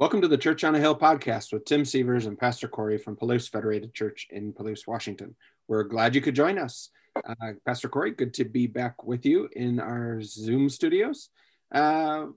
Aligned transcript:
Welcome 0.00 0.22
to 0.22 0.28
the 0.28 0.38
Church 0.38 0.64
on 0.64 0.74
a 0.74 0.78
Hill 0.78 0.96
podcast 0.96 1.52
with 1.52 1.66
Tim 1.66 1.84
Sievers 1.84 2.24
and 2.24 2.38
Pastor 2.38 2.68
Corey 2.68 2.96
from 2.96 3.16
Palouse 3.16 3.50
Federated 3.50 3.92
Church 3.92 4.28
in 4.30 4.50
Palouse, 4.50 4.86
Washington. 4.86 5.36
We're 5.68 5.82
glad 5.82 6.14
you 6.14 6.22
could 6.22 6.34
join 6.34 6.58
us. 6.58 6.88
Uh, 7.14 7.52
Pastor 7.66 7.90
Corey, 7.90 8.12
good 8.12 8.32
to 8.32 8.46
be 8.46 8.66
back 8.66 9.04
with 9.04 9.26
you 9.26 9.50
in 9.52 9.78
our 9.78 10.22
Zoom 10.22 10.70
studios. 10.70 11.28
Uh, 11.70 12.28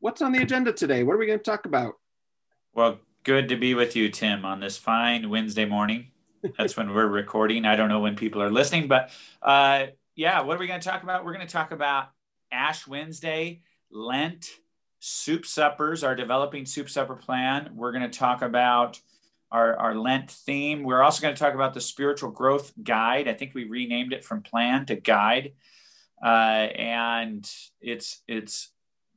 what's 0.00 0.22
on 0.22 0.32
the 0.32 0.42
agenda 0.42 0.72
today? 0.72 1.04
What 1.04 1.12
are 1.14 1.18
we 1.18 1.26
going 1.26 1.38
to 1.38 1.44
talk 1.44 1.66
about? 1.66 1.94
Well, 2.74 2.98
good 3.22 3.48
to 3.50 3.56
be 3.56 3.74
with 3.74 3.94
you, 3.94 4.08
Tim, 4.08 4.44
on 4.44 4.58
this 4.58 4.76
fine 4.76 5.30
Wednesday 5.30 5.66
morning. 5.66 6.08
That's 6.58 6.76
when 6.76 6.92
we're 6.92 7.06
recording. 7.06 7.64
I 7.64 7.76
don't 7.76 7.90
know 7.90 8.00
when 8.00 8.16
people 8.16 8.42
are 8.42 8.50
listening, 8.50 8.88
but 8.88 9.10
uh, 9.40 9.86
yeah, 10.16 10.40
what 10.40 10.56
are 10.56 10.60
we 10.60 10.66
going 10.66 10.80
to 10.80 10.88
talk 10.88 11.04
about? 11.04 11.24
We're 11.24 11.34
going 11.34 11.46
to 11.46 11.52
talk 11.52 11.70
about 11.70 12.08
Ash 12.50 12.88
Wednesday, 12.88 13.60
Lent, 13.92 14.48
soup 15.06 15.44
suppers, 15.44 16.02
our 16.02 16.14
developing 16.14 16.64
soup 16.64 16.88
supper 16.88 17.14
plan. 17.14 17.68
We're 17.74 17.92
going 17.92 18.10
to 18.10 18.18
talk 18.18 18.40
about 18.40 18.98
our, 19.50 19.76
our 19.76 19.94
Lent 19.94 20.30
theme. 20.30 20.82
We're 20.82 21.02
also 21.02 21.20
going 21.20 21.34
to 21.34 21.38
talk 21.38 21.52
about 21.52 21.74
the 21.74 21.80
spiritual 21.82 22.30
growth 22.30 22.72
guide. 22.82 23.28
I 23.28 23.34
think 23.34 23.54
we 23.54 23.64
renamed 23.64 24.14
it 24.14 24.24
from 24.24 24.40
plan 24.40 24.86
to 24.86 24.96
guide. 24.96 25.52
Uh, 26.24 26.70
and 26.74 27.50
it's 27.82 28.22
it's 28.26 28.70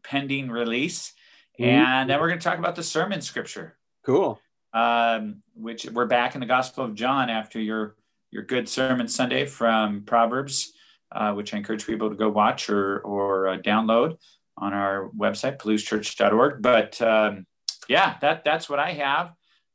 pending 0.04 0.52
release. 0.52 1.14
Mm-hmm. 1.58 1.70
And 1.70 2.10
then 2.10 2.20
we're 2.20 2.28
going 2.28 2.40
to 2.40 2.44
talk 2.44 2.60
about 2.60 2.76
the 2.76 2.84
sermon 2.84 3.22
scripture. 3.22 3.78
Cool. 4.06 4.42
Um, 4.74 5.42
which 5.56 5.86
we're 5.86 6.06
back 6.06 6.36
in 6.36 6.42
the 6.42 6.48
Gospel 6.48 6.84
of 6.84 6.96
John 6.96 7.30
after 7.30 7.62
your 7.62 7.96
your 8.30 8.44
good 8.44 8.68
sermon 8.68 9.08
Sunday 9.08 9.46
from 9.46 10.02
Proverbs, 10.02 10.74
uh, 11.14 11.32
which 11.32 11.54
I 11.54 11.58
encourage 11.58 11.88
people 11.88 12.10
to 12.10 12.16
go 12.16 12.28
watch 12.28 12.70
or 12.70 13.00
or 13.00 13.48
uh, 13.48 13.58
download 13.60 14.18
on 14.58 14.74
our 14.74 15.10
website, 15.18 15.58
palousechurch.org. 15.58 16.62
But 16.62 17.02
um, 17.02 17.46
yeah, 17.88 18.18
that 18.22 18.44
that's 18.44 18.70
what 18.70 18.80
I 18.80 18.92
have. 18.94 19.28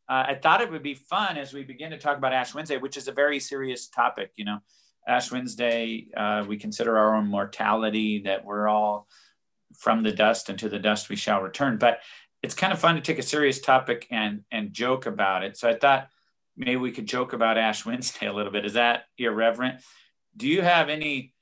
Uh, 0.09 0.25
I 0.29 0.35
thought 0.35 0.61
it 0.61 0.71
would 0.71 0.83
be 0.83 0.95
fun 0.95 1.39
as 1.39 1.53
we 1.53 1.63
begin 1.63 1.91
to 1.93 1.99
talk 1.99 2.19
about 2.19 2.33
Ash 2.33 2.55
Wednesday, 2.55 2.77
which 2.77 2.97
is 2.97 3.09
a 3.09 3.13
very 3.13 3.41
serious 3.41 3.89
topic. 3.89 4.33
You 4.37 4.45
know, 4.45 4.59
Ash 5.07 5.31
Wednesday, 5.31 6.09
uh, 6.17 6.45
we 6.47 6.57
consider 6.57 6.99
our 6.99 7.15
own 7.15 7.29
mortality, 7.29 8.23
that 8.23 8.45
we're 8.45 8.69
all 8.69 9.09
from 9.79 10.03
the 10.03 10.13
dust 10.13 10.49
and 10.49 10.59
to 10.59 10.69
the 10.69 10.79
dust 10.79 11.09
we 11.09 11.17
shall 11.17 11.41
return. 11.41 11.79
But 11.79 12.01
it's 12.43 12.55
kind 12.55 12.73
of 12.73 12.79
fun 12.79 12.97
to 12.97 13.01
take 13.01 13.19
a 13.19 13.23
serious 13.23 13.61
topic 13.61 14.07
and 14.11 14.43
and 14.51 14.73
joke 14.73 15.07
about 15.07 15.45
it. 15.45 15.57
So 15.57 15.69
I 15.69 15.75
thought 15.77 16.09
maybe 16.57 16.77
we 16.77 16.93
could 16.93 17.07
joke 17.07 17.33
about 17.33 17.59
Ash 17.59 17.87
Wednesday 17.87 18.27
a 18.27 18.33
little 18.33 18.53
bit. 18.53 18.67
Is 18.67 18.75
that 18.75 19.05
irreverent? 19.17 19.81
Do 20.37 20.49
you 20.49 20.63
have 20.63 20.89
any 20.89 21.35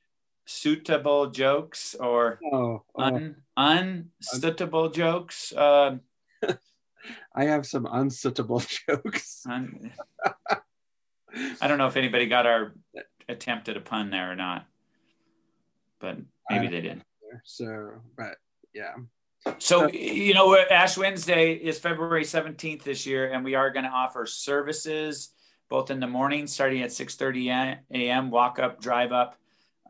suitable 0.50 1.30
jokes 1.30 1.94
or 1.94 2.40
oh, 2.52 2.82
oh. 2.94 3.02
Un, 3.02 3.36
unsuitable 3.56 4.90
jokes? 4.90 5.52
Uh, 5.52 5.98
I 7.34 7.44
have 7.44 7.66
some 7.66 7.86
unsuitable 7.90 8.62
jokes. 8.88 9.46
Un, 9.48 9.92
I 11.60 11.68
don't 11.68 11.78
know 11.78 11.86
if 11.86 11.96
anybody 11.96 12.26
got 12.26 12.46
our 12.46 12.74
attempt 13.28 13.68
at 13.68 13.76
a 13.76 13.80
pun 13.80 14.10
there 14.10 14.32
or 14.32 14.36
not, 14.36 14.66
but 16.00 16.18
maybe 16.50 16.66
they 16.66 16.80
did. 16.80 17.04
So, 17.44 17.92
but 18.16 18.36
yeah. 18.74 18.94
So, 19.58 19.88
you 19.88 20.34
know, 20.34 20.58
Ash 20.58 20.98
Wednesday 20.98 21.54
is 21.54 21.78
February 21.78 22.24
17th 22.24 22.82
this 22.82 23.06
year, 23.06 23.32
and 23.32 23.44
we 23.44 23.54
are 23.54 23.70
going 23.70 23.84
to 23.84 23.90
offer 23.90 24.26
services 24.26 25.30
both 25.70 25.90
in 25.90 26.00
the 26.00 26.06
morning, 26.06 26.48
starting 26.48 26.82
at 26.82 26.92
6 26.92 27.14
30 27.14 27.48
a.m., 27.48 28.30
walk 28.30 28.58
up, 28.58 28.82
drive 28.82 29.12
up, 29.12 29.39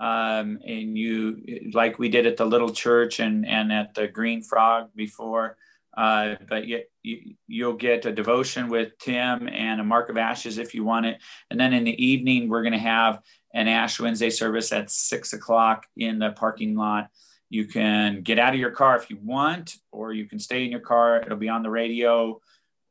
um, 0.01 0.59
and 0.67 0.99
you 0.99 1.71
like 1.73 1.99
we 1.99 2.09
did 2.09 2.27
at 2.27 2.37
the 2.37 2.45
little 2.45 2.73
church 2.73 3.21
and 3.21 3.47
and 3.47 3.73
at 3.73 3.95
the 3.95 4.09
green 4.09 4.43
frog 4.43 4.89
before 4.97 5.57
uh, 5.97 6.37
but 6.49 6.67
you, 6.67 6.83
you, 7.03 7.35
you'll 7.49 7.75
get 7.75 8.07
a 8.07 8.13
devotion 8.13 8.69
with 8.69 8.97
tim 8.99 9.49
and 9.49 9.81
a 9.81 9.85
mark 9.85 10.09
of 10.09 10.17
ashes 10.17 10.59
if 10.59 10.75
you 10.75 10.85
want 10.85 11.07
it. 11.07 11.21
And 11.51 11.59
then 11.59 11.73
in 11.73 11.85
the 11.85 12.05
evening 12.05 12.49
we're 12.49 12.63
going 12.63 12.73
to 12.73 12.79
have 12.79 13.21
an 13.55 13.67
ash 13.67 13.99
wednesday 13.99 14.31
service 14.31 14.73
at 14.73 14.91
six 14.91 15.33
o'clock 15.33 15.87
in 15.97 16.19
the 16.19 16.31
parking 16.31 16.77
lot. 16.77 17.09
You 17.49 17.67
can 17.67 18.23
get 18.23 18.39
out 18.39 18.55
of 18.55 18.61
your 18.61 18.71
car 18.71 18.97
if 18.97 19.11
you 19.11 19.19
want 19.21 19.77
or 19.91 20.13
you 20.13 20.27
can 20.27 20.39
stay 20.39 20.65
in 20.65 20.71
your 20.71 20.81
car. 20.81 21.21
It'll 21.21 21.37
be 21.37 21.49
on 21.49 21.65
the 21.65 21.71
radio 21.71 22.41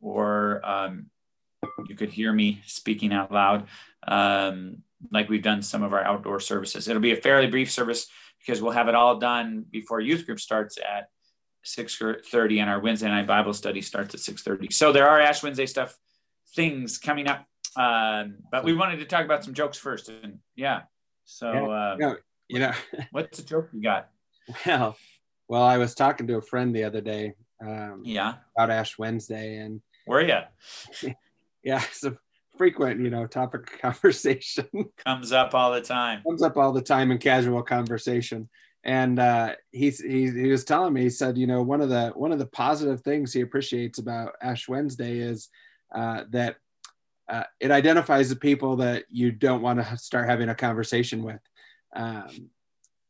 or 0.01 0.61
um, 0.65 1.05
you 1.87 1.95
could 1.95 2.11
hear 2.11 2.33
me 2.33 2.61
speaking 2.65 3.13
out 3.13 3.31
loud. 3.31 3.67
Um, 4.05 4.83
like 5.11 5.29
we've 5.29 5.43
done 5.43 5.61
some 5.61 5.83
of 5.83 5.93
our 5.93 6.03
outdoor 6.03 6.39
services. 6.39 6.87
It'll 6.87 7.01
be 7.01 7.11
a 7.11 7.21
fairly 7.21 7.47
brief 7.47 7.71
service 7.71 8.07
because 8.39 8.61
we'll 8.61 8.71
have 8.71 8.87
it 8.87 8.95
all 8.95 9.17
done 9.17 9.65
before 9.69 9.99
youth 9.99 10.25
group 10.25 10.39
starts 10.39 10.77
at 10.77 11.09
6.30 11.65 12.61
and 12.61 12.69
our 12.69 12.79
Wednesday 12.79 13.07
night 13.07 13.27
Bible 13.27 13.53
study 13.53 13.81
starts 13.81 14.13
at 14.13 14.21
6.30. 14.21 14.71
So 14.71 14.91
there 14.91 15.07
are 15.07 15.19
Ash 15.19 15.43
Wednesday 15.43 15.65
stuff, 15.65 15.97
things 16.55 16.97
coming 16.97 17.27
up. 17.27 17.45
Um, 17.75 18.37
but 18.51 18.63
we 18.63 18.73
wanted 18.73 18.97
to 18.97 19.05
talk 19.05 19.25
about 19.25 19.43
some 19.43 19.53
jokes 19.53 19.77
first. 19.77 20.09
And 20.09 20.39
yeah, 20.55 20.81
so 21.25 21.71
uh, 21.71 21.97
yeah, 21.99 22.13
you 22.47 22.59
know, 22.59 22.71
what's 23.11 23.37
the 23.37 23.43
joke 23.43 23.69
you 23.73 23.81
got? 23.81 24.09
Well, 24.65 24.97
well, 25.47 25.63
I 25.63 25.77
was 25.77 25.93
talking 25.95 26.27
to 26.27 26.37
a 26.37 26.41
friend 26.41 26.75
the 26.75 26.83
other 26.83 27.01
day. 27.01 27.35
Um, 27.61 28.01
yeah, 28.03 28.35
about 28.57 28.71
Ash 28.71 28.97
Wednesday, 28.97 29.57
and 29.57 29.81
where 30.05 30.19
are 30.19 30.45
you? 31.03 31.13
yeah, 31.63 31.83
so 31.91 32.17
frequent, 32.59 32.99
you 32.99 33.09
know, 33.09 33.25
topic 33.25 33.73
of 33.73 33.79
conversation. 33.81 34.67
Comes 35.03 35.31
up 35.31 35.55
all 35.55 35.71
the 35.71 35.81
time. 35.81 36.21
Comes 36.27 36.43
up 36.43 36.57
all 36.57 36.73
the 36.73 36.81
time 36.81 37.09
in 37.09 37.17
casual 37.17 37.63
conversation. 37.63 38.49
And 38.83 39.17
uh, 39.17 39.55
he, 39.71 39.89
he 39.89 40.29
he 40.29 40.49
was 40.49 40.63
telling 40.63 40.93
me, 40.93 41.01
he 41.01 41.09
said, 41.09 41.37
you 41.37 41.47
know, 41.47 41.61
one 41.63 41.81
of 41.81 41.89
the 41.89 42.09
one 42.09 42.31
of 42.31 42.39
the 42.39 42.45
positive 42.45 43.01
things 43.01 43.33
he 43.33 43.41
appreciates 43.41 43.97
about 43.97 44.35
Ash 44.41 44.69
Wednesday 44.69 45.17
is 45.17 45.49
uh, 45.93 46.23
that 46.29 46.57
uh, 47.27 47.43
it 47.59 47.71
identifies 47.71 48.29
the 48.29 48.35
people 48.35 48.77
that 48.77 49.05
you 49.09 49.31
don't 49.31 49.61
want 49.61 49.79
to 49.79 49.97
start 49.97 50.29
having 50.29 50.49
a 50.49 50.55
conversation 50.55 51.23
with. 51.23 51.41
Um, 51.95 52.49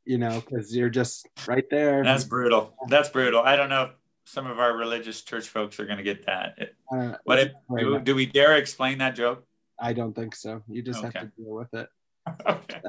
you 0.05 0.17
know, 0.17 0.41
because 0.41 0.75
you're 0.75 0.89
just 0.89 1.27
right 1.47 1.69
there. 1.69 2.03
That's 2.03 2.23
brutal. 2.23 2.73
That's 2.87 3.09
brutal. 3.09 3.41
I 3.41 3.55
don't 3.55 3.69
know 3.69 3.91
some 4.29 4.45
of 4.45 4.59
our 4.59 4.77
religious 4.77 5.21
church 5.21 5.47
folks 5.47 5.79
are 5.79 5.85
going 5.85 5.97
to 5.97 6.03
get 6.03 6.27
that. 6.27 6.73
Uh, 6.91 7.13
what 7.23 7.39
it, 7.39 7.55
do, 7.75 7.99
do, 7.99 8.13
we 8.13 8.27
dare 8.27 8.57
explain 8.57 8.99
that 8.99 9.15
joke? 9.15 9.43
I 9.79 9.93
don't 9.93 10.13
think 10.13 10.35
so. 10.35 10.61
You 10.67 10.83
just 10.83 11.03
okay. 11.03 11.19
have 11.19 11.35
to 11.35 11.41
deal 11.41 11.55
with 11.55 11.73
it. 11.73 11.89
okay. 12.47 12.81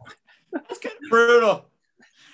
It's 0.69 0.79
kind 0.79 0.97
of 1.03 1.11
brutal. 1.11 1.67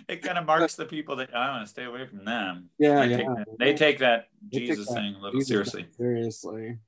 It 0.09 0.23
kind 0.23 0.39
of 0.39 0.47
marks 0.47 0.75
the 0.75 0.87
people 0.87 1.17
that 1.17 1.35
I 1.35 1.51
want 1.51 1.65
to 1.65 1.71
stay 1.71 1.85
away 1.85 2.07
from 2.07 2.25
them. 2.25 2.71
Yeah, 2.79 3.07
they 3.07 3.11
yeah. 3.11 3.17
Take 3.17 3.27
that, 3.27 3.47
they 3.59 3.75
take 3.75 3.99
that 3.99 4.29
they 4.53 4.59
Jesus 4.61 4.87
take 4.87 4.95
that 4.95 5.01
thing 5.01 5.15
a 5.15 5.19
little 5.19 5.41
Jesus 5.41 5.49
seriously. 5.49 5.87
Seriously. 5.97 6.79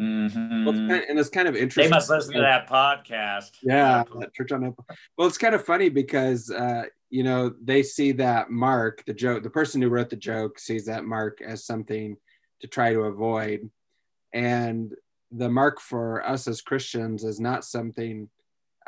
Mm-hmm. 0.00 0.64
Well, 0.64 0.74
it's 0.74 0.88
kind 0.88 1.02
of, 1.02 1.10
and 1.10 1.18
it's 1.18 1.28
kind 1.28 1.48
of 1.48 1.56
interesting. 1.56 1.84
They 1.84 1.96
must 1.96 2.08
listen 2.08 2.34
to 2.34 2.40
that 2.40 2.68
podcast. 2.68 3.50
Yeah, 3.62 4.02
Church 4.34 4.52
on 4.52 4.64
Apple. 4.64 4.86
Well, 5.18 5.28
it's 5.28 5.38
kind 5.38 5.54
of 5.54 5.64
funny 5.64 5.90
because 5.90 6.50
uh, 6.50 6.84
you 7.10 7.24
know 7.24 7.52
they 7.62 7.82
see 7.82 8.12
that 8.12 8.50
mark 8.50 9.04
the 9.04 9.12
joke 9.12 9.42
the 9.42 9.50
person 9.50 9.82
who 9.82 9.88
wrote 9.88 10.08
the 10.08 10.16
joke 10.16 10.58
sees 10.58 10.86
that 10.86 11.04
mark 11.04 11.42
as 11.42 11.66
something 11.66 12.16
to 12.60 12.66
try 12.68 12.92
to 12.92 13.00
avoid 13.00 13.68
and 14.32 14.94
the 15.32 15.48
mark 15.48 15.80
for 15.80 16.24
us 16.26 16.46
as 16.46 16.62
christians 16.62 17.24
is 17.24 17.40
not 17.40 17.64
something 17.64 18.28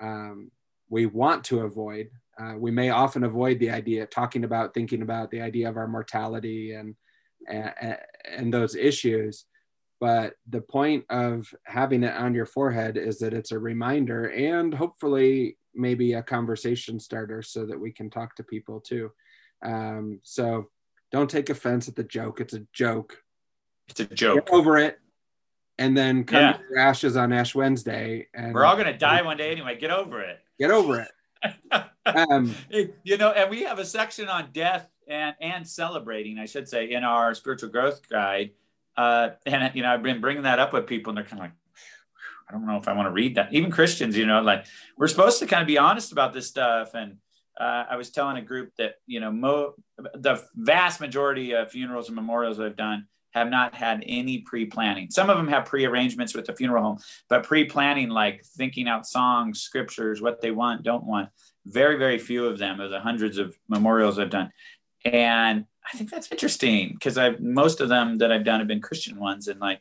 um, 0.00 0.50
we 0.88 1.06
want 1.06 1.44
to 1.44 1.60
avoid 1.60 2.08
uh, 2.40 2.54
we 2.56 2.70
may 2.70 2.90
often 2.90 3.24
avoid 3.24 3.58
the 3.58 3.70
idea 3.70 4.06
talking 4.06 4.44
about 4.44 4.72
thinking 4.72 5.02
about 5.02 5.30
the 5.30 5.40
idea 5.40 5.68
of 5.68 5.76
our 5.76 5.88
mortality 5.88 6.72
and 6.72 6.94
and, 7.48 7.98
and 8.30 8.54
those 8.54 8.76
issues 8.76 9.46
but 10.02 10.34
the 10.48 10.60
point 10.60 11.04
of 11.10 11.54
having 11.62 12.02
it 12.02 12.12
on 12.12 12.34
your 12.34 12.44
forehead 12.44 12.96
is 12.96 13.20
that 13.20 13.32
it's 13.32 13.52
a 13.52 13.58
reminder 13.58 14.30
and 14.30 14.74
hopefully 14.74 15.56
maybe 15.76 16.14
a 16.14 16.22
conversation 16.24 16.98
starter 16.98 17.40
so 17.40 17.64
that 17.64 17.78
we 17.78 17.92
can 17.92 18.10
talk 18.10 18.34
to 18.34 18.42
people 18.42 18.80
too. 18.80 19.12
Um, 19.64 20.18
so 20.24 20.70
don't 21.12 21.30
take 21.30 21.50
offense 21.50 21.86
at 21.86 21.94
the 21.94 22.02
joke. 22.02 22.40
It's 22.40 22.52
a 22.52 22.66
joke. 22.72 23.22
It's 23.90 24.00
a 24.00 24.06
joke. 24.06 24.46
Get 24.46 24.52
over 24.52 24.76
it. 24.76 24.98
And 25.78 25.96
then 25.96 26.24
come 26.24 26.40
yeah. 26.40 26.52
to 26.54 26.62
your 26.68 26.78
ashes 26.80 27.16
on 27.16 27.32
Ash 27.32 27.54
Wednesday. 27.54 28.26
And 28.34 28.52
we're 28.54 28.64
all 28.64 28.76
gonna 28.76 28.98
die 28.98 29.22
one 29.22 29.36
day 29.36 29.52
anyway. 29.52 29.78
Get 29.78 29.92
over 29.92 30.20
it. 30.20 30.40
Get 30.58 30.72
over 30.72 31.06
it. 31.06 31.84
um, 32.06 32.52
you 32.72 33.18
know, 33.18 33.30
and 33.30 33.48
we 33.48 33.62
have 33.62 33.78
a 33.78 33.84
section 33.84 34.28
on 34.28 34.48
death 34.52 34.90
and 35.06 35.36
and 35.40 35.64
celebrating, 35.64 36.40
I 36.40 36.46
should 36.46 36.68
say, 36.68 36.90
in 36.90 37.04
our 37.04 37.36
spiritual 37.36 37.68
growth 37.68 38.08
guide. 38.08 38.50
Uh, 38.96 39.30
and 39.46 39.74
you 39.74 39.82
know, 39.82 39.92
I've 39.92 40.02
been 40.02 40.20
bringing 40.20 40.42
that 40.42 40.58
up 40.58 40.72
with 40.72 40.86
people, 40.86 41.10
and 41.10 41.16
they're 41.16 41.24
kind 41.24 41.40
of 41.40 41.46
like, 41.46 41.52
I 42.48 42.52
don't 42.52 42.66
know 42.66 42.76
if 42.76 42.88
I 42.88 42.92
want 42.92 43.06
to 43.06 43.12
read 43.12 43.36
that. 43.36 43.52
Even 43.52 43.70
Christians, 43.70 44.16
you 44.16 44.26
know, 44.26 44.42
like 44.42 44.66
we're 44.98 45.08
supposed 45.08 45.38
to 45.38 45.46
kind 45.46 45.62
of 45.62 45.66
be 45.66 45.78
honest 45.78 46.12
about 46.12 46.34
this 46.34 46.48
stuff. 46.48 46.92
And 46.94 47.16
uh, 47.58 47.84
I 47.88 47.96
was 47.96 48.10
telling 48.10 48.36
a 48.36 48.42
group 48.42 48.72
that, 48.76 48.96
you 49.06 49.20
know, 49.20 49.32
mo- 49.32 49.74
the 49.96 50.42
vast 50.54 51.00
majority 51.00 51.52
of 51.52 51.70
funerals 51.70 52.08
and 52.08 52.16
memorials 52.16 52.60
I've 52.60 52.76
done 52.76 53.06
have 53.30 53.48
not 53.48 53.74
had 53.74 54.04
any 54.06 54.40
pre-planning. 54.40 55.08
Some 55.10 55.30
of 55.30 55.38
them 55.38 55.48
have 55.48 55.64
pre-arrangements 55.64 56.34
with 56.34 56.44
the 56.44 56.54
funeral 56.54 56.82
home, 56.82 56.98
but 57.30 57.44
pre-planning, 57.44 58.10
like 58.10 58.44
thinking 58.44 58.86
out 58.88 59.06
songs, 59.06 59.62
scriptures, 59.62 60.20
what 60.20 60.42
they 60.42 60.50
want, 60.50 60.82
don't 60.82 61.04
want. 61.04 61.30
Very, 61.64 61.96
very 61.96 62.18
few 62.18 62.46
of 62.46 62.58
them 62.58 62.80
of 62.80 62.90
the 62.90 63.00
hundreds 63.00 63.38
of 63.38 63.56
memorials 63.68 64.18
I've 64.18 64.28
done. 64.28 64.50
And 65.04 65.64
I 65.92 65.96
think 65.96 66.10
that's 66.10 66.30
interesting 66.30 66.90
because 66.94 67.18
I've 67.18 67.40
most 67.40 67.80
of 67.80 67.88
them 67.88 68.18
that 68.18 68.30
I've 68.30 68.44
done 68.44 68.60
have 68.60 68.68
been 68.68 68.80
Christian 68.80 69.18
ones, 69.18 69.48
and 69.48 69.60
like 69.60 69.80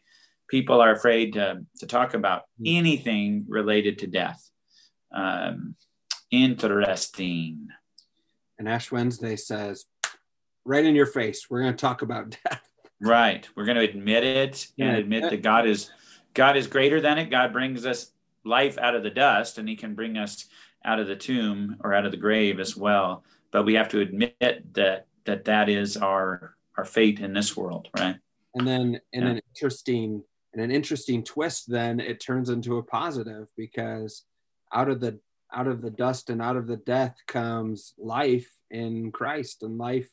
people 0.50 0.82
are 0.82 0.92
afraid 0.92 1.34
to 1.34 1.66
to 1.80 1.88
talk 1.88 2.14
about 2.14 2.42
mm-hmm. 2.42 2.78
anything 2.78 3.46
related 3.48 4.00
to 4.00 4.08
death. 4.08 4.50
Um, 5.14 5.76
interesting. 6.32 7.68
And 8.58 8.70
Ash 8.70 8.92
Wednesday 8.92 9.36
says, 9.36 9.86
right 10.66 10.86
in 10.86 10.96
your 10.96 11.06
face, 11.06 11.50
we're 11.50 11.62
going 11.62 11.76
to 11.76 11.82
talk 11.82 12.02
about 12.02 12.38
death. 12.44 12.62
Right. 13.00 13.48
We're 13.56 13.66
going 13.66 13.78
to 13.78 13.90
admit 13.90 14.24
it 14.24 14.68
yeah. 14.76 14.88
and 14.88 14.98
admit 14.98 15.30
that 15.30 15.42
God 15.42 15.68
is 15.68 15.90
God 16.34 16.56
is 16.56 16.68
greater 16.68 17.02
than 17.02 17.18
it. 17.18 17.30
God 17.30 17.52
brings 17.52 17.86
us 17.86 18.12
life 18.46 18.78
out 18.78 18.96
of 18.96 19.04
the 19.04 19.10
dust, 19.10 19.58
and 19.58 19.68
He 19.68 19.76
can 19.76 19.96
bring 19.96 20.18
us 20.18 20.46
out 20.86 21.00
of 21.00 21.08
the 21.08 21.16
tomb 21.16 21.78
or 21.84 21.94
out 21.94 22.06
of 22.06 22.12
the 22.12 22.18
grave 22.18 22.60
as 22.60 22.78
well. 22.78 23.24
But 23.52 23.66
we 23.66 23.74
have 23.74 23.90
to 23.90 24.00
admit 24.00 24.74
that 24.74 25.08
that 25.26 25.46
that 25.46 25.70
is 25.70 25.98
our 25.98 26.56
our 26.78 26.86
fate 26.86 27.20
in 27.20 27.34
this 27.34 27.56
world, 27.56 27.90
right? 27.98 28.16
And 28.56 28.68
then 28.68 29.00
in 29.14 29.24
yeah. 29.24 29.30
an 29.30 29.42
interesting 29.54 30.24
in 30.54 30.60
an 30.60 30.72
interesting 30.72 31.24
twist, 31.24 31.70
then 31.70 32.00
it 32.00 32.20
turns 32.20 32.50
into 32.50 32.78
a 32.78 32.84
positive 32.84 33.48
because 33.56 34.24
out 34.74 34.90
of 34.90 35.00
the 35.00 35.20
out 35.54 35.68
of 35.68 35.82
the 35.82 35.90
dust 35.90 36.30
and 36.30 36.42
out 36.42 36.58
of 36.58 36.68
the 36.68 36.78
death 36.78 37.16
comes 37.28 37.94
life 37.98 38.50
in 38.70 39.12
Christ 39.12 39.64
and 39.64 39.78
life 39.78 40.10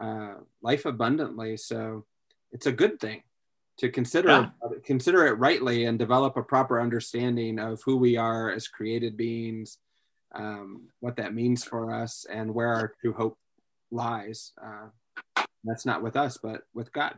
uh, 0.00 0.34
life 0.62 0.84
abundantly. 0.84 1.56
So 1.56 2.04
it's 2.52 2.66
a 2.66 2.72
good 2.72 3.00
thing 3.00 3.22
to 3.78 3.90
consider 3.90 4.28
yeah. 4.28 4.48
consider 4.84 5.26
it 5.26 5.38
rightly 5.38 5.84
and 5.84 5.98
develop 5.98 6.36
a 6.36 6.42
proper 6.42 6.80
understanding 6.80 7.58
of 7.58 7.82
who 7.84 7.96
we 7.96 8.16
are 8.16 8.50
as 8.50 8.68
created 8.68 9.16
beings, 9.16 9.78
um, 10.34 10.88
what 11.00 11.16
that 11.16 11.34
means 11.34 11.64
for 11.64 11.92
us, 11.92 12.26
and 12.30 12.54
where 12.54 12.72
our 12.72 12.94
true 13.00 13.12
hope 13.12 13.38
lies. 13.90 14.52
Uh, 14.62 15.44
that's 15.64 15.86
not 15.86 16.02
with 16.02 16.16
us, 16.16 16.38
but 16.42 16.62
with 16.74 16.92
God. 16.92 17.14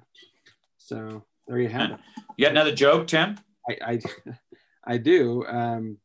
So 0.79 1.25
there 1.47 1.59
you 1.59 1.69
have 1.69 1.93
it. 1.93 2.01
You 2.37 2.47
got 2.47 2.53
another 2.53 2.75
joke, 2.75 3.07
Tim? 3.09 3.39
I 3.69 3.77
I, 3.85 4.01
I 4.95 4.97
do. 4.99 5.45
Um, 5.47 5.99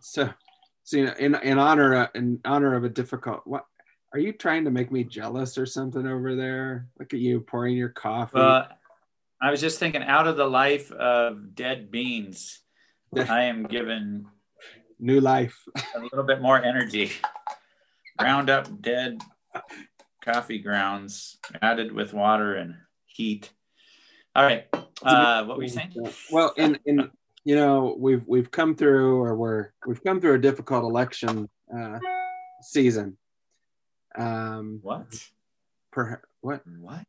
so, 0.00 0.30
so 0.84 0.96
you 0.96 1.06
know, 1.06 1.14
in 1.18 1.34
in 1.36 1.58
honor 1.58 1.94
uh, 1.94 2.06
in 2.14 2.40
honor 2.44 2.74
of 2.74 2.84
a 2.84 2.88
difficult 2.88 3.42
what 3.44 3.64
are 4.12 4.18
you 4.18 4.32
trying 4.32 4.64
to 4.64 4.70
make 4.70 4.90
me 4.90 5.04
jealous 5.04 5.56
or 5.56 5.66
something 5.66 6.06
over 6.06 6.34
there? 6.34 6.88
Look 6.98 7.14
at 7.14 7.20
you 7.20 7.40
pouring 7.40 7.76
your 7.76 7.90
coffee. 7.90 8.38
Uh, 8.38 8.64
I 9.40 9.50
was 9.50 9.60
just 9.60 9.78
thinking, 9.78 10.02
out 10.02 10.26
of 10.26 10.36
the 10.36 10.46
life 10.46 10.90
of 10.92 11.54
dead 11.54 11.90
beans, 11.90 12.60
I 13.16 13.44
am 13.44 13.64
given 13.64 14.26
new 14.98 15.20
life, 15.20 15.56
a 15.96 16.00
little 16.00 16.24
bit 16.24 16.42
more 16.42 16.62
energy. 16.62 17.12
Ground 18.20 18.50
up 18.50 18.80
dead 18.80 19.20
coffee 20.22 20.58
grounds, 20.58 21.38
added 21.62 21.92
with 21.92 22.12
water 22.12 22.54
and 22.54 22.76
heat. 23.06 23.50
All 24.36 24.44
right, 24.44 24.66
uh, 25.02 25.44
what 25.44 25.56
were 25.56 25.64
you 25.64 25.68
saying? 25.68 25.92
Well, 26.30 26.52
in 26.56 26.78
in 26.84 27.10
you 27.44 27.56
know 27.56 27.96
we've 27.98 28.22
we've 28.26 28.50
come 28.50 28.76
through, 28.76 29.22
or 29.22 29.34
we're 29.34 29.70
we've 29.86 30.02
come 30.04 30.20
through 30.20 30.34
a 30.34 30.38
difficult 30.38 30.84
election 30.84 31.48
uh, 31.74 31.98
season 32.62 33.16
um, 34.16 34.80
what? 34.82 35.06
Per, 35.92 36.20
what? 36.40 36.62
What? 36.78 37.06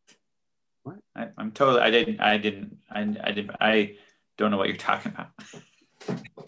What? 0.84 0.98
I, 1.16 1.30
am 1.38 1.52
totally. 1.52 1.81
I 1.81 1.92
didn't. 1.92 2.22
I 2.22 2.38
didn't. 2.38 2.78
I, 2.90 3.02
I 3.02 3.31
didn't. 3.31 3.56
I 3.60 3.96
don't 4.38 4.52
know 4.52 4.57
what 4.57 4.68
you're 4.68 4.78
talking 4.78 5.14
about. 5.14 5.30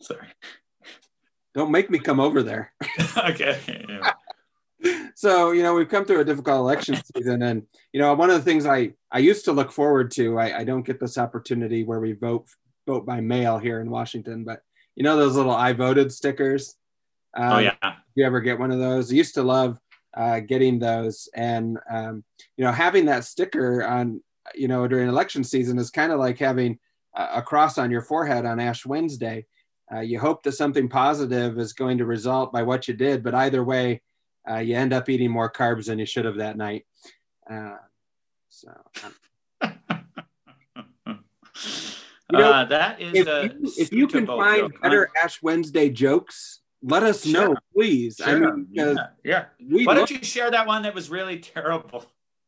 Sorry. 0.00 0.28
Don't 1.54 1.70
make 1.70 1.90
me 1.90 1.98
come 1.98 2.20
over 2.20 2.42
there. 2.42 2.72
okay. 3.16 3.58
Yeah. 3.88 4.12
so 5.14 5.52
you 5.52 5.62
know 5.62 5.74
we've 5.74 5.88
come 5.88 6.04
through 6.04 6.20
a 6.20 6.24
difficult 6.24 6.58
election 6.58 6.96
season, 7.14 7.42
and 7.42 7.62
you 7.92 8.00
know 8.00 8.12
one 8.14 8.30
of 8.30 8.36
the 8.36 8.42
things 8.42 8.66
I 8.66 8.92
I 9.10 9.18
used 9.18 9.44
to 9.46 9.52
look 9.52 9.72
forward 9.72 10.10
to. 10.12 10.38
I, 10.38 10.58
I 10.58 10.64
don't 10.64 10.84
get 10.84 11.00
this 11.00 11.16
opportunity 11.16 11.84
where 11.84 12.00
we 12.00 12.12
vote 12.12 12.46
vote 12.86 13.06
by 13.06 13.20
mail 13.20 13.58
here 13.58 13.80
in 13.80 13.90
Washington, 13.90 14.44
but 14.44 14.60
you 14.94 15.04
know 15.04 15.16
those 15.16 15.36
little 15.36 15.54
I 15.54 15.72
voted 15.72 16.12
stickers. 16.12 16.76
Um, 17.36 17.52
oh 17.52 17.58
yeah 17.58 17.94
you 18.14 18.24
ever 18.24 18.40
get 18.40 18.58
one 18.58 18.70
of 18.70 18.78
those? 18.78 19.10
I 19.10 19.16
used 19.16 19.34
to 19.34 19.42
love 19.42 19.78
uh, 20.16 20.40
getting 20.40 20.78
those, 20.78 21.28
and 21.34 21.78
um, 21.90 22.24
you 22.56 22.64
know, 22.64 22.72
having 22.72 23.06
that 23.06 23.24
sticker 23.24 23.84
on, 23.84 24.22
you 24.54 24.68
know, 24.68 24.86
during 24.86 25.08
election 25.08 25.42
season 25.44 25.78
is 25.78 25.90
kind 25.90 26.12
of 26.12 26.18
like 26.18 26.38
having 26.38 26.78
a 27.14 27.42
cross 27.42 27.78
on 27.78 27.90
your 27.90 28.02
forehead 28.02 28.44
on 28.44 28.60
Ash 28.60 28.84
Wednesday. 28.84 29.46
Uh, 29.92 30.00
you 30.00 30.18
hope 30.18 30.42
that 30.42 30.52
something 30.52 30.88
positive 30.88 31.58
is 31.58 31.72
going 31.72 31.98
to 31.98 32.06
result 32.06 32.52
by 32.52 32.62
what 32.62 32.88
you 32.88 32.94
did, 32.94 33.22
but 33.22 33.34
either 33.34 33.62
way, 33.62 34.00
uh, 34.48 34.58
you 34.58 34.76
end 34.76 34.92
up 34.92 35.08
eating 35.08 35.30
more 35.30 35.50
carbs 35.50 35.86
than 35.86 35.98
you 35.98 36.06
should 36.06 36.24
have 36.24 36.36
that 36.36 36.56
night. 36.56 36.86
Uh, 37.50 37.76
so. 38.48 38.72
Um, 39.04 39.14
you 42.32 42.38
know, 42.38 42.52
uh, 42.52 42.64
that 42.64 43.00
is 43.00 43.12
if 43.14 43.26
you, 43.26 43.72
if 43.78 43.92
you 43.92 44.06
can 44.06 44.26
find 44.26 44.72
joke, 44.72 44.82
better 44.82 45.10
huh? 45.14 45.24
Ash 45.24 45.42
Wednesday 45.42 45.90
jokes, 45.90 46.60
let 46.82 47.02
us 47.02 47.24
sure. 47.24 47.48
know, 47.48 47.56
please. 47.74 48.16
Sure. 48.22 48.28
I 48.28 48.38
mean, 48.38 48.66
yeah. 48.70 48.94
yeah. 49.24 49.44
Why 49.58 49.94
don't 49.94 50.10
you 50.10 50.22
share 50.22 50.50
that 50.50 50.66
one 50.66 50.82
that 50.82 50.94
was 50.94 51.10
really 51.10 51.38
terrible? 51.38 52.04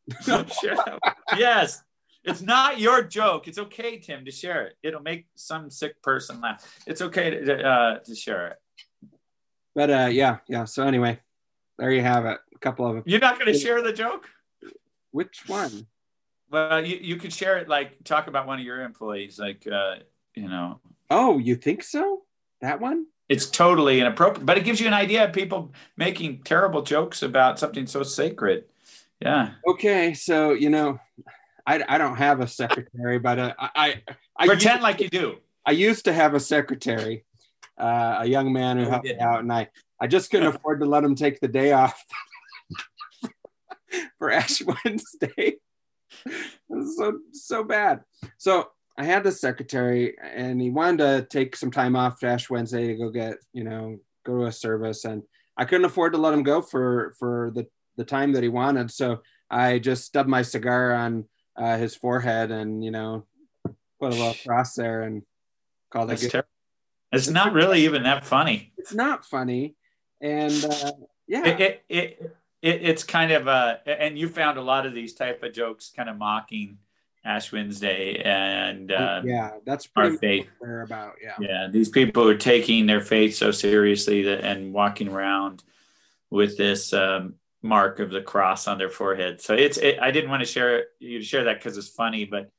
yes. 1.36 1.82
It's 2.26 2.42
not 2.42 2.80
your 2.80 3.02
joke. 3.02 3.48
It's 3.48 3.58
okay, 3.58 3.98
Tim, 3.98 4.24
to 4.24 4.30
share 4.30 4.66
it. 4.66 4.76
It'll 4.82 5.00
make 5.00 5.26
some 5.34 5.70
sick 5.70 6.02
person 6.02 6.40
laugh. 6.40 6.64
It's 6.86 7.00
okay 7.00 7.30
to, 7.30 7.62
uh, 7.62 7.98
to 8.00 8.14
share 8.14 8.48
it. 8.48 8.56
But 9.74 9.90
uh, 9.90 10.08
yeah, 10.10 10.38
yeah. 10.48 10.64
So 10.64 10.86
anyway, 10.86 11.20
there 11.78 11.92
you 11.92 12.02
have 12.02 12.26
it. 12.26 12.38
A 12.54 12.58
couple 12.58 12.86
of 12.86 12.94
them. 12.94 13.02
You're 13.06 13.20
not 13.20 13.38
going 13.38 13.52
to 13.52 13.58
share 13.58 13.82
the 13.82 13.92
joke? 13.92 14.28
Which 15.12 15.44
one? 15.46 15.86
Well, 16.50 16.84
you, 16.84 16.98
you 17.00 17.16
could 17.16 17.32
share 17.32 17.58
it, 17.58 17.68
like 17.68 18.02
talk 18.04 18.26
about 18.26 18.46
one 18.46 18.58
of 18.58 18.64
your 18.64 18.82
employees, 18.82 19.38
like, 19.38 19.66
uh, 19.66 19.96
you 20.34 20.48
know. 20.48 20.80
Oh, 21.10 21.38
you 21.38 21.56
think 21.56 21.82
so? 21.82 22.22
That 22.60 22.80
one? 22.80 23.06
it's 23.28 23.46
totally 23.46 24.00
inappropriate, 24.00 24.46
but 24.46 24.56
it 24.56 24.64
gives 24.64 24.80
you 24.80 24.86
an 24.86 24.94
idea 24.94 25.24
of 25.24 25.32
people 25.32 25.72
making 25.96 26.42
terrible 26.44 26.82
jokes 26.82 27.22
about 27.22 27.58
something 27.58 27.86
so 27.86 28.02
sacred. 28.02 28.64
Yeah. 29.20 29.52
Okay, 29.66 30.14
so 30.14 30.52
you 30.52 30.70
know, 30.70 31.00
I, 31.66 31.82
I 31.88 31.98
don't 31.98 32.16
have 32.16 32.40
a 32.40 32.46
secretary, 32.46 33.18
but 33.18 33.38
uh, 33.38 33.54
I, 33.58 34.02
I 34.36 34.46
pretend 34.46 34.82
like 34.82 35.00
you 35.00 35.08
do. 35.08 35.38
I 35.64 35.72
used 35.72 36.04
to 36.04 36.12
have 36.12 36.34
a 36.34 36.40
secretary, 36.40 37.24
uh, 37.76 38.18
a 38.20 38.26
young 38.26 38.52
man 38.52 38.78
who 38.78 38.86
oh, 38.86 38.90
helped 38.90 39.06
me 39.06 39.18
out, 39.18 39.40
and 39.40 39.52
I 39.52 39.68
I 40.00 40.06
just 40.06 40.30
couldn't 40.30 40.46
afford 40.54 40.80
to 40.80 40.86
let 40.86 41.02
him 41.02 41.16
take 41.16 41.40
the 41.40 41.48
day 41.48 41.72
off 41.72 42.00
for 44.18 44.30
Ash 44.30 44.62
Wednesday. 44.62 45.56
so 46.96 47.18
so 47.32 47.64
bad. 47.64 48.02
So 48.38 48.68
I 48.96 49.04
had 49.04 49.24
the 49.24 49.32
secretary, 49.32 50.16
and 50.22 50.60
he 50.60 50.70
wanted 50.70 50.98
to 50.98 51.26
take 51.28 51.56
some 51.56 51.72
time 51.72 51.96
off 51.96 52.22
Ash 52.22 52.48
Wednesday 52.48 52.86
to 52.86 52.94
go 52.94 53.10
get, 53.10 53.38
you 53.52 53.64
know, 53.64 53.98
go 54.24 54.38
to 54.38 54.46
a 54.46 54.52
service, 54.52 55.04
and 55.04 55.24
I 55.56 55.64
couldn't 55.64 55.84
afford 55.84 56.12
to 56.12 56.18
let 56.18 56.32
him 56.32 56.44
go 56.44 56.62
for 56.62 57.14
for 57.18 57.50
the 57.54 57.66
the 57.96 58.04
time 58.04 58.32
that 58.34 58.44
he 58.44 58.48
wanted. 58.48 58.92
So 58.92 59.22
I 59.50 59.80
just 59.80 60.04
stubbed 60.04 60.28
my 60.28 60.42
cigar 60.42 60.94
on 60.94 61.24
uh, 61.56 61.76
his 61.76 61.94
forehead, 61.94 62.50
and 62.50 62.84
you 62.84 62.90
know, 62.90 63.24
put 64.00 64.12
a 64.12 64.16
little 64.16 64.36
cross 64.46 64.74
there, 64.74 65.02
and 65.02 65.22
called 65.90 66.10
it. 66.10 66.30
Ter- 66.30 66.44
it's 67.12 67.28
not 67.28 67.52
really 67.52 67.84
even 67.84 68.02
that 68.04 68.24
funny. 68.24 68.72
It's 68.76 68.94
not 68.94 69.24
funny, 69.24 69.74
and 70.20 70.64
uh, 70.64 70.92
yeah, 71.26 71.46
it, 71.46 71.60
it, 71.60 71.84
it, 71.88 72.36
it 72.62 72.82
it's 72.82 73.04
kind 73.04 73.32
of 73.32 73.48
uh, 73.48 73.76
and 73.86 74.18
you 74.18 74.28
found 74.28 74.58
a 74.58 74.62
lot 74.62 74.86
of 74.86 74.94
these 74.94 75.14
type 75.14 75.42
of 75.42 75.52
jokes 75.52 75.92
kind 75.94 76.08
of 76.08 76.16
mocking 76.16 76.78
Ash 77.26 77.50
Wednesday 77.52 78.22
and 78.24 78.92
um, 78.92 79.26
yeah, 79.26 79.52
that's 79.64 79.88
our 79.96 80.12
faith. 80.12 80.46
about 80.62 81.14
yeah. 81.22 81.34
Yeah, 81.40 81.68
these 81.70 81.88
people 81.88 82.28
are 82.28 82.38
taking 82.38 82.86
their 82.86 83.00
faith 83.00 83.34
so 83.34 83.50
seriously 83.50 84.22
that 84.22 84.44
and 84.44 84.72
walking 84.72 85.08
around 85.08 85.64
with 86.30 86.56
this 86.56 86.92
um, 86.92 87.34
mark 87.66 88.00
of 88.00 88.10
the 88.10 88.20
cross 88.20 88.66
on 88.68 88.78
their 88.78 88.90
forehead. 88.90 89.40
So 89.40 89.54
it's 89.54 89.78
it, 89.78 89.98
I 90.00 90.10
didn't 90.10 90.30
want 90.30 90.40
to 90.40 90.46
share 90.46 90.86
you 90.98 91.18
to 91.18 91.24
share 91.24 91.44
that 91.44 91.58
because 91.58 91.76
it's 91.76 91.88
funny, 91.88 92.24
but 92.24 92.50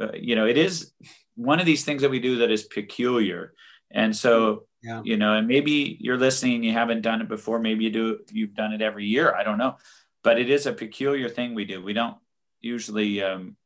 uh, 0.00 0.12
you 0.14 0.36
know 0.36 0.46
it 0.46 0.58
is 0.58 0.92
one 1.34 1.60
of 1.60 1.66
these 1.66 1.84
things 1.84 2.02
that 2.02 2.10
we 2.10 2.20
do 2.20 2.38
that 2.38 2.50
is 2.50 2.64
peculiar, 2.64 3.54
and 3.90 4.14
so. 4.14 4.64
Yeah. 4.82 5.02
You 5.02 5.16
know, 5.16 5.34
and 5.34 5.48
maybe 5.48 5.96
you're 5.98 6.18
listening, 6.18 6.62
you 6.62 6.72
haven't 6.72 7.00
done 7.00 7.20
it 7.20 7.26
before. 7.26 7.58
Maybe 7.58 7.82
you 7.82 7.90
do, 7.90 8.18
you've 8.30 8.54
done 8.54 8.72
it 8.72 8.80
every 8.82 9.04
year. 9.04 9.34
I 9.34 9.42
don't 9.42 9.58
know, 9.58 9.78
but 10.22 10.38
it 10.38 10.48
is 10.48 10.66
a 10.66 10.72
peculiar 10.72 11.28
thing 11.28 11.56
we 11.56 11.64
do. 11.64 11.82
We 11.82 11.92
don't 11.92 12.16
usually 12.60 13.20
um, 13.20 13.56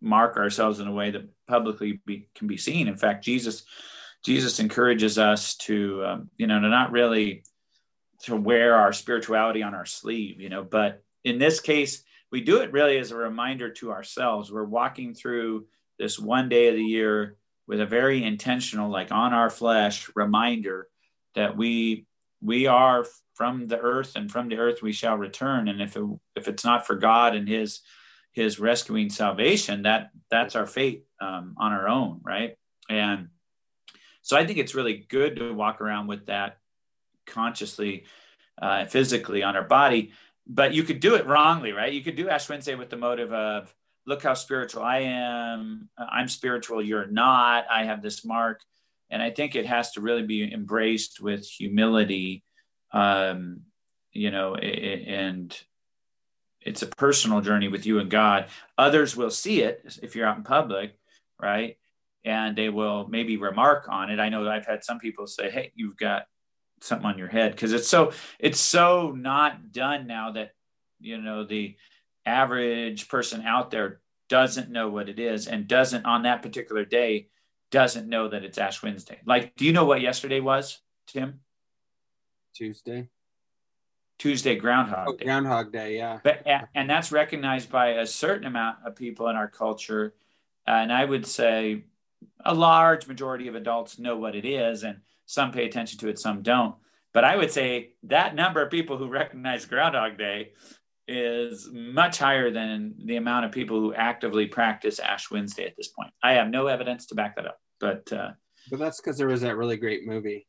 mark 0.00 0.36
ourselves 0.36 0.78
in 0.78 0.86
a 0.86 0.92
way 0.92 1.10
that 1.10 1.28
publicly 1.48 2.00
be, 2.06 2.28
can 2.36 2.46
be 2.46 2.56
seen. 2.56 2.86
In 2.86 2.96
fact, 2.96 3.24
Jesus 3.24 3.64
Jesus 4.22 4.60
encourages 4.60 5.18
us 5.18 5.56
to 5.56 6.04
um, 6.04 6.30
you 6.36 6.46
know 6.46 6.60
to 6.60 6.68
not 6.68 6.92
really 6.92 7.42
to 8.24 8.36
wear 8.36 8.74
our 8.76 8.92
spirituality 8.92 9.62
on 9.62 9.74
our 9.74 9.86
sleeve, 9.86 10.40
you 10.40 10.48
know, 10.48 10.62
but 10.62 11.02
in 11.24 11.38
this 11.38 11.60
case, 11.60 12.02
we 12.30 12.40
do 12.40 12.60
it 12.60 12.72
really 12.72 12.98
as 12.98 13.10
a 13.10 13.16
reminder 13.16 13.70
to 13.70 13.90
ourselves. 13.90 14.52
We're 14.52 14.64
walking 14.64 15.14
through 15.14 15.66
this 15.98 16.18
one 16.18 16.48
day 16.48 16.68
of 16.68 16.74
the 16.74 16.84
year 16.84 17.36
with 17.66 17.80
a 17.80 17.86
very 17.86 18.22
intentional, 18.22 18.90
like 18.90 19.10
on 19.10 19.32
our 19.32 19.50
flesh 19.50 20.10
reminder 20.14 20.88
that 21.34 21.56
we 21.56 22.06
we 22.42 22.66
are 22.66 23.06
from 23.34 23.66
the 23.66 23.78
earth 23.78 24.16
and 24.16 24.30
from 24.30 24.48
the 24.48 24.56
earth 24.56 24.82
we 24.82 24.92
shall 24.92 25.16
return 25.16 25.68
and 25.68 25.80
if 25.80 25.96
it, 25.96 26.04
if 26.36 26.48
it's 26.48 26.64
not 26.64 26.86
for 26.86 26.94
god 26.96 27.34
and 27.34 27.48
his 27.48 27.80
his 28.32 28.58
rescuing 28.58 29.10
salvation 29.10 29.82
that 29.82 30.10
that's 30.30 30.56
our 30.56 30.66
fate 30.66 31.04
um, 31.20 31.54
on 31.58 31.72
our 31.72 31.88
own 31.88 32.20
right 32.22 32.56
and 32.88 33.28
so 34.22 34.36
i 34.36 34.46
think 34.46 34.58
it's 34.58 34.74
really 34.74 35.06
good 35.08 35.36
to 35.36 35.52
walk 35.52 35.80
around 35.80 36.06
with 36.06 36.26
that 36.26 36.58
consciously 37.30 38.04
uh, 38.60 38.84
physically 38.84 39.42
on 39.42 39.56
our 39.56 39.64
body 39.64 40.12
but 40.46 40.74
you 40.74 40.82
could 40.82 41.00
do 41.00 41.14
it 41.14 41.26
wrongly 41.26 41.72
right 41.72 41.92
you 41.92 42.02
could 42.02 42.16
do 42.16 42.28
ash 42.28 42.48
wednesday 42.48 42.74
with 42.74 42.90
the 42.90 42.96
motive 42.96 43.32
of 43.32 43.74
look 44.06 44.22
how 44.22 44.34
spiritual 44.34 44.82
i 44.82 44.98
am 44.98 45.88
i'm 45.98 46.28
spiritual 46.28 46.82
you're 46.82 47.06
not 47.06 47.64
i 47.70 47.84
have 47.84 48.02
this 48.02 48.24
mark 48.24 48.60
and 49.10 49.22
i 49.22 49.30
think 49.30 49.54
it 49.54 49.66
has 49.66 49.92
to 49.92 50.00
really 50.00 50.26
be 50.26 50.52
embraced 50.52 51.20
with 51.20 51.46
humility 51.46 52.44
um, 52.92 53.62
you 54.12 54.30
know, 54.30 54.54
and 54.56 55.56
it's 56.60 56.82
a 56.82 56.86
personal 56.86 57.40
journey 57.40 57.68
with 57.68 57.86
you 57.86 57.98
and 58.00 58.10
God. 58.10 58.46
Others 58.76 59.16
will 59.16 59.30
see 59.30 59.62
it 59.62 59.98
if 60.02 60.14
you're 60.14 60.26
out 60.26 60.36
in 60.36 60.42
public, 60.42 60.98
right? 61.40 61.76
And 62.24 62.56
they 62.56 62.68
will 62.68 63.08
maybe 63.08 63.36
remark 63.36 63.86
on 63.88 64.10
it. 64.10 64.20
I 64.20 64.28
know 64.28 64.48
I've 64.48 64.66
had 64.66 64.84
some 64.84 64.98
people 64.98 65.26
say, 65.26 65.50
"Hey, 65.50 65.72
you've 65.74 65.96
got 65.96 66.26
something 66.80 67.06
on 67.06 67.18
your 67.18 67.28
head," 67.28 67.52
because 67.52 67.72
it's 67.72 67.88
so 67.88 68.12
it's 68.38 68.60
so 68.60 69.12
not 69.12 69.72
done 69.72 70.06
now 70.06 70.32
that 70.32 70.54
you 71.00 71.18
know 71.18 71.44
the 71.44 71.76
average 72.26 73.08
person 73.08 73.42
out 73.42 73.70
there 73.70 74.00
doesn't 74.28 74.70
know 74.70 74.88
what 74.88 75.08
it 75.08 75.18
is 75.18 75.48
and 75.48 75.66
doesn't 75.66 76.06
on 76.06 76.22
that 76.22 76.42
particular 76.42 76.84
day 76.84 77.28
doesn't 77.70 78.08
know 78.08 78.28
that 78.28 78.44
it's 78.44 78.58
Ash 78.58 78.82
Wednesday. 78.82 79.20
Like, 79.24 79.54
do 79.56 79.64
you 79.64 79.72
know 79.72 79.84
what 79.84 80.00
yesterday 80.00 80.40
was, 80.40 80.80
Tim? 81.06 81.40
Tuesday. 82.54 83.08
Tuesday 84.18 84.56
Groundhog 84.56 85.08
oh, 85.08 85.16
Day. 85.16 85.24
Groundhog 85.24 85.72
Day, 85.72 85.96
yeah. 85.96 86.18
But 86.22 86.46
and 86.74 86.90
that's 86.90 87.10
recognized 87.10 87.70
by 87.70 87.92
a 87.92 88.06
certain 88.06 88.46
amount 88.46 88.78
of 88.84 88.94
people 88.94 89.28
in 89.28 89.36
our 89.36 89.48
culture, 89.48 90.14
and 90.66 90.92
I 90.92 91.04
would 91.04 91.26
say 91.26 91.84
a 92.44 92.52
large 92.52 93.06
majority 93.06 93.48
of 93.48 93.54
adults 93.54 93.98
know 93.98 94.16
what 94.16 94.36
it 94.36 94.44
is, 94.44 94.82
and 94.82 95.00
some 95.30 95.52
pay 95.52 95.64
attention 95.64 95.98
to 96.00 96.08
it, 96.08 96.18
some 96.18 96.42
don't. 96.42 96.74
But 97.12 97.24
I 97.24 97.36
would 97.36 97.50
say 97.52 97.92
that 98.04 98.34
number 98.34 98.62
of 98.62 98.70
people 98.70 98.96
who 98.96 99.08
recognize 99.08 99.64
Groundhog 99.64 100.18
Day 100.18 100.52
is 101.06 101.68
much 101.72 102.18
higher 102.18 102.50
than 102.50 102.94
the 103.04 103.16
amount 103.16 103.44
of 103.44 103.52
people 103.52 103.80
who 103.80 103.94
actively 103.94 104.46
practice 104.46 104.98
Ash 104.98 105.30
Wednesday 105.30 105.66
at 105.66 105.76
this 105.76 105.88
point. 105.88 106.10
I 106.22 106.32
have 106.32 106.48
no 106.48 106.66
evidence 106.66 107.06
to 107.06 107.14
back 107.14 107.36
that 107.36 107.46
up, 107.46 107.60
but 107.78 108.12
uh, 108.12 108.30
but 108.70 108.78
that's 108.78 109.00
because 109.00 109.18
there 109.18 109.28
was 109.28 109.40
that 109.40 109.56
really 109.56 109.76
great 109.76 110.06
movie. 110.06 110.46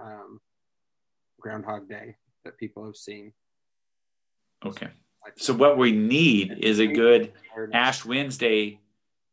Um, 0.00 0.40
Groundhog 1.40 1.88
Day 1.88 2.16
that 2.44 2.58
people 2.58 2.84
have 2.84 2.96
seen. 2.96 3.32
Okay. 4.64 4.88
So 5.36 5.52
what 5.54 5.76
we 5.76 5.92
need 5.92 6.58
is 6.62 6.78
a 6.78 6.86
good 6.86 7.32
Ash 7.72 8.04
Wednesday 8.04 8.80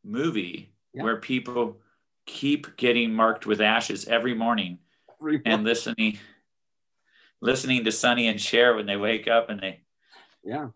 movie 0.03 0.73
yeah. 0.93 1.03
where 1.03 1.17
people 1.17 1.77
keep 2.25 2.77
getting 2.77 3.13
marked 3.13 3.45
with 3.45 3.61
ashes 3.61 4.07
every 4.07 4.33
morning, 4.33 4.79
every 5.19 5.33
morning, 5.33 5.41
and 5.45 5.63
listening 5.63 6.19
listening 7.41 7.83
to 7.83 7.91
Sonny 7.91 8.27
and 8.27 8.39
Cher 8.39 8.75
when 8.75 8.85
they 8.85 8.95
wake 8.95 9.27
up 9.27 9.49
and 9.49 9.59
they 9.59 9.81
yeah 10.43 10.69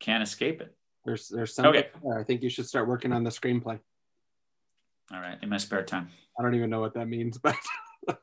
can't 0.00 0.22
escape 0.22 0.60
it. 0.60 0.74
There's 1.04 1.28
there's 1.28 1.54
something 1.54 1.80
okay. 1.80 1.88
There. 2.02 2.18
I 2.18 2.24
think 2.24 2.42
you 2.42 2.50
should 2.50 2.66
start 2.66 2.88
working 2.88 3.12
on 3.12 3.22
the 3.22 3.30
screenplay. 3.30 3.78
All 5.12 5.20
right, 5.20 5.38
in 5.40 5.48
my 5.48 5.58
spare 5.58 5.84
time. 5.84 6.08
I 6.38 6.42
don't 6.42 6.54
even 6.54 6.68
know 6.68 6.80
what 6.80 6.94
that 6.94 7.06
means, 7.06 7.38
but 7.38 7.56
a 8.08 8.14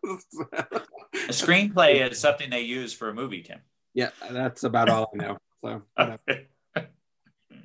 screenplay 1.30 2.10
is 2.12 2.20
something 2.20 2.50
they 2.50 2.62
use 2.62 2.94
for 2.94 3.10
a 3.10 3.14
movie, 3.14 3.42
Tim. 3.42 3.60
Yeah, 3.94 4.10
that's 4.30 4.64
about 4.64 4.90
all 4.90 5.12
I 5.14 5.18
know. 5.18 5.38
So, 5.64 5.82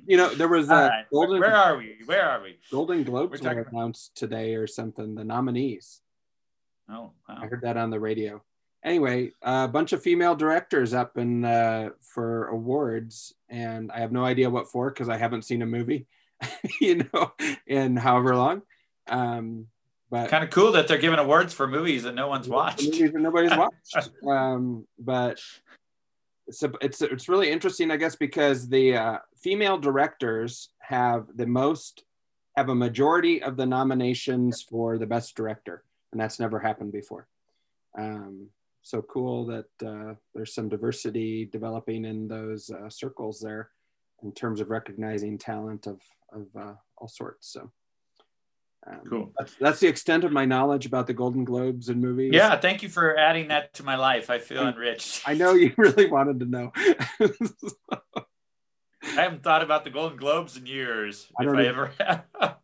you 0.09 0.17
know, 0.17 0.33
there 0.33 0.47
was 0.47 0.69
a 0.69 0.73
right. 0.73 1.05
Golden. 1.11 1.39
Where 1.39 1.55
are 1.55 1.77
we? 1.77 1.97
Where 2.03 2.27
are 2.27 2.41
we? 2.41 2.57
Golden 2.71 3.03
Globes 3.03 3.43
were 3.43 3.67
announced 3.71 4.15
today 4.15 4.55
or 4.55 4.65
something. 4.65 5.13
The 5.13 5.23
nominees. 5.23 6.01
Oh, 6.89 7.11
wow. 7.29 7.37
I 7.39 7.45
heard 7.45 7.61
that 7.61 7.77
on 7.77 7.91
the 7.91 7.99
radio. 7.99 8.41
Anyway, 8.83 9.33
a 9.43 9.67
bunch 9.67 9.93
of 9.93 10.01
female 10.01 10.35
directors 10.35 10.95
up 10.95 11.19
in 11.19 11.45
uh, 11.45 11.89
for 12.01 12.47
awards, 12.47 13.35
and 13.49 13.91
I 13.91 13.99
have 13.99 14.11
no 14.11 14.25
idea 14.25 14.49
what 14.49 14.71
for 14.71 14.89
because 14.89 15.09
I 15.09 15.17
haven't 15.17 15.43
seen 15.43 15.61
a 15.61 15.67
movie, 15.67 16.07
you 16.81 17.07
know, 17.13 17.31
in 17.67 17.95
however 17.95 18.35
long. 18.35 18.63
Um, 19.07 19.67
but 20.09 20.29
kind 20.29 20.43
of 20.43 20.49
cool 20.49 20.71
that 20.71 20.87
they're 20.87 20.97
giving 20.97 21.19
awards 21.19 21.53
for 21.53 21.67
movies 21.67 22.01
that 22.01 22.15
no 22.15 22.29
one's 22.29 22.49
watched. 22.49 22.83
Movies 22.83 23.11
that 23.11 23.19
nobody's 23.19 23.51
watched. 23.55 24.09
um, 24.27 24.87
but 24.97 25.39
a, 26.63 26.71
it's 26.81 27.01
it's 27.01 27.29
really 27.29 27.51
interesting, 27.51 27.91
I 27.91 27.97
guess, 27.97 28.15
because 28.15 28.67
the 28.67 28.95
uh, 28.95 29.17
female 29.35 29.77
directors 29.77 30.69
have 30.79 31.27
the 31.35 31.45
most 31.45 32.03
have 32.57 32.69
a 32.69 32.75
majority 32.75 33.41
of 33.41 33.55
the 33.55 33.65
nominations 33.65 34.61
for 34.61 34.97
the 34.97 35.05
best 35.05 35.35
director, 35.35 35.83
and 36.11 36.19
that's 36.19 36.39
never 36.39 36.59
happened 36.59 36.91
before. 36.91 37.27
Um, 37.97 38.47
so 38.81 39.01
cool 39.03 39.45
that 39.45 39.85
uh, 39.85 40.15
there's 40.33 40.53
some 40.53 40.69
diversity 40.69 41.45
developing 41.45 42.05
in 42.05 42.27
those 42.27 42.69
uh, 42.69 42.89
circles 42.89 43.39
there 43.39 43.69
in 44.23 44.31
terms 44.31 44.61
of 44.61 44.69
recognizing 44.69 45.37
talent 45.37 45.87
of 45.87 46.01
of 46.33 46.47
uh, 46.57 46.73
all 46.97 47.07
sorts. 47.07 47.51
So 47.53 47.71
um, 48.89 49.01
cool. 49.07 49.33
That's, 49.37 49.55
that's, 49.59 49.79
the 49.79 49.87
extent 49.87 50.23
of 50.23 50.31
my 50.31 50.45
knowledge 50.45 50.85
about 50.85 51.05
the 51.05 51.13
Golden 51.13 51.43
Globes 51.43 51.89
and 51.89 52.01
movies. 52.01 52.31
Yeah, 52.33 52.55
thank 52.57 52.81
you 52.81 52.89
for 52.89 53.17
adding 53.17 53.49
that 53.49 53.73
to 53.75 53.83
my 53.83 53.95
life. 53.95 54.29
I 54.29 54.39
feel 54.39 54.67
enriched. 54.67 55.21
I 55.27 55.35
know 55.35 55.53
you 55.53 55.73
really 55.77 56.07
wanted 56.07 56.39
to 56.39 56.45
know. 56.45 56.71
I 59.03 59.21
haven't 59.21 59.43
thought 59.43 59.63
about 59.63 59.83
the 59.83 59.89
Golden 59.89 60.17
Globes 60.17 60.57
in 60.57 60.65
years. 60.65 61.27
I 61.39 61.43
if 61.43 61.53
I 61.53 61.65
ever 61.65 61.91
have. 61.99 62.25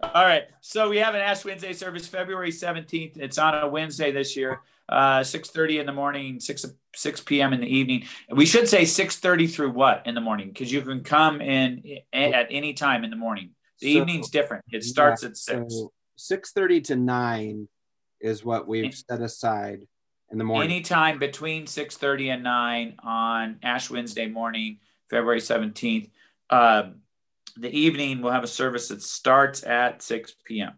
All 0.00 0.24
right. 0.24 0.44
So 0.60 0.88
we 0.88 0.98
have 0.98 1.14
an 1.14 1.20
Ash 1.20 1.44
Wednesday 1.44 1.72
service 1.72 2.06
February 2.06 2.52
17th. 2.52 3.18
It's 3.18 3.38
on 3.38 3.54
a 3.54 3.68
Wednesday 3.68 4.12
this 4.12 4.36
year. 4.36 4.60
Uh, 4.88 5.20
6.30 5.20 5.80
in 5.80 5.86
the 5.86 5.92
morning, 5.92 6.40
6, 6.40 6.64
6 6.94 7.20
p.m. 7.22 7.52
in 7.52 7.60
the 7.60 7.66
evening. 7.66 8.04
We 8.30 8.46
should 8.46 8.68
say 8.68 8.82
6.30 8.82 9.50
through 9.50 9.72
what 9.72 10.06
in 10.06 10.14
the 10.14 10.20
morning? 10.20 10.48
Because 10.48 10.72
you 10.72 10.80
can 10.80 11.02
come 11.02 11.42
in 11.42 11.82
at 12.12 12.46
any 12.50 12.72
time 12.72 13.04
in 13.04 13.10
the 13.10 13.16
morning. 13.16 13.50
The 13.80 13.94
so, 13.94 13.98
evening's 13.98 14.30
different. 14.30 14.64
It 14.70 14.84
starts 14.84 15.22
yeah, 15.22 15.28
at 15.30 15.36
six. 15.36 15.74
So 15.74 15.92
six 16.16 16.52
thirty 16.52 16.80
to 16.82 16.96
nine 16.96 17.68
is 18.20 18.44
what 18.44 18.66
we've 18.66 18.94
set 18.94 19.20
aside 19.20 19.86
in 20.30 20.38
the 20.38 20.44
morning. 20.44 20.70
Anytime 20.70 21.18
between 21.18 21.66
six 21.66 21.96
thirty 21.96 22.30
and 22.30 22.42
nine 22.42 22.96
on 23.02 23.58
Ash 23.62 23.90
Wednesday 23.90 24.26
morning, 24.26 24.78
February 25.10 25.40
seventeenth. 25.40 26.08
Um, 26.50 27.02
the 27.56 27.70
evening 27.70 28.20
we'll 28.20 28.32
have 28.32 28.44
a 28.44 28.48
service 28.48 28.88
that 28.88 29.02
starts 29.02 29.64
at 29.64 30.02
six 30.02 30.34
p.m. 30.44 30.74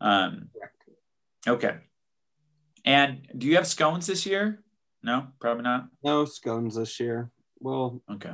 Um, 0.00 0.48
okay. 1.46 1.76
And 2.84 3.28
do 3.36 3.46
you 3.46 3.56
have 3.56 3.66
scones 3.66 4.06
this 4.06 4.24
year? 4.24 4.62
No, 5.02 5.26
probably 5.40 5.64
not. 5.64 5.88
No 6.02 6.24
scones 6.24 6.76
this 6.76 6.98
year. 7.00 7.30
Well, 7.58 8.02
okay. 8.10 8.32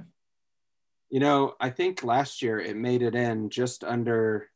You 1.11 1.21
know, 1.21 1.55
I 1.61 1.71
think 1.71 2.03
last 2.03 2.43
year 2.43 2.59
it 2.59 2.77
made 2.77 3.03
it 3.03 3.15
in 3.15 3.49
just 3.51 3.85
under, 3.85 4.49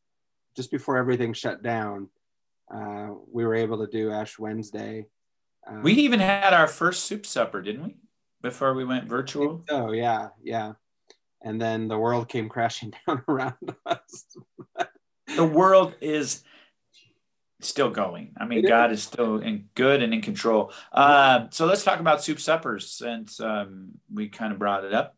just 0.56 0.70
before 0.70 0.96
everything 0.96 1.32
shut 1.32 1.62
down. 1.62 2.08
Uh, 2.72 3.10
we 3.30 3.44
were 3.44 3.54
able 3.54 3.78
to 3.78 3.90
do 3.90 4.10
Ash 4.10 4.38
Wednesday. 4.38 5.06
Um, 5.66 5.82
we 5.82 5.92
even 5.94 6.20
had 6.20 6.52
our 6.54 6.66
first 6.66 7.04
soup 7.04 7.26
supper, 7.26 7.62
didn't 7.62 7.84
we? 7.84 7.96
Before 8.42 8.74
we 8.74 8.84
went 8.84 9.08
virtual. 9.08 9.64
Oh 9.68 9.92
yeah, 9.92 10.28
yeah. 10.42 10.72
And 11.42 11.60
then 11.60 11.88
the 11.88 11.98
world 11.98 12.28
came 12.28 12.48
crashing 12.48 12.92
down 13.06 13.22
around 13.28 13.54
us. 13.86 14.24
the 15.36 15.44
world 15.44 15.94
is 16.00 16.42
still 17.60 17.90
going. 17.90 18.32
I 18.38 18.46
mean, 18.46 18.64
it 18.64 18.68
God 18.68 18.92
is. 18.92 18.98
is. 19.00 19.04
still 19.04 19.38
in 19.38 19.68
good 19.74 20.02
and 20.02 20.14
in 20.14 20.22
control. 20.22 20.72
Uh, 20.92 21.46
so 21.50 21.66
let's 21.66 21.84
talk 21.84 22.00
about 22.00 22.22
soup 22.24 22.40
suppers 22.40 22.90
since 22.90 23.40
um, 23.40 23.92
we 24.12 24.28
kind 24.28 24.52
of 24.52 24.58
brought 24.58 24.84
it 24.84 24.94
up. 24.94 25.16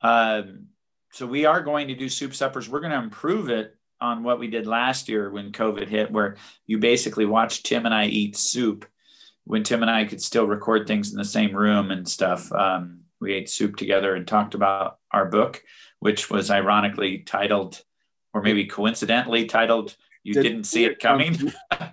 Um, 0.00 0.68
so 1.12 1.26
we 1.26 1.44
are 1.44 1.60
going 1.60 1.88
to 1.88 1.94
do 1.94 2.08
soup 2.08 2.34
suppers. 2.34 2.68
We're 2.68 2.80
going 2.80 2.92
to 2.92 2.98
improve 2.98 3.48
it 3.50 3.76
on 4.00 4.24
what 4.24 4.38
we 4.38 4.48
did 4.48 4.66
last 4.66 5.08
year 5.08 5.30
when 5.30 5.52
COVID 5.52 5.88
hit, 5.88 6.10
where 6.10 6.36
you 6.66 6.78
basically 6.78 7.26
watched 7.26 7.66
Tim 7.66 7.86
and 7.86 7.94
I 7.94 8.06
eat 8.06 8.36
soup 8.36 8.86
when 9.44 9.62
Tim 9.62 9.82
and 9.82 9.90
I 9.90 10.04
could 10.04 10.22
still 10.22 10.46
record 10.46 10.86
things 10.86 11.12
in 11.12 11.18
the 11.18 11.24
same 11.24 11.54
room 11.54 11.90
and 11.90 12.08
stuff. 12.08 12.50
Um, 12.50 13.00
we 13.20 13.34
ate 13.34 13.48
soup 13.48 13.76
together 13.76 14.14
and 14.14 14.26
talked 14.26 14.54
about 14.54 14.98
our 15.12 15.26
book, 15.26 15.62
which 16.00 16.30
was 16.30 16.50
ironically 16.50 17.18
titled, 17.18 17.80
or 18.32 18.42
maybe 18.42 18.66
coincidentally 18.66 19.44
titled, 19.46 19.94
You 20.24 20.34
Did, 20.34 20.56
not 20.56 20.66
See 20.66 20.84
It 20.84 20.98
Coming. 20.98 21.52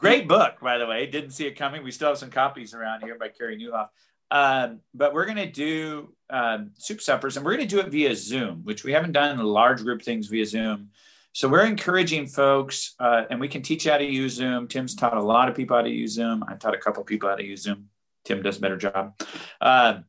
Great 0.00 0.28
book, 0.28 0.60
by 0.60 0.78
the 0.78 0.86
way. 0.86 1.06
Didn't 1.06 1.32
see 1.32 1.46
it 1.46 1.58
coming. 1.58 1.84
We 1.84 1.90
still 1.90 2.08
have 2.08 2.16
some 2.16 2.30
copies 2.30 2.72
around 2.72 3.02
here 3.02 3.18
by 3.18 3.28
Carey 3.28 3.58
Nieuwhof. 3.58 3.88
Um, 4.30 4.80
but 4.94 5.12
we're 5.12 5.24
going 5.24 5.36
to 5.36 5.50
do 5.50 6.14
um, 6.30 6.70
soup 6.78 7.00
suppers 7.00 7.36
and 7.36 7.44
we're 7.44 7.56
going 7.56 7.68
to 7.68 7.74
do 7.74 7.80
it 7.80 7.88
via 7.88 8.14
Zoom, 8.14 8.60
which 8.62 8.84
we 8.84 8.92
haven't 8.92 9.12
done 9.12 9.38
large 9.38 9.82
group 9.82 10.02
things 10.02 10.28
via 10.28 10.46
Zoom 10.46 10.90
so 11.32 11.48
we're 11.48 11.64
encouraging 11.64 12.26
folks, 12.26 12.94
uh, 12.98 13.24
and 13.30 13.40
we 13.40 13.46
can 13.46 13.62
teach 13.62 13.84
how 13.84 13.98
to 13.98 14.04
use 14.04 14.34
Zoom. 14.34 14.66
Tim's 14.66 14.96
taught 14.96 15.16
a 15.16 15.22
lot 15.22 15.48
of 15.48 15.54
people 15.54 15.76
how 15.76 15.82
to 15.82 15.90
use 15.90 16.14
Zoom. 16.14 16.44
I've 16.46 16.58
taught 16.58 16.74
a 16.74 16.78
couple 16.78 17.04
people 17.04 17.28
how 17.28 17.36
to 17.36 17.44
use 17.44 17.62
Zoom. 17.62 17.88
Tim 18.24 18.42
does 18.42 18.58
a 18.58 18.60
better 18.60 18.76
job. 18.76 19.20
Uh, 19.60 20.00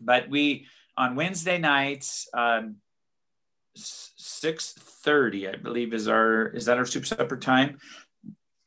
but 0.00 0.28
we 0.28 0.66
on 0.96 1.14
Wednesday 1.14 1.58
nights, 1.58 2.28
um, 2.34 2.76
six 3.76 4.72
thirty, 4.72 5.48
I 5.48 5.54
believe, 5.54 5.94
is 5.94 6.08
our 6.08 6.48
is 6.48 6.64
that 6.64 6.78
our 6.78 6.86
soup 6.86 7.06
supper 7.06 7.36
time. 7.36 7.78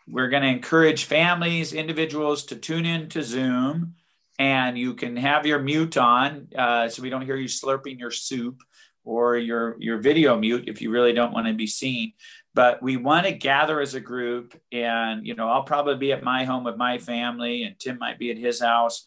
We're 0.07 0.29
going 0.29 0.43
to 0.43 0.49
encourage 0.49 1.03
families, 1.03 1.73
individuals 1.73 2.45
to 2.45 2.55
tune 2.55 2.85
in 2.85 3.09
to 3.09 3.21
Zoom, 3.21 3.95
and 4.39 4.77
you 4.77 4.93
can 4.95 5.17
have 5.17 5.45
your 5.45 5.59
mute 5.59 5.97
on 5.97 6.47
uh, 6.57 6.87
so 6.87 7.03
we 7.03 7.09
don't 7.09 7.25
hear 7.25 7.35
you 7.35 7.49
slurping 7.49 7.99
your 7.99 8.09
soup 8.09 8.61
or 9.03 9.37
your 9.37 9.75
your 9.79 9.99
video 9.99 10.37
mute 10.37 10.63
if 10.67 10.81
you 10.81 10.89
really 10.89 11.13
don't 11.13 11.33
want 11.33 11.45
to 11.45 11.53
be 11.53 11.67
seen. 11.67 12.13
But 12.55 12.81
we 12.81 12.97
want 12.97 13.25
to 13.25 13.33
gather 13.33 13.79
as 13.81 13.93
a 13.93 13.99
group 13.99 14.59
and 14.71 15.27
you 15.27 15.35
know 15.35 15.47
i'll 15.47 15.63
probably 15.63 15.97
be 15.97 16.13
at 16.13 16.23
my 16.23 16.45
home 16.45 16.63
with 16.63 16.77
my 16.77 16.97
family 16.97 17.63
and 17.63 17.77
tim 17.79 17.99
might 17.99 18.17
be 18.17 18.31
at 18.31 18.37
his 18.37 18.59
house. 18.61 19.05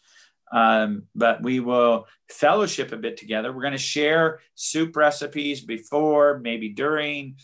Um, 0.51 1.03
but 1.15 1.41
we 1.41 1.59
will 1.59 2.05
fellowship 2.29 2.91
a 2.91 2.97
bit 2.97 3.17
together. 3.17 3.51
We're 3.51 3.63
going 3.63 3.71
to 3.71 3.79
share 3.79 4.39
soup 4.53 4.95
recipes 4.95 5.61
before 5.61 6.39
maybe 6.39 6.69
during. 6.69 7.37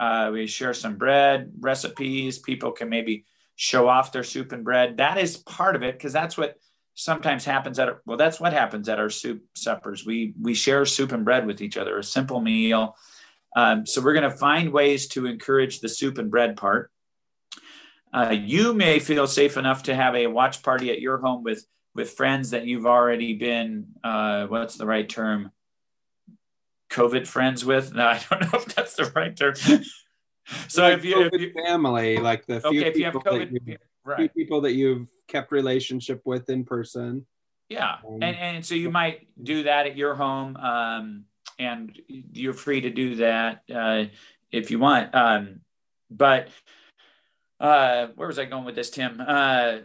Uh, 0.00 0.30
we 0.32 0.48
share 0.48 0.74
some 0.74 0.96
bread 0.96 1.52
recipes. 1.60 2.40
People 2.40 2.72
can 2.72 2.88
maybe 2.88 3.24
show 3.54 3.88
off 3.88 4.10
their 4.10 4.24
soup 4.24 4.50
and 4.50 4.64
bread. 4.64 4.96
That 4.96 5.16
is 5.16 5.36
part 5.36 5.76
of 5.76 5.84
it 5.84 5.94
because 5.96 6.12
that's 6.12 6.36
what 6.36 6.56
sometimes 6.96 7.44
happens 7.44 7.78
at 7.78 7.98
well 8.06 8.16
that's 8.16 8.40
what 8.40 8.54
happens 8.54 8.88
at 8.88 8.98
our 8.98 9.10
soup 9.10 9.44
suppers. 9.54 10.04
We 10.04 10.34
we 10.40 10.54
share 10.54 10.84
soup 10.84 11.12
and 11.12 11.24
bread 11.24 11.46
with 11.46 11.60
each 11.60 11.76
other 11.76 11.98
a 11.98 12.02
simple 12.02 12.40
meal. 12.40 12.96
Um, 13.54 13.86
so 13.86 14.02
we're 14.02 14.14
going 14.14 14.30
to 14.30 14.36
find 14.36 14.72
ways 14.72 15.06
to 15.08 15.26
encourage 15.26 15.80
the 15.80 15.88
soup 15.88 16.18
and 16.18 16.30
bread 16.30 16.56
part. 16.56 16.90
Uh, 18.12 18.34
you 18.38 18.74
may 18.74 18.98
feel 18.98 19.26
safe 19.26 19.56
enough 19.56 19.84
to 19.84 19.94
have 19.94 20.14
a 20.14 20.26
watch 20.26 20.62
party 20.62 20.90
at 20.90 21.00
your 21.00 21.18
home 21.18 21.44
with 21.44 21.64
with 21.94 22.10
friends 22.10 22.50
that 22.50 22.66
you've 22.66 22.86
already 22.86 23.34
been 23.34 23.86
uh, 24.02 24.46
what's 24.46 24.76
the 24.76 24.86
right 24.86 25.08
term? 25.08 25.52
Covid 26.90 27.26
friends 27.26 27.64
with? 27.64 27.94
No 27.94 28.06
i 28.06 28.20
don't 28.30 28.40
know 28.40 28.58
if 28.58 28.74
that's 28.74 28.94
the 28.94 29.12
right 29.14 29.36
term. 29.36 29.54
So 30.68 30.82
like 30.82 30.98
if, 30.98 31.04
you, 31.04 31.22
if 31.22 31.40
you 31.40 31.52
family 31.52 32.18
like 32.18 32.46
the 32.46 32.60
few 32.60 32.78
okay 32.78 32.88
if 32.88 32.96
you 32.96 33.04
have 33.06 33.14
covid 33.14 33.50
you, 33.66 33.78
right. 34.06 34.34
people 34.34 34.60
that 34.62 34.72
you've 34.72 35.08
kept 35.28 35.52
relationship 35.52 36.22
with 36.24 36.48
in 36.48 36.64
person. 36.64 37.26
Yeah, 37.68 37.96
um, 38.06 38.22
and 38.22 38.36
and 38.36 38.66
so 38.66 38.74
you 38.74 38.90
might 38.90 39.26
do 39.42 39.64
that 39.64 39.86
at 39.86 39.96
your 39.96 40.14
home, 40.14 40.56
um, 40.56 41.24
and 41.58 41.98
you're 42.08 42.54
free 42.54 42.80
to 42.82 42.90
do 42.90 43.16
that 43.16 43.62
uh, 43.74 44.04
if 44.52 44.70
you 44.70 44.78
want. 44.78 45.14
Um, 45.14 45.60
but 46.10 46.48
uh, 47.58 48.08
where 48.14 48.28
was 48.28 48.38
I 48.38 48.44
going 48.44 48.64
with 48.64 48.76
this, 48.76 48.90
Tim? 48.90 49.20
Uh, 49.26 49.78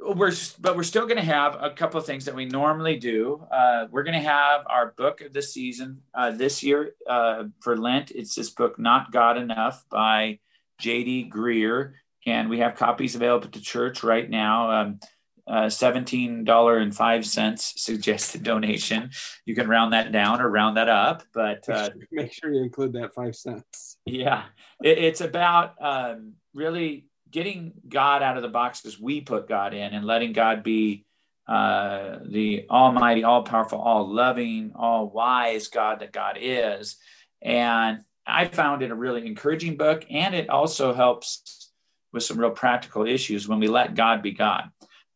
we're 0.00 0.32
but 0.60 0.76
we're 0.76 0.84
still 0.84 1.06
going 1.06 1.18
to 1.18 1.22
have 1.22 1.56
a 1.60 1.70
couple 1.70 1.98
of 1.98 2.06
things 2.06 2.24
that 2.24 2.34
we 2.34 2.46
normally 2.46 2.96
do. 2.96 3.44
Uh, 3.50 3.86
we're 3.90 4.04
going 4.04 4.20
to 4.20 4.28
have 4.28 4.62
our 4.66 4.94
book 4.96 5.20
of 5.20 5.32
the 5.32 5.42
season 5.42 6.00
uh, 6.14 6.30
this 6.30 6.62
year 6.62 6.94
uh, 7.08 7.44
for 7.60 7.76
Lent. 7.76 8.12
It's 8.12 8.34
this 8.34 8.50
book, 8.50 8.78
"Not 8.78 9.12
God 9.12 9.36
Enough" 9.36 9.84
by 9.90 10.38
J.D. 10.78 11.30
Greear 11.34 11.94
and 12.28 12.48
we 12.48 12.58
have 12.60 12.76
copies 12.76 13.14
available 13.14 13.46
at 13.46 13.52
the 13.52 13.60
church 13.60 14.02
right 14.02 14.28
now. 14.28 14.70
Um, 14.70 15.00
uh, 15.46 15.66
$17.05 15.66 17.58
suggested 17.78 18.42
donation. 18.42 19.10
You 19.46 19.54
can 19.54 19.66
round 19.66 19.94
that 19.94 20.12
down 20.12 20.42
or 20.42 20.50
round 20.50 20.76
that 20.76 20.90
up, 20.90 21.22
but 21.32 21.66
uh, 21.70 21.88
make 22.12 22.34
sure 22.34 22.52
you 22.52 22.62
include 22.62 22.92
that 22.92 23.14
five 23.14 23.34
cents. 23.34 23.96
Yeah, 24.04 24.44
it, 24.82 24.98
it's 24.98 25.22
about 25.22 25.74
um, 25.80 26.34
really 26.52 27.06
getting 27.30 27.72
God 27.88 28.22
out 28.22 28.36
of 28.36 28.42
the 28.42 28.50
boxes 28.50 29.00
we 29.00 29.22
put 29.22 29.48
God 29.48 29.72
in 29.72 29.94
and 29.94 30.04
letting 30.04 30.34
God 30.34 30.62
be 30.62 31.06
uh, 31.46 32.18
the 32.26 32.66
almighty, 32.68 33.24
all 33.24 33.42
powerful, 33.42 33.80
all 33.80 34.06
loving, 34.06 34.72
all 34.74 35.08
wise 35.08 35.68
God 35.68 36.00
that 36.00 36.12
God 36.12 36.36
is. 36.38 36.96
And 37.40 38.00
I 38.26 38.44
found 38.44 38.82
it 38.82 38.90
a 38.90 38.94
really 38.94 39.26
encouraging 39.26 39.78
book, 39.78 40.04
and 40.10 40.34
it 40.34 40.50
also 40.50 40.92
helps 40.92 41.57
with 42.12 42.22
some 42.22 42.38
real 42.38 42.50
practical 42.50 43.06
issues 43.06 43.48
when 43.48 43.58
we 43.58 43.68
let 43.68 43.94
God 43.94 44.22
be 44.22 44.32
God. 44.32 44.64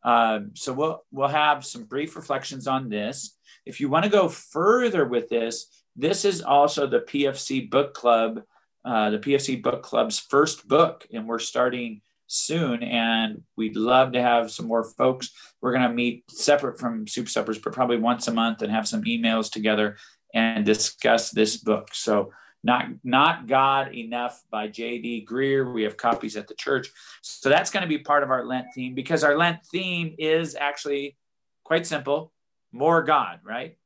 Uh, 0.04 0.40
so 0.54 0.72
we'll 0.72 1.04
we'll 1.12 1.28
have 1.28 1.64
some 1.64 1.84
brief 1.84 2.16
reflections 2.16 2.66
on 2.66 2.88
this. 2.88 3.36
If 3.64 3.80
you 3.80 3.88
want 3.88 4.04
to 4.04 4.10
go 4.10 4.28
further 4.28 5.06
with 5.06 5.28
this, 5.28 5.84
this 5.94 6.24
is 6.24 6.42
also 6.42 6.86
the 6.86 7.00
PFC 7.00 7.70
Book 7.70 7.94
Club, 7.94 8.42
uh, 8.84 9.10
the 9.10 9.18
PFC 9.18 9.62
Book 9.62 9.82
Club's 9.82 10.18
first 10.18 10.66
book, 10.66 11.06
and 11.12 11.28
we're 11.28 11.38
starting 11.38 12.00
soon. 12.26 12.82
And 12.82 13.42
we'd 13.56 13.76
love 13.76 14.12
to 14.12 14.22
have 14.22 14.50
some 14.50 14.66
more 14.66 14.84
folks. 14.84 15.30
We're 15.60 15.72
going 15.72 15.88
to 15.88 15.94
meet 15.94 16.28
separate 16.30 16.80
from 16.80 17.06
Soup 17.06 17.28
Suppers, 17.28 17.58
but 17.58 17.72
probably 17.72 17.98
once 17.98 18.26
a 18.26 18.32
month, 18.32 18.62
and 18.62 18.72
have 18.72 18.88
some 18.88 19.04
emails 19.04 19.50
together 19.50 19.96
and 20.34 20.64
discuss 20.64 21.30
this 21.30 21.58
book. 21.58 21.90
So 21.92 22.32
not 22.64 22.86
not 23.02 23.48
god 23.48 23.94
enough 23.94 24.42
by 24.50 24.68
jd 24.68 25.26
Greear. 25.26 25.72
we 25.72 25.82
have 25.82 25.96
copies 25.96 26.36
at 26.36 26.48
the 26.48 26.54
church. 26.54 26.90
So 27.20 27.48
that's 27.48 27.70
going 27.70 27.82
to 27.82 27.88
be 27.88 27.98
part 27.98 28.22
of 28.22 28.30
our 28.30 28.44
lent 28.44 28.66
theme 28.74 28.94
because 28.94 29.24
our 29.24 29.36
lent 29.36 29.64
theme 29.66 30.14
is 30.18 30.54
actually 30.54 31.16
quite 31.64 31.86
simple. 31.86 32.32
More 32.70 33.02
god 33.02 33.40
right? 33.44 33.76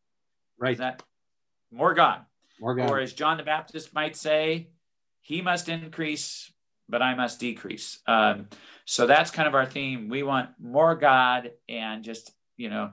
Right. 0.58 0.72
is 0.72 0.78
that 0.78 1.02
more 1.70 1.94
god? 1.94 2.22
More 2.60 2.74
god. 2.74 2.90
Or 2.90 2.98
as 3.00 3.12
john 3.12 3.36
the 3.36 3.42
baptist 3.42 3.94
might 3.94 4.16
say 4.16 4.68
he 5.20 5.42
must 5.42 5.68
increase 5.68 6.52
but 6.88 7.02
i 7.02 7.14
must 7.14 7.40
decrease. 7.40 7.98
Um, 8.06 8.48
so 8.84 9.06
that's 9.06 9.32
kind 9.32 9.48
of 9.48 9.54
our 9.54 9.66
theme. 9.66 10.08
We 10.08 10.22
want 10.22 10.50
more 10.60 10.94
god 10.94 11.50
and 11.68 12.04
just 12.04 12.32
you 12.56 12.70
know 12.70 12.92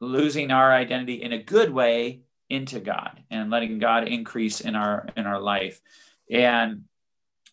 losing 0.00 0.50
our 0.50 0.72
identity 0.72 1.22
in 1.22 1.32
a 1.32 1.42
good 1.42 1.72
way 1.72 2.22
into 2.48 2.80
God 2.80 3.22
and 3.30 3.50
letting 3.50 3.78
God 3.78 4.08
increase 4.08 4.60
in 4.60 4.74
our 4.76 5.08
in 5.16 5.26
our 5.26 5.40
life. 5.40 5.80
And 6.30 6.84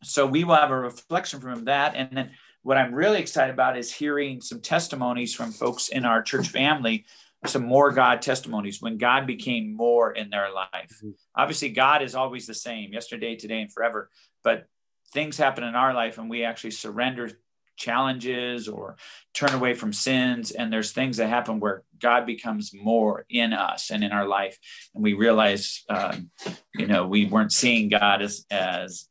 so 0.03 0.25
we 0.25 0.43
will 0.43 0.56
have 0.56 0.71
a 0.71 0.77
reflection 0.77 1.39
from 1.39 1.65
that. 1.65 1.95
And 1.95 2.10
then 2.12 2.32
what 2.62 2.77
I'm 2.77 2.93
really 2.93 3.19
excited 3.19 3.53
about 3.53 3.77
is 3.77 3.91
hearing 3.91 4.41
some 4.41 4.62
testimonies 4.62 5.34
from 5.34 5.51
folks 5.51 5.89
in 5.89 6.06
our 6.06 6.21
church 6.21 6.47
family, 6.47 7.06
some 7.45 7.65
more 7.65 7.91
God 7.91 8.21
testimonies 8.21 8.82
when 8.82 8.97
God 8.97 9.27
became 9.27 9.75
more 9.75 10.12
in 10.12 10.29
their 10.29 10.51
life. 10.51 10.97
Mm-hmm. 10.97 11.12
Obviously, 11.36 11.69
God 11.69 12.01
is 12.01 12.15
always 12.15 12.47
the 12.47 12.53
same, 12.53 12.93
yesterday, 12.93 13.36
today, 13.36 13.62
and 13.62 13.71
forever. 13.71 14.10
But 14.43 14.67
things 15.13 15.38
happen 15.38 15.63
in 15.63 15.75
our 15.75 15.93
life 15.93 16.17
and 16.17 16.29
we 16.29 16.43
actually 16.43 16.71
surrender 16.71 17.32
challenges 17.75 18.67
or 18.67 18.97
turn 19.33 19.53
away 19.53 19.73
from 19.73 19.93
sins. 19.93 20.51
And 20.51 20.71
there's 20.71 20.91
things 20.91 21.17
that 21.17 21.29
happen 21.29 21.59
where 21.59 21.83
god 21.99 22.25
becomes 22.25 22.73
more 22.73 23.25
in 23.29 23.53
us 23.53 23.89
and 23.89 24.03
in 24.03 24.12
our 24.12 24.27
life. 24.27 24.57
And 24.93 25.03
we 25.03 25.13
realize 25.13 25.83
um, 25.89 26.29
you 26.75 26.88
know 26.88 27.07
we 27.07 27.25
weren't 27.25 27.51
seeing 27.51 27.89
god 27.89 28.21
as 28.21 28.45
as 28.51 29.07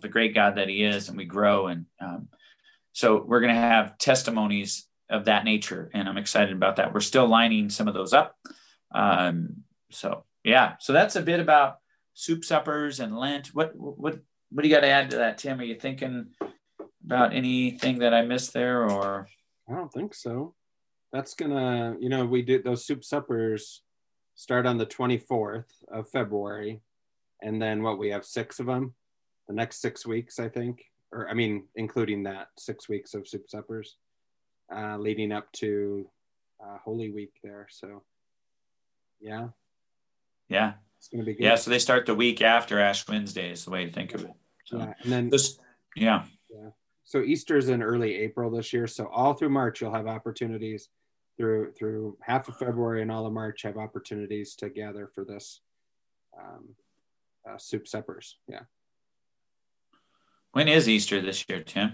the 0.00 0.08
great 0.08 0.34
god 0.34 0.56
that 0.56 0.68
he 0.68 0.84
is 0.84 1.08
and 1.08 1.16
we 1.16 1.24
grow. 1.24 1.66
And 1.66 1.86
um, 2.00 2.28
so 2.92 3.22
we're 3.24 3.40
going 3.40 3.54
to 3.54 3.60
have 3.60 3.98
testimonies 3.98 4.86
of 5.10 5.24
that 5.24 5.42
nature 5.42 5.90
and 5.94 6.06
i'm 6.06 6.18
excited 6.18 6.54
about 6.54 6.76
that. 6.76 6.92
We're 6.92 7.00
still 7.00 7.26
lining 7.26 7.70
some 7.70 7.88
of 7.88 7.94
those 7.94 8.12
up. 8.12 8.36
Um, 8.94 9.64
so 9.90 10.24
yeah. 10.44 10.74
So 10.80 10.92
that's 10.92 11.16
a 11.16 11.22
bit 11.22 11.40
about 11.40 11.78
soup 12.14 12.44
suppers 12.44 13.00
and 13.00 13.16
lent. 13.16 13.48
What 13.48 13.72
what 13.76 14.18
what 14.50 14.62
do 14.62 14.68
you 14.68 14.74
got 14.74 14.80
to 14.80 14.88
add 14.88 15.10
to 15.10 15.18
that 15.18 15.38
tim? 15.38 15.60
Are 15.60 15.64
you 15.64 15.74
thinking 15.74 16.28
about 17.08 17.34
anything 17.34 18.00
that 18.00 18.12
I 18.12 18.20
missed 18.20 18.52
there 18.52 18.88
or? 18.88 19.26
I 19.66 19.72
don't 19.72 19.90
think 19.90 20.14
so. 20.14 20.54
That's 21.10 21.34
gonna, 21.34 21.96
you 21.98 22.10
know, 22.10 22.26
we 22.26 22.42
did 22.42 22.64
those 22.64 22.84
soup 22.84 23.02
suppers 23.02 23.82
start 24.34 24.66
on 24.66 24.76
the 24.76 24.84
24th 24.84 25.70
of 25.90 26.10
February. 26.10 26.82
And 27.40 27.62
then 27.62 27.82
what 27.82 27.98
we 27.98 28.10
have 28.10 28.26
six 28.26 28.60
of 28.60 28.66
them 28.66 28.94
the 29.46 29.54
next 29.54 29.80
six 29.80 30.06
weeks, 30.06 30.38
I 30.38 30.50
think, 30.50 30.84
or 31.10 31.30
I 31.30 31.32
mean, 31.32 31.64
including 31.76 32.24
that 32.24 32.48
six 32.58 32.90
weeks 32.90 33.14
of 33.14 33.26
soup 33.26 33.48
suppers 33.48 33.96
uh, 34.70 34.98
leading 34.98 35.32
up 35.32 35.50
to 35.52 36.06
uh, 36.62 36.76
Holy 36.84 37.10
Week 37.10 37.32
there. 37.42 37.66
So, 37.70 38.02
yeah. 39.18 39.48
Yeah. 40.50 40.74
It's 40.98 41.08
going 41.08 41.20
to 41.20 41.24
be 41.24 41.32
good. 41.32 41.44
Yeah. 41.44 41.54
So 41.54 41.70
they 41.70 41.78
start 41.78 42.04
the 42.04 42.14
week 42.14 42.42
after 42.42 42.78
Ash 42.78 43.08
Wednesday, 43.08 43.50
is 43.50 43.64
the 43.64 43.70
way 43.70 43.86
to 43.86 43.90
think 43.90 44.12
of 44.12 44.24
it. 44.24 44.32
So, 44.66 44.76
yeah. 44.76 44.92
And 45.02 45.10
then, 45.10 45.30
this, 45.30 45.58
yeah. 45.96 46.24
Yeah 46.50 46.68
so 47.08 47.22
Easter's 47.22 47.70
in 47.70 47.82
early 47.82 48.16
April 48.16 48.50
this 48.50 48.70
year. 48.70 48.86
So 48.86 49.08
all 49.08 49.32
through 49.32 49.48
March, 49.48 49.80
you'll 49.80 49.94
have 49.94 50.06
opportunities 50.06 50.90
through 51.38 51.72
through 51.72 52.18
half 52.20 52.48
of 52.48 52.58
February 52.58 53.00
and 53.00 53.10
all 53.10 53.24
of 53.24 53.32
March 53.32 53.62
have 53.62 53.78
opportunities 53.78 54.54
to 54.56 54.68
gather 54.68 55.06
for 55.14 55.24
this 55.24 55.62
um, 56.38 56.68
uh, 57.48 57.56
soup 57.56 57.88
suppers. 57.88 58.36
Yeah. 58.46 58.60
When 60.52 60.68
is 60.68 60.86
Easter 60.86 61.22
this 61.22 61.48
year, 61.48 61.62
Tim? 61.62 61.92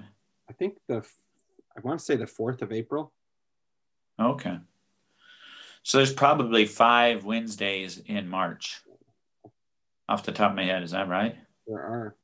I 0.50 0.52
think 0.52 0.78
the 0.88 1.06
I 1.76 1.80
want 1.84 2.00
to 2.00 2.04
say 2.04 2.16
the 2.16 2.26
fourth 2.26 2.60
of 2.60 2.72
April. 2.72 3.12
Okay. 4.20 4.58
So 5.84 5.98
there's 5.98 6.12
probably 6.12 6.66
five 6.66 7.24
Wednesdays 7.24 7.98
in 7.98 8.28
March. 8.28 8.82
Off 10.08 10.24
the 10.24 10.32
top 10.32 10.50
of 10.50 10.56
my 10.56 10.64
head, 10.64 10.82
is 10.82 10.90
that 10.90 11.08
right? 11.08 11.36
There 11.68 11.78
are. 11.78 12.16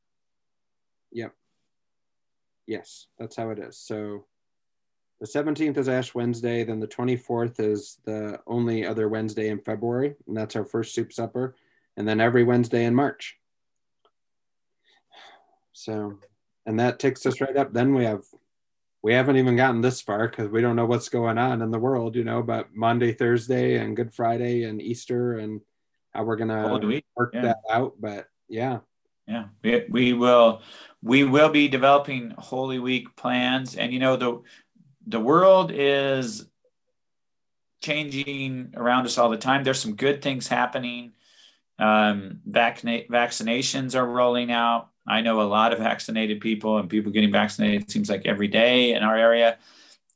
Yep. 1.13 1.35
Yes, 2.71 3.09
that's 3.19 3.35
how 3.35 3.51
it 3.51 3.59
is. 3.59 3.77
So 3.77 4.27
the 5.21 5.27
17th 5.27 5.77
is 5.77 5.89
Ash 5.89 6.15
Wednesday. 6.15 6.63
Then 6.63 6.79
the 6.79 6.87
24th 6.87 7.59
is 7.59 7.99
the 8.05 8.39
only 8.47 8.87
other 8.87 9.09
Wednesday 9.09 9.49
in 9.49 9.59
February, 9.59 10.15
and 10.29 10.37
that's 10.37 10.55
our 10.55 10.65
first 10.65 10.95
soup 10.95 11.13
supper. 11.13 11.57
And 11.97 12.07
then 12.07 12.21
every 12.21 12.45
Wednesday 12.45 12.85
in 12.85 12.95
March. 12.95 13.37
So, 15.73 16.21
and 16.65 16.79
that 16.79 17.01
takes 17.01 17.27
us 17.27 17.41
right 17.41 17.57
up. 17.57 17.73
Then 17.73 17.93
we 17.93 18.05
have, 18.05 18.23
we 19.03 19.15
haven't 19.15 19.39
even 19.39 19.57
gotten 19.57 19.81
this 19.81 20.01
far 20.01 20.29
because 20.29 20.49
we 20.49 20.61
don't 20.61 20.77
know 20.77 20.87
what's 20.87 21.09
going 21.09 21.39
on 21.39 21.63
in 21.63 21.73
the 21.73 21.79
world, 21.81 22.15
you 22.15 22.23
know, 22.23 22.41
but 22.41 22.73
Maundy, 22.73 23.13
Thursday, 23.13 23.79
and 23.79 23.97
Good 23.97 24.15
Friday 24.15 24.63
and 24.63 24.81
Easter 24.81 25.39
and 25.39 25.61
how 26.15 26.23
we're 26.23 26.37
going 26.37 26.51
to 26.51 27.03
work 27.17 27.33
yeah. 27.35 27.43
that 27.43 27.59
out. 27.69 27.95
But 27.99 28.29
yeah. 28.49 28.79
Yeah, 29.31 29.45
we, 29.63 29.85
we 29.89 30.13
will 30.13 30.63
we 31.03 31.23
will 31.23 31.51
be 31.51 31.69
developing 31.69 32.35
Holy 32.37 32.81
Week 32.81 33.15
plans, 33.15 33.77
and 33.77 33.93
you 33.93 34.01
know 34.01 34.17
the 34.17 34.43
the 35.07 35.21
world 35.21 35.71
is 35.73 36.47
changing 37.81 38.75
around 38.77 39.07
us 39.07 39.19
all 39.19 39.31
the 39.31 39.37
time. 39.37 39.63
There's 39.63 39.79
some 39.81 39.95
good 39.95 40.21
things 40.21 40.49
happening. 40.49 41.13
Um, 41.79 42.41
vaccina- 42.49 43.09
vaccinations 43.09 43.95
are 43.95 44.05
rolling 44.05 44.51
out. 44.51 44.89
I 45.07 45.21
know 45.21 45.41
a 45.41 45.45
lot 45.45 45.73
of 45.73 45.79
vaccinated 45.79 46.41
people 46.41 46.79
and 46.79 46.91
people 46.91 47.13
getting 47.13 47.33
vaccinated. 47.33 47.89
Seems 47.89 48.11
like 48.11 48.27
every 48.27 48.49
day 48.49 48.95
in 48.95 49.05
our 49.05 49.17
area. 49.17 49.59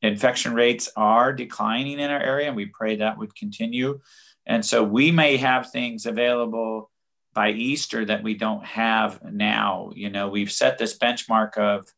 Infection 0.02 0.54
rates 0.54 0.90
are 0.96 1.32
declining 1.32 2.00
in 2.00 2.10
our 2.10 2.20
area, 2.20 2.48
and 2.48 2.56
we 2.56 2.66
pray 2.66 2.96
that 2.96 3.16
would 3.16 3.34
continue. 3.36 4.00
And 4.44 4.66
so 4.66 4.82
we 4.82 5.12
may 5.12 5.36
have 5.36 5.70
things 5.70 6.04
available 6.04 6.90
by 7.34 7.50
Easter 7.50 8.04
that 8.04 8.22
we 8.22 8.34
don't 8.34 8.64
have 8.64 9.22
now. 9.24 9.90
You 9.94 10.10
know, 10.10 10.28
we've 10.28 10.52
set 10.52 10.78
this 10.78 10.96
benchmark 10.96 11.58
of 11.58 11.92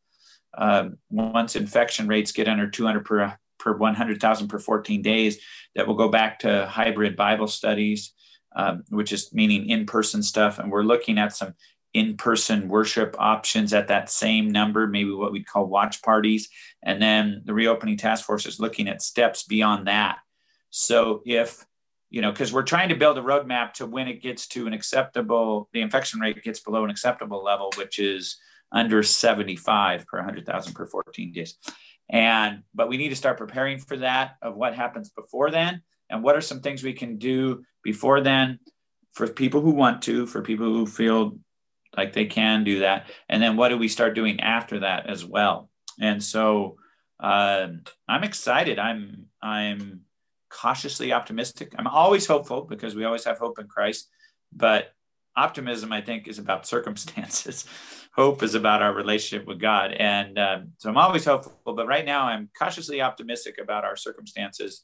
uh, 0.57 0.89
once 1.09 1.55
infection 1.55 2.07
rates 2.07 2.31
get 2.31 2.47
under 2.47 2.69
200 2.69 3.05
per, 3.05 3.37
per 3.59 3.77
100,000 3.77 4.47
per 4.47 4.59
14 4.59 5.01
days, 5.01 5.39
that 5.75 5.87
we'll 5.87 5.95
go 5.95 6.09
back 6.09 6.39
to 6.39 6.65
hybrid 6.65 7.15
Bible 7.15 7.47
studies, 7.47 8.13
um, 8.55 8.83
which 8.89 9.13
is 9.13 9.31
meaning 9.31 9.69
in 9.69 9.85
person 9.85 10.23
stuff. 10.23 10.57
And 10.57 10.71
we're 10.71 10.83
looking 10.83 11.19
at 11.19 11.35
some 11.35 11.53
in 11.93 12.17
person 12.17 12.67
worship 12.67 13.15
options 13.17 13.73
at 13.73 13.87
that 13.87 14.09
same 14.09 14.49
number, 14.49 14.87
maybe 14.87 15.11
what 15.11 15.31
we'd 15.31 15.47
call 15.47 15.65
watch 15.65 16.01
parties. 16.01 16.49
And 16.83 17.01
then 17.01 17.41
the 17.45 17.53
reopening 17.53 17.97
task 17.97 18.25
force 18.25 18.45
is 18.45 18.59
looking 18.59 18.87
at 18.87 19.01
steps 19.01 19.43
beyond 19.43 19.87
that. 19.87 20.17
So 20.69 21.21
if 21.25 21.65
you 22.09 22.21
know, 22.21 22.31
because 22.31 22.53
we're 22.53 22.63
trying 22.63 22.89
to 22.89 22.95
build 22.95 23.17
a 23.17 23.21
roadmap 23.21 23.73
to 23.73 23.85
when 23.85 24.07
it 24.07 24.21
gets 24.21 24.47
to 24.47 24.67
an 24.67 24.73
acceptable, 24.73 25.69
the 25.73 25.81
infection 25.81 26.19
rate 26.19 26.41
gets 26.43 26.59
below 26.61 26.83
an 26.83 26.89
acceptable 26.89 27.43
level, 27.43 27.71
which 27.77 27.99
is 27.99 28.37
under 28.71 29.03
75 29.03 30.05
per 30.07 30.17
100,000 30.17 30.73
per 30.73 30.87
14 30.87 31.31
days. 31.31 31.57
And, 32.09 32.63
but 32.73 32.87
we 32.87 32.97
need 32.97 33.09
to 33.09 33.15
start 33.15 33.37
preparing 33.37 33.79
for 33.79 33.97
that 33.97 34.35
of 34.41 34.55
what 34.55 34.73
happens 34.73 35.09
before 35.09 35.51
then 35.51 35.81
and 36.09 36.23
what 36.23 36.35
are 36.35 36.41
some 36.41 36.61
things 36.61 36.83
we 36.83 36.93
can 36.93 37.17
do 37.17 37.63
before 37.83 38.21
then 38.21 38.59
for 39.13 39.27
people 39.27 39.61
who 39.61 39.71
want 39.71 40.01
to, 40.03 40.25
for 40.25 40.41
people 40.41 40.67
who 40.67 40.85
feel 40.85 41.37
like 41.95 42.13
they 42.13 42.25
can 42.25 42.63
do 42.63 42.79
that. 42.79 43.07
And 43.27 43.41
then 43.41 43.57
what 43.57 43.69
do 43.69 43.77
we 43.77 43.87
start 43.87 44.15
doing 44.15 44.39
after 44.39 44.79
that 44.79 45.09
as 45.09 45.25
well? 45.25 45.69
And 45.99 46.23
so 46.23 46.77
uh, 47.19 47.67
I'm 48.07 48.23
excited. 48.23 48.79
I'm, 48.79 49.25
I'm 49.41 50.01
cautiously 50.49 51.13
optimistic. 51.13 51.73
I'm 51.77 51.87
always 51.87 52.25
hopeful 52.25 52.61
because 52.61 52.95
we 52.95 53.05
always 53.05 53.25
have 53.25 53.37
hope 53.37 53.59
in 53.59 53.67
Christ, 53.67 54.09
but 54.53 54.91
optimism, 55.35 55.93
I 55.93 56.01
think, 56.01 56.27
is 56.27 56.39
about 56.39 56.67
circumstances. 56.75 57.65
Hope 58.15 58.41
is 58.41 58.55
about 58.55 58.81
our 58.81 58.93
relationship 58.93 59.47
with 59.47 59.59
God. 59.59 59.91
And 59.93 60.39
um, 60.39 60.71
so 60.77 60.89
I'm 60.89 60.97
always 60.97 61.25
hopeful, 61.25 61.53
but 61.65 61.87
right 61.87 62.05
now 62.05 62.25
I'm 62.25 62.49
cautiously 62.57 63.01
optimistic 63.01 63.59
about 63.61 63.85
our 63.85 63.95
circumstances 63.95 64.83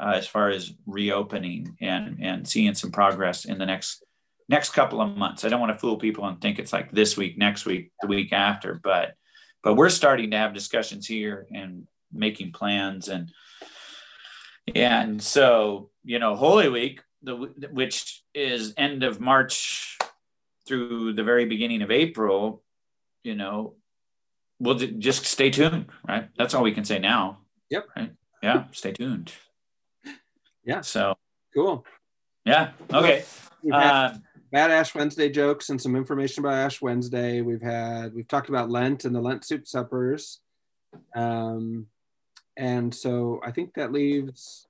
uh, 0.00 0.14
as 0.16 0.26
far 0.26 0.50
as 0.50 0.72
reopening 0.86 1.76
and, 1.80 2.18
and 2.20 2.48
seeing 2.48 2.74
some 2.74 2.90
progress 2.90 3.44
in 3.44 3.58
the 3.58 3.66
next 3.66 4.04
next 4.48 4.70
couple 4.70 5.00
of 5.00 5.16
months. 5.16 5.44
I 5.44 5.48
don't 5.48 5.60
want 5.60 5.72
to 5.72 5.78
fool 5.78 5.96
people 5.96 6.26
and 6.26 6.40
think 6.40 6.58
it's 6.58 6.72
like 6.72 6.90
this 6.90 7.16
week, 7.16 7.38
next 7.38 7.64
week, 7.64 7.90
the 8.00 8.08
week 8.08 8.32
after, 8.32 8.80
but 8.82 9.14
but 9.62 9.74
we're 9.74 9.88
starting 9.88 10.32
to 10.32 10.36
have 10.36 10.52
discussions 10.52 11.06
here 11.06 11.46
and 11.54 11.86
making 12.12 12.52
plans 12.52 13.08
and 13.08 13.30
and 14.74 15.22
so 15.22 15.90
you 16.04 16.18
know 16.18 16.36
Holy 16.36 16.68
Week 16.68 17.00
the, 17.22 17.36
which 17.70 18.22
is 18.34 18.74
end 18.76 19.02
of 19.02 19.20
March 19.20 19.98
through 20.66 21.12
the 21.14 21.24
very 21.24 21.46
beginning 21.46 21.82
of 21.82 21.90
April, 21.90 22.62
you 23.24 23.34
know, 23.34 23.74
we'll 24.58 24.74
just 24.74 25.24
stay 25.24 25.50
tuned, 25.50 25.86
right? 26.06 26.28
That's 26.36 26.54
all 26.54 26.62
we 26.62 26.72
can 26.72 26.84
say 26.84 26.98
now. 26.98 27.38
Yep. 27.70 27.86
Right. 27.96 28.12
Yeah. 28.42 28.64
Stay 28.72 28.92
tuned. 28.92 29.32
Yeah. 30.64 30.82
So 30.82 31.16
cool. 31.52 31.84
Yeah. 32.44 32.70
Okay. 32.94 33.24
Uh, 33.72 34.14
bad 34.52 34.70
Ash 34.70 34.94
Wednesday 34.94 35.28
jokes 35.28 35.70
and 35.70 35.82
some 35.82 35.96
information 35.96 36.44
about 36.44 36.54
Ash 36.54 36.80
Wednesday. 36.80 37.40
We've 37.40 37.60
had 37.60 38.14
we've 38.14 38.28
talked 38.28 38.48
about 38.48 38.70
Lent 38.70 39.04
and 39.04 39.12
the 39.12 39.20
Lent 39.20 39.44
soup 39.44 39.66
suppers, 39.66 40.38
um, 41.16 41.88
and 42.56 42.94
so 42.94 43.40
I 43.44 43.50
think 43.50 43.74
that 43.74 43.92
leaves 43.92 44.66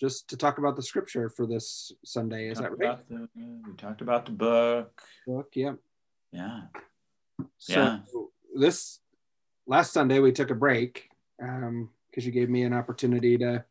just 0.00 0.28
to 0.28 0.36
talk 0.36 0.58
about 0.58 0.76
the 0.76 0.82
scripture 0.82 1.28
for 1.28 1.46
this 1.46 1.92
Sunday. 2.04 2.48
Is 2.48 2.58
that 2.58 2.76
right? 2.78 2.98
The, 3.08 3.28
we 3.36 3.74
talked 3.76 4.00
about 4.00 4.26
the 4.26 4.32
book. 4.32 5.02
Book, 5.26 5.50
yeah. 5.54 5.74
Yeah. 6.32 6.62
So 7.58 7.72
yeah. 7.74 7.98
this 8.54 9.00
last 9.66 9.92
Sunday 9.92 10.18
we 10.18 10.32
took 10.32 10.50
a 10.50 10.54
break 10.54 11.08
because 11.38 11.68
um, 11.68 11.90
you 12.14 12.30
gave 12.30 12.50
me 12.50 12.62
an 12.62 12.72
opportunity 12.72 13.38
to 13.38 13.64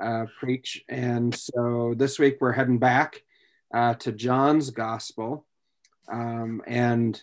uh, 0.00 0.26
preach, 0.38 0.84
and 0.88 1.34
so 1.34 1.94
this 1.96 2.18
week 2.18 2.38
we're 2.40 2.52
heading 2.52 2.78
back 2.78 3.22
uh, 3.72 3.94
to 3.94 4.12
John's 4.12 4.70
Gospel, 4.70 5.46
um, 6.10 6.62
and 6.66 7.22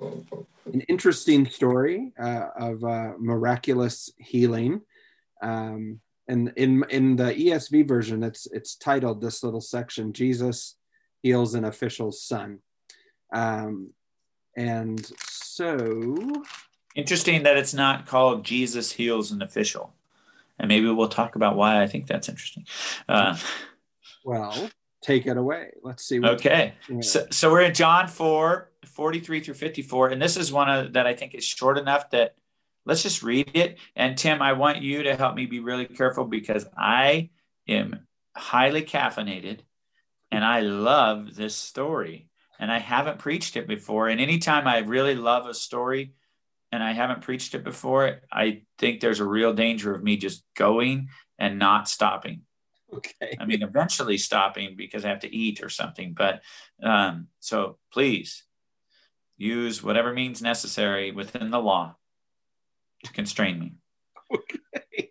an 0.00 0.80
interesting 0.88 1.46
story 1.46 2.12
uh, 2.18 2.48
of 2.56 2.84
uh, 2.84 3.12
miraculous 3.18 4.10
healing. 4.18 4.80
Um, 5.42 6.00
and 6.28 6.52
in 6.56 6.84
in 6.90 7.16
the 7.16 7.32
ESV 7.34 7.88
version, 7.88 8.22
it's 8.22 8.46
it's 8.46 8.76
titled 8.76 9.20
this 9.20 9.42
little 9.42 9.60
section: 9.60 10.12
Jesus 10.12 10.76
heals 11.22 11.54
an 11.54 11.64
official's 11.64 12.22
son. 12.22 12.60
Um, 13.32 13.90
and 14.56 15.10
so 15.28 16.44
interesting 16.94 17.44
that 17.44 17.56
it's 17.56 17.74
not 17.74 18.06
called 18.06 18.44
Jesus 18.44 18.92
heals 18.92 19.32
an 19.32 19.42
official, 19.42 19.92
and 20.58 20.68
maybe 20.68 20.88
we'll 20.88 21.08
talk 21.08 21.36
about 21.36 21.56
why 21.56 21.82
I 21.82 21.86
think 21.86 22.06
that's 22.06 22.28
interesting. 22.28 22.66
Uh, 23.08 23.36
well, 24.24 24.70
take 25.02 25.26
it 25.26 25.36
away. 25.36 25.72
Let's 25.82 26.04
see. 26.04 26.20
okay, 26.22 26.74
so, 27.00 27.26
so 27.30 27.50
we're 27.50 27.62
in 27.62 27.74
John 27.74 28.06
4, 28.06 28.70
43 28.84 29.40
through 29.40 29.54
54, 29.54 30.08
and 30.08 30.22
this 30.22 30.36
is 30.36 30.52
one 30.52 30.70
of, 30.70 30.92
that 30.92 31.06
I 31.06 31.14
think 31.14 31.34
is 31.34 31.44
short 31.44 31.78
enough 31.78 32.10
that 32.10 32.34
let's 32.86 33.02
just 33.02 33.22
read 33.22 33.50
it. 33.54 33.78
And 33.94 34.16
Tim, 34.16 34.42
I 34.42 34.54
want 34.54 34.82
you 34.82 35.02
to 35.04 35.16
help 35.16 35.34
me 35.34 35.46
be 35.46 35.60
really 35.60 35.86
careful 35.86 36.24
because 36.24 36.66
I 36.76 37.30
am 37.68 38.06
highly 38.36 38.82
caffeinated 38.82 39.60
and 40.30 40.44
I 40.44 40.60
love 40.60 41.34
this 41.34 41.54
story. 41.54 42.28
And 42.58 42.70
I 42.70 42.78
haven't 42.78 43.18
preached 43.18 43.56
it 43.56 43.66
before. 43.66 44.08
And 44.08 44.20
anytime 44.20 44.66
I 44.66 44.78
really 44.78 45.14
love 45.14 45.46
a 45.46 45.54
story 45.54 46.12
and 46.70 46.82
I 46.82 46.92
haven't 46.92 47.22
preached 47.22 47.54
it 47.54 47.64
before, 47.64 48.20
I 48.30 48.62
think 48.78 49.00
there's 49.00 49.20
a 49.20 49.24
real 49.24 49.54
danger 49.54 49.94
of 49.94 50.02
me 50.02 50.18
just 50.18 50.44
going 50.54 51.08
and 51.38 51.58
not 51.58 51.88
stopping. 51.88 52.42
Okay. 52.92 53.36
I 53.40 53.46
mean, 53.46 53.62
eventually 53.62 54.18
stopping 54.18 54.74
because 54.76 55.04
I 55.04 55.08
have 55.08 55.20
to 55.20 55.34
eat 55.34 55.62
or 55.62 55.70
something. 55.70 56.12
But 56.12 56.42
um, 56.82 57.28
so 57.38 57.78
please 57.92 58.44
use 59.38 59.82
whatever 59.82 60.12
means 60.12 60.42
necessary 60.42 61.12
within 61.12 61.50
the 61.50 61.60
law 61.60 61.96
to 63.04 63.12
constrain 63.12 63.58
me. 63.58 63.74
Okay. 64.32 65.10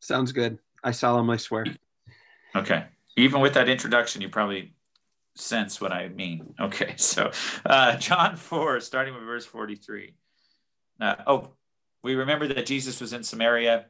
Sounds 0.00 0.32
good. 0.32 0.58
I 0.82 0.92
solemnly 0.92 1.38
swear. 1.38 1.66
Okay. 2.56 2.84
Even 3.16 3.40
with 3.40 3.54
that 3.54 3.68
introduction, 3.68 4.22
you 4.22 4.28
probably 4.28 4.74
sense 5.34 5.80
what 5.80 5.92
I 5.92 6.08
mean. 6.08 6.54
Okay. 6.60 6.94
So, 6.98 7.30
uh, 7.66 7.96
John 7.96 8.36
4, 8.36 8.80
starting 8.80 9.14
with 9.14 9.24
verse 9.24 9.44
43. 9.44 10.14
Uh, 11.00 11.14
oh, 11.26 11.52
we 12.02 12.14
remember 12.14 12.46
that 12.48 12.66
Jesus 12.66 13.00
was 13.00 13.12
in 13.12 13.22
Samaria. 13.22 13.86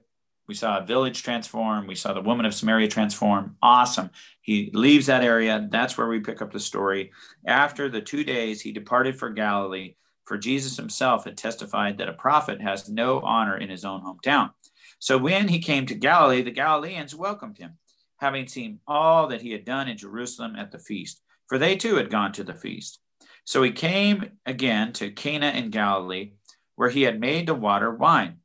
We 0.46 0.54
saw 0.54 0.78
a 0.78 0.86
village 0.86 1.22
transform. 1.22 1.86
We 1.86 1.94
saw 1.94 2.14
the 2.14 2.22
woman 2.22 2.46
of 2.46 2.54
Samaria 2.54 2.88
transform. 2.88 3.56
Awesome. 3.62 4.10
He 4.40 4.70
leaves 4.72 5.06
that 5.06 5.22
area. 5.22 5.68
That's 5.70 5.98
where 5.98 6.08
we 6.08 6.20
pick 6.20 6.40
up 6.40 6.52
the 6.52 6.60
story. 6.60 7.12
After 7.46 7.88
the 7.88 8.00
two 8.00 8.24
days, 8.24 8.60
he 8.62 8.72
departed 8.72 9.18
for 9.18 9.28
Galilee 9.30 9.94
for 10.28 10.38
Jesus 10.38 10.76
himself 10.76 11.24
had 11.24 11.38
testified 11.38 11.98
that 11.98 12.08
a 12.08 12.12
prophet 12.12 12.60
has 12.60 12.88
no 12.88 13.20
honor 13.20 13.56
in 13.56 13.70
his 13.70 13.84
own 13.84 14.02
hometown. 14.02 14.50
So 14.98 15.16
when 15.16 15.48
he 15.48 15.58
came 15.58 15.86
to 15.86 15.94
Galilee, 15.94 16.42
the 16.42 16.50
Galileans 16.50 17.14
welcomed 17.14 17.56
him, 17.56 17.78
having 18.18 18.46
seen 18.46 18.80
all 18.86 19.28
that 19.28 19.40
he 19.40 19.52
had 19.52 19.64
done 19.64 19.88
in 19.88 19.96
Jerusalem 19.96 20.54
at 20.54 20.70
the 20.70 20.78
feast, 20.78 21.22
for 21.46 21.56
they 21.56 21.76
too 21.76 21.96
had 21.96 22.10
gone 22.10 22.32
to 22.32 22.44
the 22.44 22.54
feast. 22.54 23.00
So 23.44 23.62
he 23.62 23.70
came 23.70 24.32
again 24.44 24.92
to 24.94 25.10
Cana 25.10 25.48
in 25.48 25.70
Galilee, 25.70 26.32
where 26.76 26.90
he 26.90 27.02
had 27.02 27.18
made 27.18 27.46
the 27.46 27.54
water 27.54 27.90
wine. 27.90 28.38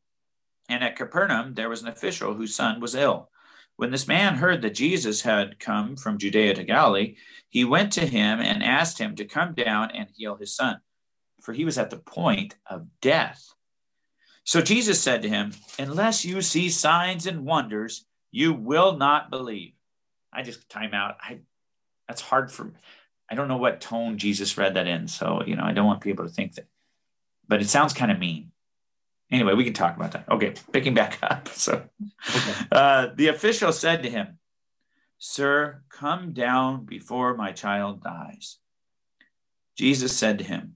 And 0.69 0.83
at 0.83 0.95
Capernaum 0.95 1.53
there 1.53 1.69
was 1.69 1.81
an 1.81 1.89
official 1.89 2.33
whose 2.33 2.55
son 2.55 2.79
was 2.79 2.95
ill. 2.95 3.29
When 3.75 3.91
this 3.91 4.07
man 4.07 4.35
heard 4.35 4.61
that 4.61 4.75
Jesus 4.75 5.21
had 5.21 5.59
come 5.59 5.97
from 5.97 6.17
Judea 6.17 6.53
to 6.53 6.63
Galilee, 6.63 7.15
he 7.49 7.65
went 7.65 7.91
to 7.93 8.05
him 8.05 8.39
and 8.39 8.63
asked 8.63 8.99
him 8.99 9.15
to 9.15 9.25
come 9.25 9.53
down 9.53 9.91
and 9.91 10.07
heal 10.15 10.37
his 10.37 10.55
son, 10.55 10.79
for 11.43 11.53
he 11.53 11.65
was 11.65 11.77
at 11.77 11.91
the 11.91 11.97
point 11.97 12.55
of 12.65 12.87
death. 13.01 13.53
So 14.45 14.61
Jesus 14.61 14.99
said 14.99 15.21
to 15.21 15.29
him, 15.29 15.53
Unless 15.77 16.25
you 16.25 16.41
see 16.41 16.69
signs 16.69 17.27
and 17.27 17.45
wonders, 17.45 18.05
you 18.31 18.53
will 18.53 18.97
not 18.97 19.29
believe. 19.29 19.73
I 20.33 20.41
just 20.41 20.67
time 20.69 20.93
out. 20.93 21.17
I 21.21 21.41
that's 22.07 22.21
hard 22.21 22.51
for 22.51 22.65
me. 22.65 22.71
I 23.29 23.35
don't 23.35 23.47
know 23.47 23.57
what 23.57 23.81
tone 23.81 24.17
Jesus 24.17 24.57
read 24.57 24.73
that 24.73 24.87
in. 24.87 25.07
So, 25.07 25.43
you 25.45 25.55
know, 25.55 25.63
I 25.63 25.73
don't 25.73 25.85
want 25.85 26.01
people 26.01 26.25
to 26.25 26.31
think 26.31 26.55
that, 26.55 26.67
but 27.47 27.61
it 27.61 27.69
sounds 27.69 27.93
kind 27.93 28.11
of 28.11 28.19
mean. 28.19 28.51
Anyway, 29.31 29.53
we 29.53 29.63
can 29.63 29.73
talk 29.73 29.95
about 29.95 30.11
that. 30.11 30.29
Okay, 30.29 30.53
picking 30.71 30.93
back 30.93 31.19
up. 31.23 31.47
So 31.49 31.83
okay. 32.29 32.53
uh, 32.71 33.07
the 33.15 33.27
official 33.29 33.71
said 33.71 34.03
to 34.03 34.09
him, 34.09 34.39
Sir, 35.17 35.83
come 35.89 36.33
down 36.33 36.85
before 36.85 37.35
my 37.35 37.51
child 37.51 38.03
dies. 38.03 38.57
Jesus 39.77 40.15
said 40.15 40.39
to 40.39 40.43
him, 40.43 40.75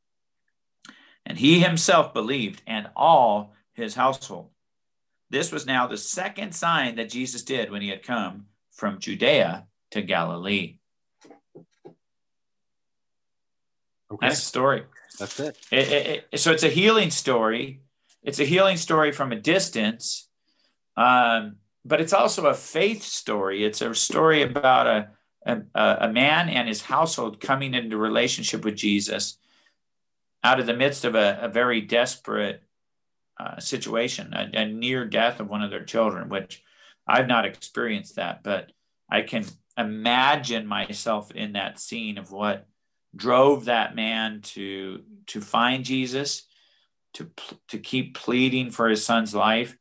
And 1.25 1.37
he 1.37 1.59
himself 1.59 2.13
believed, 2.13 2.61
and 2.65 2.89
all 2.95 3.53
his 3.73 3.95
household. 3.95 4.49
This 5.29 5.51
was 5.51 5.65
now 5.65 5.87
the 5.87 5.97
second 5.97 6.53
sign 6.53 6.95
that 6.95 7.09
Jesus 7.09 7.43
did 7.43 7.71
when 7.71 7.81
he 7.81 7.89
had 7.89 8.03
come 8.03 8.47
from 8.71 8.99
Judea 8.99 9.65
to 9.91 10.01
Galilee. 10.01 10.77
Okay. 14.11 14.27
That's 14.27 14.39
the 14.39 14.45
story. 14.45 14.83
That's 15.19 15.39
it. 15.39 15.57
It, 15.71 15.87
it, 15.91 16.27
it. 16.31 16.39
So 16.39 16.51
it's 16.51 16.63
a 16.63 16.69
healing 16.69 17.11
story. 17.11 17.81
It's 18.23 18.39
a 18.39 18.45
healing 18.45 18.77
story 18.77 19.11
from 19.11 19.31
a 19.31 19.39
distance, 19.39 20.27
um, 20.97 21.55
but 21.85 22.01
it's 22.01 22.13
also 22.13 22.47
a 22.47 22.53
faith 22.53 23.01
story. 23.01 23.63
It's 23.63 23.81
a 23.81 23.95
story 23.95 24.43
about 24.43 24.87
a, 24.87 25.09
a, 25.45 25.97
a 26.01 26.11
man 26.11 26.49
and 26.49 26.67
his 26.67 26.81
household 26.81 27.39
coming 27.39 27.73
into 27.73 27.97
relationship 27.97 28.63
with 28.65 28.75
Jesus 28.75 29.37
out 30.43 30.59
of 30.59 30.65
the 30.65 30.75
midst 30.75 31.05
of 31.05 31.15
a, 31.15 31.39
a 31.41 31.47
very 31.47 31.81
desperate 31.81 32.63
uh, 33.39 33.59
situation, 33.59 34.33
a, 34.33 34.49
a, 34.53 34.65
near 34.65 35.05
death 35.05 35.39
of 35.39 35.49
one 35.49 35.61
of 35.61 35.71
their 35.71 35.83
children, 35.83 36.29
which 36.29 36.63
I've 37.07 37.27
not 37.27 37.45
experienced 37.45 38.15
that, 38.15 38.43
but 38.43 38.71
I 39.09 39.21
can 39.21 39.45
imagine 39.77 40.67
myself 40.67 41.31
in 41.31 41.53
that 41.53 41.79
scene 41.79 42.17
of 42.17 42.31
what 42.31 42.67
drove 43.15 43.65
that 43.65 43.95
man 43.95 44.41
to 44.41 45.01
to 45.27 45.41
find 45.41 45.83
Jesus, 45.83 46.43
to 47.13 47.29
to 47.69 47.79
keep 47.79 48.15
pleading 48.15 48.71
for 48.71 48.87
his 48.89 49.05
son's 49.05 49.33
life, 49.33 49.75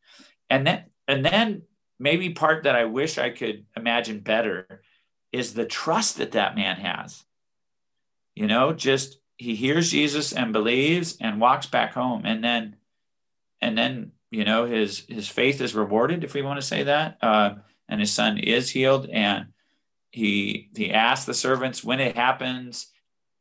and 0.49 0.67
then 0.67 0.85
and 1.07 1.25
then 1.25 1.63
maybe 1.99 2.31
part 2.31 2.65
that 2.65 2.77
I 2.77 2.87
wish 2.87 3.19
I 3.19 3.31
could 3.31 3.67
imagine 3.77 4.21
better 4.21 4.83
is 5.33 5.55
the 5.55 5.67
trust 5.67 6.17
that 6.17 6.33
that 6.33 6.57
man 6.57 6.77
has. 6.77 7.23
You 8.35 8.47
know, 8.47 8.73
just 8.73 9.20
he 9.41 9.55
hears 9.55 9.91
Jesus 9.91 10.35
and 10.35 10.53
believes 10.53 11.17
and 11.19 11.41
walks 11.41 11.65
back 11.65 11.95
home, 11.95 12.27
and 12.27 12.45
then 12.45 12.77
and 13.63 13.77
then 13.77 14.13
you 14.31 14.45
know 14.45 14.67
his 14.67 15.07
his 15.09 15.29
faith 15.29 15.63
is 15.63 15.75
rewarded, 15.75 16.25
if 16.25 16.35
we 16.35 16.43
want 16.43 16.61
to 16.61 16.67
say 16.67 16.83
that, 16.83 17.17
uh, 17.23 17.55
and 17.89 18.01
his 18.01 18.13
son 18.13 18.37
is 18.37 18.69
healed, 18.69 19.09
and 19.09 19.47
he 20.11 20.69
he 20.77 20.93
asks 20.93 21.25
the 21.25 21.33
servants 21.33 21.83
when 21.83 22.01
it 22.01 22.17
happens 22.17 22.89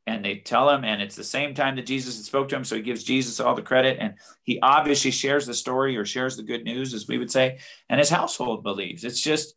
and 0.07 0.23
they 0.23 0.37
tell 0.37 0.69
him 0.69 0.85
and 0.85 1.01
it's 1.01 1.15
the 1.15 1.23
same 1.23 1.53
time 1.53 1.75
that 1.75 1.85
jesus 1.85 2.23
spoke 2.25 2.47
to 2.47 2.55
him. 2.55 2.63
So 2.63 2.75
he 2.75 2.81
gives 2.81 3.03
jesus 3.03 3.39
all 3.39 3.55
the 3.55 3.61
credit 3.61 3.97
and 3.99 4.15
he 4.43 4.59
obviously 4.61 5.11
shares 5.11 5.47
the 5.47 5.53
story 5.53 5.97
or 5.97 6.05
shares 6.05 6.37
the 6.37 6.43
good 6.43 6.63
news 6.63 6.93
as 6.93 7.07
we 7.07 7.17
would 7.17 7.31
say. 7.31 7.57
And 7.89 7.99
his 7.99 8.09
household 8.09 8.63
believes. 8.63 9.03
It's 9.03 9.19
just 9.19 9.55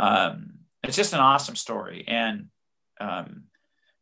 um, 0.00 0.58
it's 0.82 0.96
just 0.96 1.14
an 1.14 1.20
awesome 1.20 1.56
story. 1.56 2.04
And 2.08 2.48
um, 3.00 3.44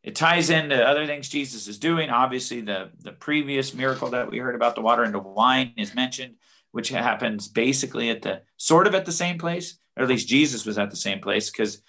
it 0.02 0.14
ties 0.14 0.50
into 0.50 0.82
other 0.82 1.06
things 1.06 1.28
jesus 1.28 1.66
is 1.68 1.78
doing 1.78 2.10
obviously 2.10 2.60
the 2.60 2.90
the 3.00 3.12
previous 3.12 3.74
miracle 3.74 4.10
that 4.10 4.30
we 4.30 4.38
heard 4.38 4.54
about 4.54 4.74
the 4.74 4.80
water 4.80 5.04
into 5.04 5.18
wine 5.18 5.72
is 5.76 5.94
mentioned 5.94 6.34
which 6.72 6.88
happens 6.88 7.48
basically 7.48 8.10
at 8.10 8.22
the 8.22 8.42
sort 8.56 8.86
of 8.86 8.94
at 8.94 9.04
the 9.04 9.12
same 9.12 9.38
place 9.38 9.78
or 9.96 10.02
at 10.02 10.08
least 10.08 10.28
jesus 10.28 10.64
was 10.64 10.78
at 10.78 10.90
the 10.90 10.96
same 10.96 11.20
place 11.20 11.50
because 11.50 11.82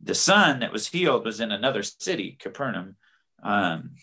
the 0.00 0.14
son 0.14 0.60
that 0.60 0.72
was 0.72 0.88
healed 0.88 1.24
was 1.24 1.40
in 1.40 1.52
another 1.52 1.82
city 1.82 2.36
capernaum 2.40 2.96
um, 3.42 3.96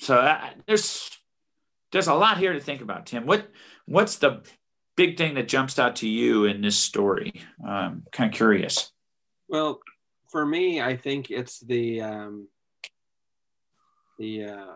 so 0.00 0.18
I, 0.18 0.54
there's 0.66 1.10
there's 1.92 2.08
a 2.08 2.14
lot 2.14 2.38
here 2.38 2.52
to 2.52 2.60
think 2.60 2.80
about, 2.80 3.06
Tim. 3.06 3.26
What 3.26 3.48
what's 3.86 4.16
the 4.16 4.42
big 4.96 5.16
thing 5.16 5.34
that 5.34 5.48
jumps 5.48 5.78
out 5.78 5.96
to 5.96 6.08
you 6.08 6.44
in 6.44 6.60
this 6.60 6.76
story? 6.76 7.42
Um, 7.66 8.04
kind 8.12 8.32
of 8.32 8.36
curious. 8.36 8.90
Well, 9.48 9.80
for 10.30 10.44
me, 10.44 10.80
I 10.80 10.96
think 10.96 11.30
it's 11.30 11.60
the 11.60 12.02
um, 12.02 12.48
the 14.20 14.44
uh, 14.44 14.74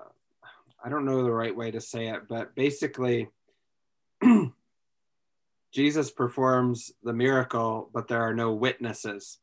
I 0.85 0.89
don't 0.89 1.05
know 1.05 1.23
the 1.23 1.31
right 1.31 1.55
way 1.55 1.71
to 1.71 1.81
say 1.81 2.09
it, 2.09 2.23
but 2.29 2.57
basically, 2.57 3.29
Jesus 5.73 6.11
performs 6.11 6.91
the 7.05 7.13
miracle, 7.13 7.89
but 7.95 8.09
there 8.09 8.23
are 8.23 8.35
no 8.35 8.53
witnesses 8.53 9.39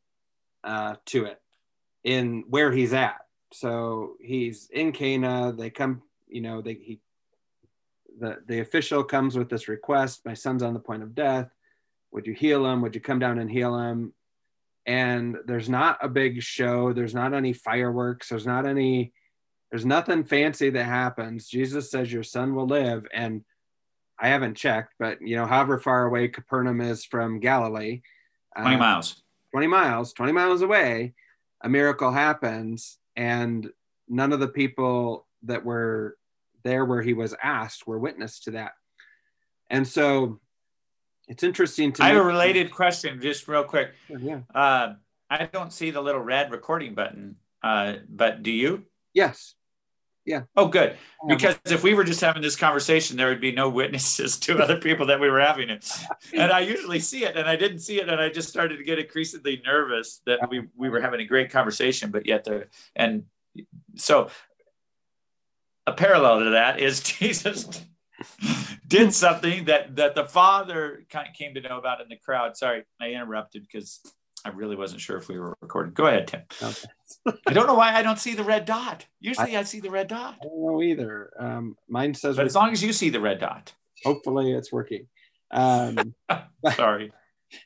uh, 0.65 0.95
to 1.05 1.25
it 1.25 1.41
in 2.03 2.43
where 2.49 2.73
he's 2.73 2.91
at 2.91 3.21
so 3.53 4.15
he's 4.19 4.69
in 4.71 4.91
Cana. 4.91 5.53
They 5.55 5.69
come, 5.69 6.01
you 6.27 6.41
know, 6.41 6.61
they 6.61 6.73
he 6.73 6.99
the 8.19 8.39
the 8.47 8.59
official 8.59 9.03
comes 9.03 9.37
with 9.37 9.49
this 9.49 9.67
request. 9.67 10.25
My 10.25 10.33
son's 10.33 10.63
on 10.63 10.73
the 10.73 10.79
point 10.79 11.03
of 11.03 11.15
death. 11.15 11.49
Would 12.11 12.27
you 12.27 12.33
heal 12.33 12.65
him? 12.65 12.81
Would 12.81 12.95
you 12.95 13.01
come 13.01 13.19
down 13.19 13.39
and 13.39 13.49
heal 13.49 13.77
him? 13.77 14.13
And 14.85 15.37
there's 15.45 15.69
not 15.69 15.99
a 16.01 16.09
big 16.09 16.41
show. 16.41 16.91
There's 16.93 17.13
not 17.13 17.33
any 17.33 17.53
fireworks. 17.53 18.29
There's 18.29 18.47
not 18.47 18.65
any. 18.65 19.13
There's 19.71 19.85
nothing 19.85 20.25
fancy 20.25 20.69
that 20.69 20.83
happens. 20.83 21.47
Jesus 21.47 21.89
says 21.89 22.11
your 22.11 22.23
son 22.23 22.53
will 22.55 22.67
live, 22.67 23.07
and 23.13 23.43
I 24.19 24.27
haven't 24.27 24.55
checked, 24.55 24.93
but 24.99 25.21
you 25.21 25.37
know, 25.37 25.45
however 25.45 25.79
far 25.79 26.05
away 26.05 26.27
Capernaum 26.27 26.81
is 26.81 27.05
from 27.05 27.39
Galilee, 27.39 28.01
twenty 28.55 28.75
uh, 28.75 28.79
miles. 28.79 29.23
Twenty 29.51 29.67
miles. 29.67 30.11
Twenty 30.11 30.33
miles 30.33 30.61
away, 30.61 31.13
a 31.61 31.69
miracle 31.69 32.11
happens, 32.11 32.97
and 33.15 33.71
none 34.09 34.33
of 34.33 34.41
the 34.41 34.47
people 34.49 35.25
that 35.43 35.63
were 35.63 36.17
there 36.63 36.83
where 36.83 37.01
he 37.01 37.13
was 37.13 37.33
asked 37.41 37.87
were 37.87 37.97
witness 37.97 38.41
to 38.41 38.51
that. 38.51 38.73
And 39.69 39.87
so 39.87 40.41
it's 41.29 41.43
interesting 41.43 41.93
to 41.93 42.03
i 42.03 42.09
have 42.09 42.17
a 42.17 42.23
related 42.23 42.71
question 42.71 43.21
just 43.21 43.47
real 43.47 43.63
quick. 43.63 43.93
Yeah. 44.09 44.41
Uh, 44.53 44.95
i 45.29 45.45
don't 45.45 45.71
see 45.71 45.91
the 45.91 46.01
little 46.01 46.19
red 46.19 46.51
recording 46.51 46.93
button 46.93 47.37
uh, 47.63 47.93
but 48.09 48.43
do 48.43 48.51
you? 48.51 48.83
Yes 49.13 49.55
yeah. 50.31 50.43
Oh 50.55 50.67
good. 50.67 50.91
Um, 51.21 51.27
because 51.27 51.59
if 51.65 51.83
we 51.83 51.93
were 51.93 52.05
just 52.05 52.21
having 52.21 52.41
this 52.41 52.55
conversation 52.55 53.17
there 53.17 53.27
would 53.27 53.41
be 53.41 53.51
no 53.51 53.67
witnesses 53.69 54.37
to 54.39 54.57
other 54.57 54.77
people 54.77 55.05
that 55.07 55.19
we 55.19 55.29
were 55.29 55.41
having 55.41 55.69
it. 55.69 55.89
And 56.33 56.51
i 56.51 56.61
usually 56.61 56.99
see 56.99 57.25
it 57.25 57.35
and 57.35 57.47
i 57.47 57.55
didn't 57.55 57.79
see 57.79 57.99
it 57.99 58.07
and 58.07 58.19
i 58.19 58.29
just 58.29 58.49
started 58.49 58.77
to 58.77 58.83
get 58.83 58.97
increasingly 58.97 59.61
nervous 59.65 60.21
that 60.25 60.49
we, 60.49 60.67
we 60.75 60.89
were 60.89 61.01
having 61.01 61.19
a 61.19 61.25
great 61.25 61.51
conversation 61.51 62.11
but 62.11 62.25
yet 62.25 62.45
the 62.45 62.67
and 62.95 63.23
so 63.95 64.29
a 65.85 65.91
parallel 65.91 66.39
to 66.45 66.49
that 66.51 66.79
is 66.79 66.99
jesus 67.19 67.67
did 68.87 69.13
something 69.25 69.65
that 69.65 69.95
that 69.97 70.15
the 70.15 70.25
father 70.25 71.03
kind 71.09 71.27
of 71.27 71.33
came 71.33 71.53
to 71.55 71.61
know 71.61 71.77
about 71.77 72.01
in 72.01 72.07
the 72.07 72.15
crowd. 72.15 72.55
Sorry 72.55 72.83
i 73.01 73.09
interrupted 73.09 73.63
because 73.63 73.99
I 74.43 74.49
really 74.49 74.75
wasn't 74.75 75.01
sure 75.01 75.17
if 75.17 75.27
we 75.27 75.39
were 75.39 75.55
recording. 75.61 75.93
Go 75.93 76.07
ahead, 76.07 76.27
Tim. 76.27 76.41
Okay. 76.61 76.87
I 77.47 77.53
don't 77.53 77.67
know 77.67 77.75
why 77.75 77.93
I 77.93 78.01
don't 78.01 78.19
see 78.19 78.33
the 78.33 78.43
red 78.43 78.65
dot. 78.65 79.05
Usually 79.19 79.55
I, 79.55 79.59
I 79.59 79.63
see 79.63 79.79
the 79.79 79.91
red 79.91 80.07
dot. 80.07 80.37
I 80.41 80.45
don't 80.45 80.65
know 80.65 80.81
either. 80.81 81.31
Um, 81.39 81.77
mine 81.87 82.13
says. 82.13 82.37
But 82.37 82.45
as 82.45 82.55
long 82.55 82.71
as 82.71 82.83
you 82.83 82.93
see 82.93 83.09
the 83.09 83.19
red 83.19 83.39
dot. 83.39 83.73
Hopefully 84.03 84.51
it's 84.51 84.71
working. 84.71 85.07
Um, 85.51 86.15
Sorry. 86.75 87.11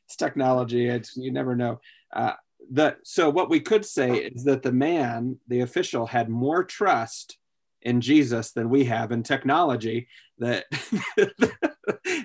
It's 0.08 0.16
technology. 0.16 0.90
It's 0.90 1.16
you 1.16 1.32
never 1.32 1.56
know. 1.56 1.80
Uh, 2.12 2.32
the 2.72 2.98
so 3.04 3.30
what 3.30 3.52
we 3.52 3.60
could 3.60 3.86
say 3.86 4.18
is 4.18 4.46
that 4.46 4.64
the 4.64 4.72
man, 4.72 5.38
the 5.48 5.60
official, 5.60 6.08
had 6.08 6.28
more 6.28 6.64
trust 6.64 7.38
in 7.84 8.02
Jesus 8.02 8.52
than 8.52 8.72
we 8.72 8.86
have 8.86 9.12
in 9.12 9.22
technology 9.22 10.08
that 10.40 10.66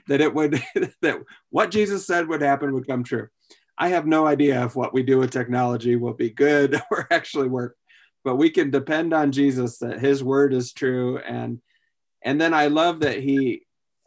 that 0.07 0.23
it 0.23 0.35
would 0.35 0.63
that 1.03 1.19
what 1.51 1.71
Jesus 1.71 2.07
said 2.07 2.29
would 2.29 2.41
happen 2.41 2.73
would 2.73 2.87
come 2.87 3.05
true. 3.05 3.29
I 3.81 3.89
have 3.89 4.07
no 4.07 4.27
idea 4.27 4.65
if 4.65 4.77
what 4.77 4.93
we 4.93 5.03
do 5.03 5.19
with 5.19 5.31
technology 5.31 5.97
will 5.97 6.13
be 6.13 6.31
good 6.31 6.81
or 6.91 7.09
actually 7.11 7.49
work, 7.49 7.77
but 8.23 8.37
we 8.37 8.51
can 8.51 8.71
depend 8.71 9.13
on 9.15 9.33
Jesus 9.33 9.79
that 9.79 9.99
his 9.99 10.23
word 10.23 10.55
is 10.55 10.73
true 10.73 11.19
and 11.19 11.61
and 12.23 12.39
then 12.39 12.53
I 12.53 12.67
love 12.67 13.01
that 13.01 13.19
he 13.19 13.63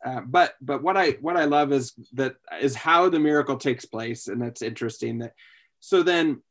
uh, 0.05 0.21
but 0.21 0.53
but 0.61 0.83
what 0.83 0.95
I 0.95 1.11
what 1.21 1.37
I 1.37 1.45
love 1.45 1.73
is 1.73 1.93
that 2.13 2.35
is 2.61 2.75
how 2.75 3.09
the 3.09 3.19
miracle 3.19 3.57
takes 3.57 3.85
place 3.85 4.27
and 4.27 4.41
that's 4.41 4.61
interesting 4.61 5.17
that 5.19 5.33
so 5.79 6.03
then 6.03 6.41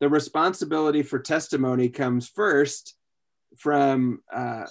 the 0.00 0.08
responsibility 0.08 1.02
for 1.02 1.18
testimony 1.18 1.90
comes 1.90 2.28
first 2.28 2.96
from 3.58 4.22
uh, 4.32 4.64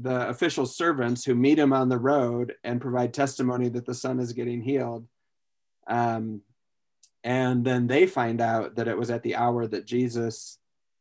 the 0.00 0.28
official 0.28 0.66
servants 0.66 1.24
who 1.24 1.34
meet 1.34 1.58
him 1.58 1.72
on 1.72 1.88
the 1.88 1.98
road 1.98 2.54
and 2.62 2.80
provide 2.80 3.12
testimony 3.12 3.68
that 3.68 3.86
the 3.86 3.94
son 3.94 4.20
is 4.20 4.32
getting 4.32 4.62
healed. 4.62 5.06
Um, 5.86 6.42
and 7.22 7.64
then 7.64 7.86
they 7.86 8.06
find 8.06 8.40
out 8.40 8.76
that 8.76 8.88
it 8.88 8.96
was 8.96 9.10
at 9.10 9.22
the 9.22 9.36
hour 9.36 9.66
that 9.66 9.86
Jesus 9.86 10.58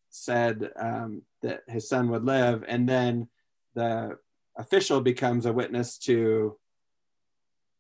said 0.10 0.69
um, 0.75 1.21
that 1.41 1.62
his 1.67 1.88
son 1.88 2.10
would 2.10 2.25
live. 2.25 2.63
And 2.67 2.88
then 2.88 3.29
the 3.75 4.17
official 4.58 5.01
becomes 5.01 5.45
a 5.45 5.53
witness 5.53 5.97
to 5.99 6.58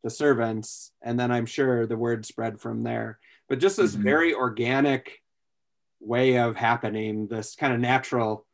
the 0.03 0.09
servants. 0.09 0.91
And 1.01 1.19
then 1.19 1.31
I'm 1.31 1.45
sure 1.45 1.85
the 1.85 1.97
word 1.97 2.25
spread 2.25 2.61
from 2.61 2.83
there. 2.83 3.19
But 3.49 3.59
just 3.59 3.77
this 3.77 3.93
mm-hmm. 3.93 4.03
very 4.03 4.33
organic 4.33 5.21
way 5.99 6.37
of 6.37 6.55
happening, 6.55 7.27
this 7.27 7.55
kind 7.55 7.73
of 7.73 7.79
natural 7.79 8.45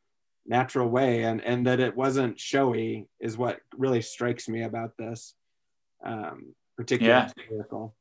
natural 0.48 0.88
way 0.88 1.24
and 1.24 1.42
and 1.42 1.66
that 1.66 1.80
it 1.80 1.96
wasn't 1.96 2.40
showy 2.40 3.08
is 3.20 3.36
what 3.36 3.62
really 3.76 4.00
strikes 4.00 4.48
me 4.48 4.62
about 4.62 4.96
this 4.96 5.34
um 6.04 6.54
particular 6.78 7.12
yeah. 7.12 7.30
vehicle 7.50 7.96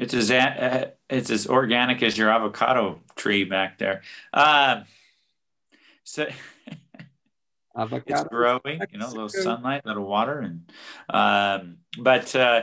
it's 0.00 0.14
as 0.14 0.30
uh, 0.30 0.90
it's 1.08 1.30
as 1.30 1.46
organic 1.46 2.02
as 2.02 2.16
your 2.16 2.30
avocado 2.30 3.00
tree 3.16 3.44
back 3.44 3.78
there. 3.78 4.02
Uh, 4.32 4.82
so 6.04 6.26
avocado 7.76 8.20
it's 8.20 8.28
growing 8.28 8.80
you 8.90 8.98
know 8.98 9.06
a 9.06 9.10
little 9.10 9.28
sunlight 9.28 9.82
a 9.84 9.88
little 9.88 10.04
water 10.04 10.40
and 10.40 10.72
um 11.08 11.76
but 12.00 12.34
uh 12.34 12.62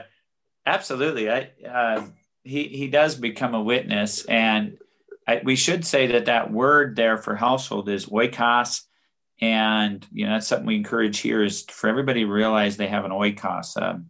absolutely 0.66 1.32
i 1.32 1.50
uh 1.66 2.06
he 2.44 2.68
he 2.68 2.90
does 2.90 3.16
become 3.16 3.56
a 3.56 3.62
witness 3.62 4.26
and 4.26 4.78
I, 5.26 5.42
we 5.44 5.56
should 5.56 5.86
say 5.86 6.08
that 6.08 6.26
that 6.26 6.52
word 6.52 6.98
there 6.98 7.18
for 7.18 7.36
household 7.36 7.88
is 7.88 8.08
oikos 8.08 8.84
and 9.40 10.06
you 10.12 10.26
know 10.26 10.34
that's 10.34 10.48
something 10.48 10.68
we 10.68 10.76
encourage 10.76 11.20
here 11.20 11.44
is 11.44 11.64
for 11.64 11.90
everybody 11.90 12.22
to 12.22 12.32
realize 12.32 12.76
they 12.76 12.88
have 12.88 13.06
an 13.06 13.12
oikos, 13.12 13.80
um, 13.82 14.10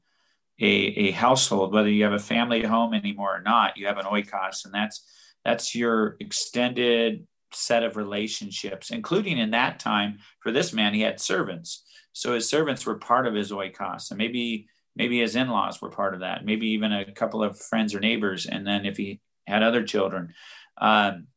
a, 0.59 0.65
a 0.65 1.11
household, 1.11 1.73
whether 1.73 1.89
you 1.89 2.03
have 2.03 2.13
a 2.13 2.19
family 2.19 2.63
home 2.63 2.93
anymore 2.93 3.37
or 3.37 3.41
not, 3.41 3.77
you 3.77 3.87
have 3.87 3.97
an 3.97 4.05
oikos, 4.05 4.65
and 4.65 4.73
that's 4.73 5.05
that's 5.45 5.75
your 5.75 6.17
extended 6.19 7.25
set 7.53 7.83
of 7.83 7.95
relationships, 7.95 8.89
including 8.89 9.37
in 9.37 9.51
that 9.51 9.79
time 9.79 10.19
for 10.41 10.51
this 10.51 10.73
man, 10.73 10.93
he 10.93 11.01
had 11.01 11.19
servants. 11.19 11.83
So 12.11 12.33
his 12.33 12.49
servants 12.49 12.85
were 12.85 12.95
part 12.95 13.27
of 13.27 13.33
his 13.33 13.51
oikos, 13.51 14.09
and 14.11 14.17
maybe 14.17 14.67
maybe 14.95 15.19
his 15.19 15.35
in-laws 15.35 15.81
were 15.81 15.91
part 15.91 16.13
of 16.13 16.21
that, 16.21 16.43
maybe 16.43 16.67
even 16.69 16.91
a 16.91 17.11
couple 17.11 17.43
of 17.43 17.59
friends 17.59 17.93
or 17.93 17.99
neighbors, 17.99 18.47
and 18.47 18.65
then 18.65 18.85
if 18.85 18.97
he 18.97 19.19
had 19.45 19.63
other 19.63 19.83
children. 19.83 20.33
Um, 20.79 21.27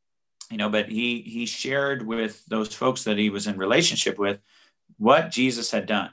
you 0.50 0.56
know 0.56 0.68
but 0.68 0.88
he 0.88 1.22
he 1.22 1.46
shared 1.46 2.04
with 2.04 2.44
those 2.46 2.74
folks 2.74 3.04
that 3.04 3.16
he 3.16 3.30
was 3.30 3.46
in 3.46 3.56
relationship 3.56 4.18
with 4.18 4.40
what 4.98 5.30
jesus 5.30 5.70
had 5.70 5.86
done 5.86 6.10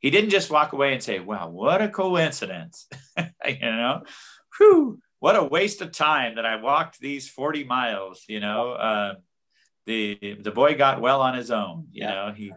he 0.00 0.10
didn't 0.10 0.30
just 0.30 0.50
walk 0.50 0.72
away 0.72 0.92
and 0.92 1.02
say 1.02 1.20
wow 1.20 1.48
what 1.48 1.82
a 1.82 1.88
coincidence 1.88 2.88
you 3.46 3.58
know? 3.60 4.02
Whew, 4.56 5.00
what 5.20 5.36
a 5.36 5.44
waste 5.44 5.80
of 5.82 5.92
time 5.92 6.36
that 6.36 6.46
i 6.46 6.56
walked 6.56 7.00
these 7.00 7.28
40 7.28 7.64
miles 7.64 8.24
you 8.28 8.40
know? 8.40 8.72
Uh, 8.72 9.14
the 9.86 10.36
the 10.40 10.50
boy 10.50 10.76
got 10.76 11.00
well 11.00 11.20
on 11.22 11.34
his 11.34 11.50
own 11.50 11.88
you 11.92 12.04
yeah. 12.04 12.14
know? 12.14 12.32
He 12.34 12.52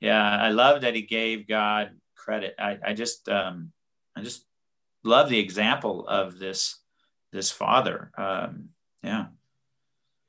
yeah 0.00 0.38
i 0.38 0.50
love 0.50 0.82
that 0.82 0.94
he 0.94 1.02
gave 1.02 1.48
god 1.48 1.90
credit. 2.16 2.54
I, 2.58 2.78
I 2.84 2.92
just 2.92 3.28
um 3.28 3.72
i 4.16 4.22
just 4.22 4.44
love 5.04 5.28
the 5.28 5.38
example 5.38 6.06
of 6.06 6.38
this 6.38 6.78
this 7.32 7.50
father 7.50 8.10
um 8.16 8.70
yeah. 9.02 9.26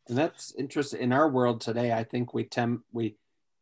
And 0.08 0.18
that's 0.18 0.54
interesting. 0.56 1.02
In 1.02 1.14
our 1.14 1.30
world 1.30 1.62
today 1.62 1.92
i 1.92 2.04
think 2.04 2.34
we 2.34 2.44
tend 2.44 2.80
we 2.92 3.16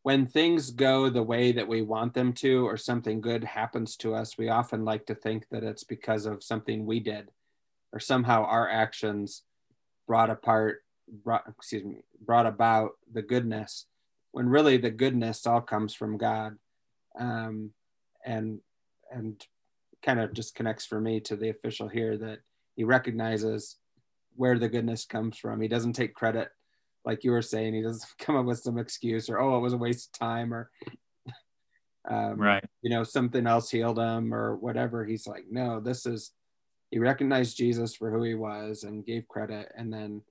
when 0.08 0.26
things 0.26 0.70
go 0.70 1.10
the 1.10 1.22
way 1.22 1.52
that 1.52 1.68
we 1.68 1.82
want 1.82 2.14
them 2.14 2.32
to 2.32 2.66
or 2.66 2.78
something 2.78 3.20
good 3.20 3.44
happens 3.44 3.94
to 3.94 4.14
us 4.14 4.38
we 4.38 4.48
often 4.48 4.82
like 4.82 5.04
to 5.04 5.14
think 5.14 5.44
that 5.50 5.62
it's 5.62 5.84
because 5.84 6.24
of 6.24 6.42
something 6.42 6.86
we 6.86 6.98
did 6.98 7.30
or 7.92 8.00
somehow 8.00 8.42
our 8.42 8.66
actions 8.70 9.42
brought 10.06 10.30
apart 10.30 10.82
brought 11.22 11.44
excuse 11.46 11.84
me 11.84 11.96
brought 12.24 12.46
about 12.46 12.92
the 13.12 13.20
goodness 13.20 13.84
when 14.32 14.48
really 14.48 14.78
the 14.78 14.90
goodness 14.90 15.46
all 15.46 15.60
comes 15.60 15.92
from 15.92 16.16
god 16.16 16.56
um, 17.20 17.70
and 18.24 18.60
and 19.12 19.44
kind 20.02 20.20
of 20.20 20.32
just 20.32 20.54
connects 20.54 20.86
for 20.86 21.02
me 21.02 21.20
to 21.20 21.36
the 21.36 21.50
official 21.50 21.86
here 21.86 22.16
that 22.16 22.38
he 22.76 22.82
recognizes 22.82 23.76
where 24.36 24.58
the 24.58 24.68
goodness 24.68 25.04
comes 25.04 25.36
from. 25.36 25.60
He 25.60 25.66
doesn't 25.66 25.94
take 25.94 26.14
credit, 26.14 26.48
like 27.04 27.24
you 27.24 27.30
were 27.30 27.42
saying. 27.42 27.74
He 27.74 27.82
doesn't 27.82 28.08
come 28.18 28.36
up 28.36 28.46
with 28.46 28.60
some 28.60 28.78
excuse 28.78 29.28
or 29.28 29.40
oh, 29.40 29.56
it 29.56 29.60
was 29.60 29.72
a 29.72 29.78
waste 29.78 30.10
of 30.14 30.18
time 30.18 30.52
or 30.52 30.70
um, 32.10 32.38
right, 32.38 32.64
you 32.82 32.90
know, 32.90 33.04
something 33.04 33.46
else 33.46 33.70
healed 33.70 33.98
him 33.98 34.32
or 34.32 34.56
whatever. 34.56 35.04
He's 35.04 35.26
like, 35.26 35.44
no, 35.50 35.80
this 35.80 36.06
is. 36.06 36.32
He 36.90 36.98
recognized 36.98 37.58
Jesus 37.58 37.94
for 37.94 38.10
who 38.10 38.22
he 38.22 38.34
was 38.34 38.82
and 38.82 39.04
gave 39.04 39.28
credit, 39.28 39.70
and 39.76 39.92
then 39.92 40.22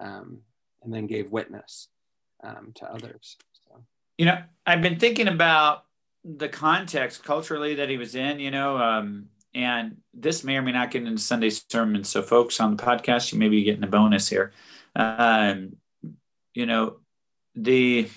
um, 0.00 0.38
and 0.84 0.94
then 0.94 1.08
gave 1.08 1.32
witness 1.32 1.88
um, 2.44 2.70
to 2.76 2.86
others. 2.86 3.36
So. 3.68 3.82
You 4.16 4.26
know, 4.26 4.38
I've 4.64 4.82
been 4.82 5.00
thinking 5.00 5.26
about 5.26 5.84
the 6.24 6.48
context 6.48 7.24
culturally 7.24 7.74
that 7.74 7.90
he 7.90 7.96
was 7.96 8.14
in. 8.14 8.38
You 8.38 8.52
know, 8.52 8.78
um, 8.78 9.30
and 9.52 9.96
this 10.14 10.44
may 10.44 10.56
or 10.58 10.62
may 10.62 10.72
not 10.72 10.90
get 10.90 11.02
into 11.02 11.20
Sunday 11.20 11.50
sermons. 11.50 12.08
So, 12.08 12.22
folks 12.22 12.60
on 12.60 12.76
the 12.76 12.82
podcast, 12.82 13.32
you 13.32 13.38
may 13.38 13.48
be 13.48 13.64
getting 13.64 13.82
a 13.82 13.88
bonus 13.88 14.28
here. 14.28 14.52
Um, 14.94 15.76
you 16.56 16.66
know, 16.66 16.96
the 17.54 18.08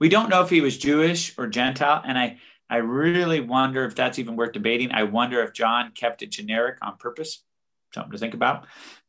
we 0.00 0.08
don't 0.08 0.28
know 0.28 0.42
if 0.42 0.50
he 0.50 0.60
was 0.60 0.76
Jewish 0.76 1.36
or 1.38 1.46
Gentile, 1.46 2.02
and 2.04 2.18
I 2.18 2.38
I 2.68 2.78
really 2.78 3.40
wonder 3.40 3.84
if 3.84 3.94
that's 3.94 4.18
even 4.18 4.36
worth 4.36 4.52
debating. 4.52 4.92
I 4.92 5.04
wonder 5.04 5.42
if 5.42 5.52
John 5.52 5.92
kept 5.92 6.22
it 6.22 6.30
generic 6.30 6.78
on 6.82 6.96
purpose. 6.96 7.44
Something 7.94 8.12
to 8.12 8.18
think 8.18 8.34
about. 8.34 8.66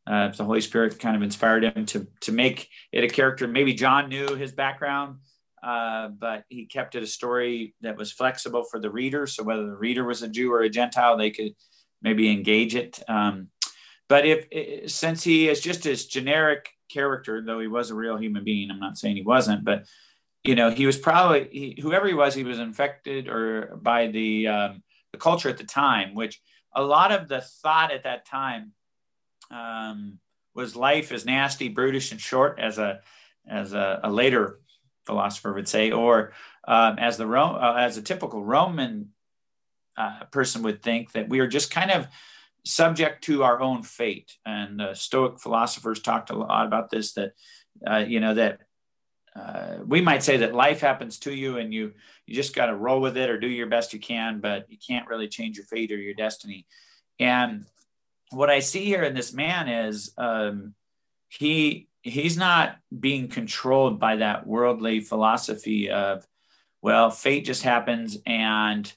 Uh, 0.07 0.27
if 0.29 0.37
the 0.37 0.43
Holy 0.43 0.61
Spirit 0.61 0.99
kind 0.99 1.15
of 1.15 1.23
inspired 1.23 1.63
him 1.63 1.85
to 1.87 2.07
to 2.21 2.31
make 2.31 2.69
it 2.91 3.03
a 3.03 3.07
character. 3.07 3.47
Maybe 3.47 3.73
John 3.73 4.07
knew 4.07 4.35
his 4.35 4.51
background, 4.51 5.17
uh, 5.63 6.09
but 6.09 6.43
he 6.49 6.65
kept 6.67 6.93
it 6.93 7.01
a 7.01 7.07
story 7.07 7.73
that 7.81 7.97
was 7.97 8.11
flexible 8.11 8.63
for 8.69 8.79
the 8.79 8.91
reader. 8.91 9.25
So 9.25 9.43
whether 9.43 9.65
the 9.65 9.75
reader 9.75 10.03
was 10.03 10.21
a 10.21 10.27
Jew 10.27 10.53
or 10.53 10.61
a 10.61 10.69
Gentile, 10.69 11.17
they 11.17 11.31
could 11.31 11.53
maybe 12.03 12.29
engage 12.29 12.75
it. 12.75 13.01
Um, 13.07 13.47
but 14.07 14.25
if 14.25 14.91
since 14.91 15.23
he 15.23 15.49
is 15.49 15.59
just 15.61 15.87
as 15.87 16.05
generic 16.05 16.69
character, 16.89 17.41
though 17.41 17.59
he 17.59 17.67
was 17.67 17.89
a 17.89 17.95
real 17.95 18.17
human 18.17 18.43
being, 18.43 18.71
I'm 18.71 18.79
not 18.79 18.97
saying 18.97 19.15
he 19.15 19.21
wasn't, 19.21 19.63
but 19.63 19.85
you 20.43 20.55
know, 20.55 20.69
he 20.69 20.85
was 20.85 20.97
probably 20.97 21.47
he, 21.51 21.79
whoever 21.81 22.07
he 22.07 22.13
was, 22.13 22.35
he 22.35 22.43
was 22.43 22.59
infected 22.59 23.27
or 23.27 23.77
by 23.81 24.07
the 24.07 24.47
um, 24.47 24.83
the 25.11 25.17
culture 25.17 25.49
at 25.49 25.57
the 25.57 25.63
time, 25.63 26.13
which 26.13 26.41
a 26.73 26.83
lot 26.83 27.11
of 27.11 27.27
the 27.27 27.41
thought 27.41 27.91
at 27.91 28.03
that 28.03 28.25
time 28.25 28.73
um, 29.49 30.19
was 30.53 30.75
life 30.75 31.11
is 31.11 31.25
nasty, 31.25 31.69
brutish, 31.69 32.11
and 32.11 32.21
short, 32.21 32.59
as 32.59 32.77
a 32.77 33.01
as 33.47 33.73
a, 33.73 34.01
a 34.03 34.11
later 34.11 34.59
philosopher 35.05 35.53
would 35.53 35.67
say, 35.67 35.91
or 35.91 36.33
um, 36.67 36.97
as 36.99 37.17
the 37.17 37.27
Rome, 37.27 37.55
uh, 37.55 37.75
as 37.75 37.97
a 37.97 38.01
typical 38.01 38.43
Roman 38.43 39.09
uh, 39.97 40.25
person 40.31 40.63
would 40.63 40.83
think 40.83 41.11
that 41.13 41.29
we 41.29 41.39
are 41.39 41.47
just 41.47 41.71
kind 41.71 41.91
of 41.91 42.07
subject 42.65 43.23
to 43.25 43.43
our 43.43 43.61
own 43.61 43.83
fate. 43.83 44.35
And 44.45 44.81
uh, 44.81 44.93
Stoic 44.93 45.39
philosophers 45.39 46.01
talked 46.01 46.31
a 46.31 46.35
lot 46.35 46.65
about 46.65 46.89
this. 46.89 47.13
That 47.13 47.33
uh, 47.85 48.03
you 48.07 48.19
know 48.19 48.33
that 48.33 48.61
uh, 49.35 49.77
we 49.85 50.01
might 50.01 50.23
say 50.23 50.37
that 50.37 50.53
life 50.53 50.81
happens 50.81 51.19
to 51.19 51.33
you, 51.33 51.57
and 51.57 51.73
you 51.73 51.93
you 52.25 52.35
just 52.35 52.55
got 52.55 52.67
to 52.67 52.75
roll 52.75 53.01
with 53.01 53.17
it 53.17 53.29
or 53.29 53.39
do 53.39 53.47
your 53.47 53.67
best 53.67 53.93
you 53.93 53.99
can, 53.99 54.39
but 54.39 54.69
you 54.69 54.77
can't 54.85 55.07
really 55.07 55.27
change 55.27 55.57
your 55.57 55.65
fate 55.65 55.91
or 55.91 55.97
your 55.97 56.15
destiny. 56.15 56.65
And 57.19 57.65
what 58.31 58.49
I 58.49 58.59
see 58.59 58.85
here 58.85 59.03
in 59.03 59.13
this 59.13 59.33
man 59.33 59.67
is 59.67 60.13
um, 60.17 60.73
he 61.29 61.87
he's 62.01 62.37
not 62.37 62.77
being 62.97 63.27
controlled 63.27 63.99
by 63.99 64.17
that 64.17 64.45
worldly 64.45 64.99
philosophy 64.99 65.89
of 65.89 66.25
well 66.81 67.09
fate 67.09 67.45
just 67.45 67.63
happens 67.63 68.17
and 68.25 68.91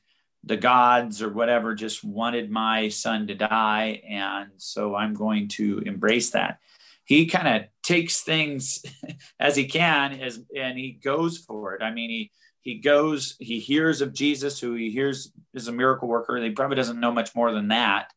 the 0.49 0.57
gods 0.57 1.22
or 1.22 1.28
whatever 1.28 1.74
just 1.74 2.03
wanted 2.03 2.51
my 2.51 2.88
son 2.88 3.26
to 3.26 3.34
die. 3.34 4.03
And 4.09 4.51
so 4.57 4.94
I'm 4.94 5.14
going 5.14 5.49
to 5.49 5.80
embrace 5.80 6.30
that. 6.30 6.61
He 7.05 7.26
kind 7.26 7.49
of 7.49 7.68
takes 7.82 8.22
things 8.22 8.82
as 9.40 9.57
he 9.57 9.66
can 9.66 10.20
as, 10.20 10.40
and 10.57 10.78
he 10.78 10.92
goes 10.92 11.38
for 11.38 11.74
it. 11.74 11.82
I 11.82 11.90
mean, 11.90 12.11
he, 12.11 12.30
he 12.61 12.78
goes, 12.78 13.36
he 13.38 13.61
hears 13.61 14.01
of 14.01 14.12
Jesus, 14.12 14.59
who 14.59 14.74
he 14.74 14.90
hears 14.90 15.30
is 15.55 15.68
a 15.68 15.72
miracle 15.72 16.09
worker. 16.09 16.36
He 16.36 16.51
probably 16.51 16.76
doesn't 16.76 17.01
know 17.01 17.12
much 17.12 17.34
more 17.34 17.53
than 17.53 17.68
that. 17.68 18.12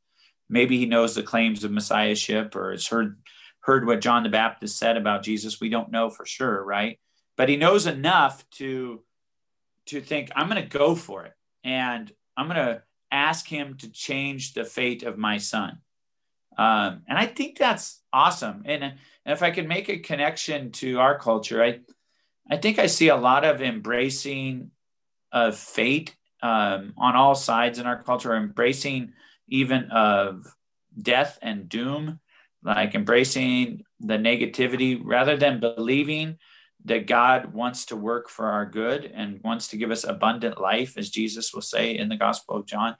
Maybe 0.49 0.77
he 0.77 0.86
knows 0.86 1.15
the 1.15 1.23
claims 1.23 1.63
of 1.63 1.71
messiahship 1.71 2.55
or 2.55 2.71
has 2.71 2.88
heard 2.88 3.17
heard 3.61 3.86
what 3.86 4.01
John 4.01 4.23
the 4.23 4.29
Baptist 4.29 4.77
said 4.77 4.97
about 4.97 5.23
Jesus. 5.23 5.61
We 5.61 5.69
don't 5.69 5.91
know 5.91 6.09
for 6.09 6.25
sure, 6.25 6.63
right? 6.63 6.99
But 7.38 7.47
he 7.47 7.57
knows 7.57 7.86
enough 7.86 8.43
to 8.57 9.01
to 9.88 10.01
think, 10.01 10.32
I'm 10.36 10.49
going 10.49 10.61
to 10.61 10.77
go 10.77 10.95
for 10.95 11.25
it, 11.25 11.34
and 11.63 12.11
I'm 12.38 12.47
going 12.47 12.57
to 12.57 12.84
ask 13.11 13.47
him 13.47 13.77
to 13.77 13.91
change 13.91 14.53
the 14.53 14.63
fate 14.63 15.03
of 15.03 15.17
my 15.17 15.38
son. 15.38 15.79
Um, 16.57 17.03
and 17.07 17.17
I 17.17 17.25
think 17.25 17.57
that's 17.57 18.01
awesome. 18.11 18.63
And, 18.65 18.84
and 18.84 18.95
if 19.25 19.41
I 19.41 19.51
can 19.51 19.67
make 19.67 19.89
a 19.89 19.99
connection 19.99 20.71
to 20.73 20.99
our 20.99 21.17
culture, 21.17 21.63
I 21.63 21.79
I 22.49 22.57
think 22.57 22.79
I 22.79 22.88
see 22.88 23.07
a 23.07 23.15
lot 23.15 23.45
of 23.45 23.61
embracing 23.61 24.71
of 25.32 25.55
fate 25.55 26.15
um, 26.43 26.93
on 26.97 27.15
all 27.15 27.36
sides 27.36 27.79
in 27.79 27.86
our 27.86 28.03
culture, 28.03 28.36
embracing 28.36 29.13
even 29.47 29.86
of 29.91 30.53
death 31.01 31.39
and 31.41 31.69
doom, 31.69 32.19
like 32.63 32.93
embracing 32.93 33.84
the 34.01 34.17
negativity 34.17 34.99
rather 35.01 35.38
than 35.38 35.61
believing 35.61 36.39
that 36.86 37.07
God 37.07 37.53
wants 37.53 37.86
to 37.88 37.95
work 37.95 38.29
for 38.29 38.47
our 38.47 38.65
good 38.65 39.05
and 39.05 39.39
wants 39.43 39.67
to 39.69 39.77
give 39.77 39.91
us 39.91 40.03
abundant 40.03 40.59
life, 40.59 40.97
as 40.97 41.09
Jesus 41.09 41.53
will 41.53 41.61
say 41.61 41.97
in 41.97 42.09
the 42.09 42.15
Gospel 42.15 42.55
of 42.55 42.65
John. 42.65 42.95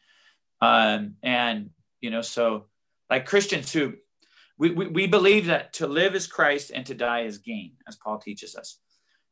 Um, 0.62 1.16
and, 1.24 1.72
you 2.00 2.12
know, 2.12 2.22
so 2.22 2.66
like 3.10 3.26
Christians 3.26 3.72
who 3.72 3.94
we, 4.58 4.70
we, 4.72 4.88
we 4.88 5.08
believe 5.08 5.48
that 5.48 5.74
to 5.74 5.88
live 5.88 6.14
is 6.14 6.28
Christ 6.28 6.72
and 6.74 6.86
to 6.86 6.94
die 6.94 7.22
is 7.22 7.40
gain, 7.40 7.74
as 7.88 7.96
Paul 7.96 8.20
teaches 8.20 8.56
us 8.56 8.78